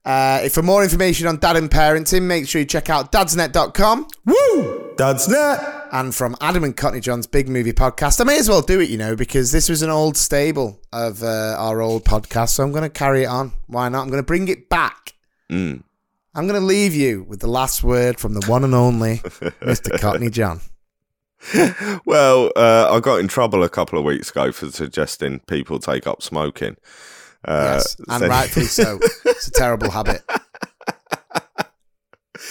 Uh, 0.05 0.49
for 0.51 0.63
more 0.63 0.83
information 0.83 1.27
on 1.27 1.39
dad 1.39 1.57
and 1.57 1.71
parenting, 1.71 2.23
make 2.23 2.47
sure 2.47 2.61
you 2.61 2.67
check 2.67 2.91
out 2.91 3.11
dadsnet.com. 3.11 4.07
Woo! 4.27 4.95
That's 4.99 5.29
net. 5.29 5.89
And 5.93 6.15
from 6.15 6.37
Adam 6.41 6.63
and 6.65 6.77
Cockney 6.77 7.01
John's 7.01 7.27
Big 7.27 7.49
Movie 7.49 7.73
Podcast, 7.73 8.21
I 8.21 8.25
may 8.25 8.39
as 8.39 8.49
well 8.49 8.61
do 8.61 8.81
it, 8.81 8.91
you 8.91 8.99
know, 8.99 9.17
because 9.17 9.51
this 9.51 9.69
was 9.69 9.81
an 9.83 9.91
old 9.91 10.17
stable 10.17 10.81
of 10.93 11.23
uh, 11.23 11.57
our 11.59 11.81
old 11.81 12.05
podcast. 12.05 12.51
So 12.51 12.65
I'm 12.65 12.73
going 12.73 12.83
to 12.83 12.91
carry 12.91 13.23
it 13.23 13.27
on. 13.27 13.53
Why 13.67 13.89
not? 13.89 14.03
I'm 14.03 14.09
going 14.09 14.23
to 14.23 14.27
bring 14.27 14.49
it 14.49 14.69
back. 14.69 15.15
I'm 16.37 16.49
going 16.49 16.61
to 16.61 16.67
leave 16.67 16.95
you 16.95 17.23
with 17.23 17.41
the 17.41 17.47
last 17.47 17.83
word 17.85 18.19
from 18.19 18.35
the 18.35 18.45
one 18.47 18.65
and 18.65 18.75
only 18.75 19.19
Mr. 19.63 19.99
Cockney 20.01 20.31
John. 20.31 20.61
Well, 22.07 22.53
uh, 22.57 22.89
I 22.91 23.01
got 23.01 23.21
in 23.21 23.29
trouble 23.29 23.63
a 23.65 23.69
couple 23.69 23.99
of 23.99 24.05
weeks 24.05 24.31
ago 24.31 24.51
for 24.51 24.71
suggesting 24.71 25.41
people 25.41 25.79
take 25.79 26.07
up 26.07 26.23
smoking. 26.23 26.77
Uh, 27.47 27.75
Yes, 27.75 27.97
and 28.09 28.21
so- 28.21 28.29
rightfully 28.29 28.67
so. 28.67 28.99
It's 29.27 29.49
a 29.49 29.51
terrible 29.53 29.91
habit. 29.91 30.23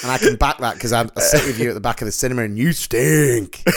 And 0.02 0.12
I 0.12 0.18
can 0.18 0.36
back 0.36 0.58
that 0.58 0.74
because 0.74 0.92
I, 0.92 1.04
I 1.16 1.20
sit 1.22 1.46
with 1.46 1.60
you 1.60 1.70
at 1.70 1.74
the 1.76 1.80
back 1.80 2.02
of 2.02 2.06
the 2.08 2.12
cinema 2.12 2.42
and 2.44 2.58
you 2.58 2.74
stink. 2.74 3.64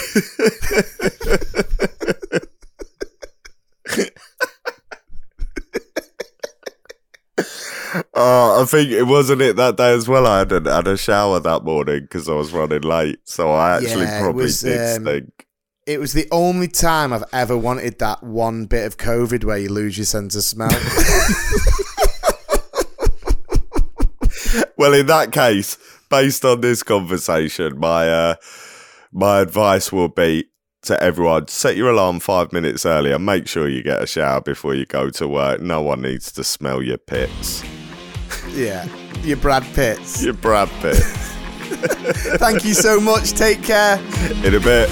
Oh, 8.14 8.62
I 8.62 8.64
think 8.66 8.90
it 8.90 9.04
wasn't 9.04 9.42
it 9.42 9.56
that 9.56 9.76
day 9.76 9.92
as 9.94 10.08
well. 10.08 10.26
I 10.26 10.38
had 10.40 10.52
a, 10.52 10.74
had 10.74 10.86
a 10.88 10.96
shower 10.96 11.40
that 11.40 11.64
morning 11.64 12.00
because 12.02 12.28
I 12.28 12.34
was 12.34 12.52
running 12.52 12.82
late, 12.82 13.20
so 13.24 13.50
I 13.52 13.76
actually 13.76 14.04
Yeah, 14.04 14.20
probably 14.20 14.44
was, 14.44 14.60
did 14.60 14.96
um, 14.96 15.02
stink. 15.04 15.35
It 15.86 16.00
was 16.00 16.12
the 16.12 16.26
only 16.32 16.66
time 16.66 17.12
I've 17.12 17.24
ever 17.32 17.56
wanted 17.56 18.00
that 18.00 18.22
one 18.22 18.66
bit 18.66 18.86
of 18.86 18.96
COVID 18.96 19.44
where 19.44 19.56
you 19.56 19.68
lose 19.68 19.96
your 19.96 20.04
sense 20.04 20.34
of 20.34 20.42
smell. 20.42 20.68
Well, 24.78 24.92
in 24.92 25.06
that 25.06 25.32
case, 25.32 25.78
based 26.10 26.44
on 26.44 26.60
this 26.60 26.82
conversation, 26.82 27.78
my 27.78 28.08
uh, 28.10 28.34
my 29.10 29.40
advice 29.40 29.90
will 29.90 30.08
be 30.08 30.50
to 30.82 31.02
everyone: 31.02 31.48
set 31.48 31.76
your 31.76 31.90
alarm 31.90 32.20
five 32.20 32.52
minutes 32.52 32.84
earlier. 32.84 33.18
Make 33.18 33.48
sure 33.48 33.68
you 33.68 33.82
get 33.82 34.02
a 34.02 34.06
shower 34.06 34.42
before 34.42 34.74
you 34.74 34.84
go 34.84 35.08
to 35.10 35.26
work. 35.26 35.62
No 35.62 35.80
one 35.80 36.02
needs 36.02 36.30
to 36.32 36.44
smell 36.44 36.82
your 36.82 36.98
pits. 36.98 37.64
yeah, 38.52 38.86
your 39.22 39.38
Brad 39.38 39.64
Pitts. 39.74 40.22
Your 40.22 40.34
Brad 40.34 40.68
Pitt. 40.80 40.96
Thank 42.38 42.64
you 42.64 42.74
so 42.74 43.00
much. 43.00 43.32
Take 43.32 43.62
care. 43.62 43.98
In 44.44 44.54
a 44.54 44.60
bit. 44.60 44.90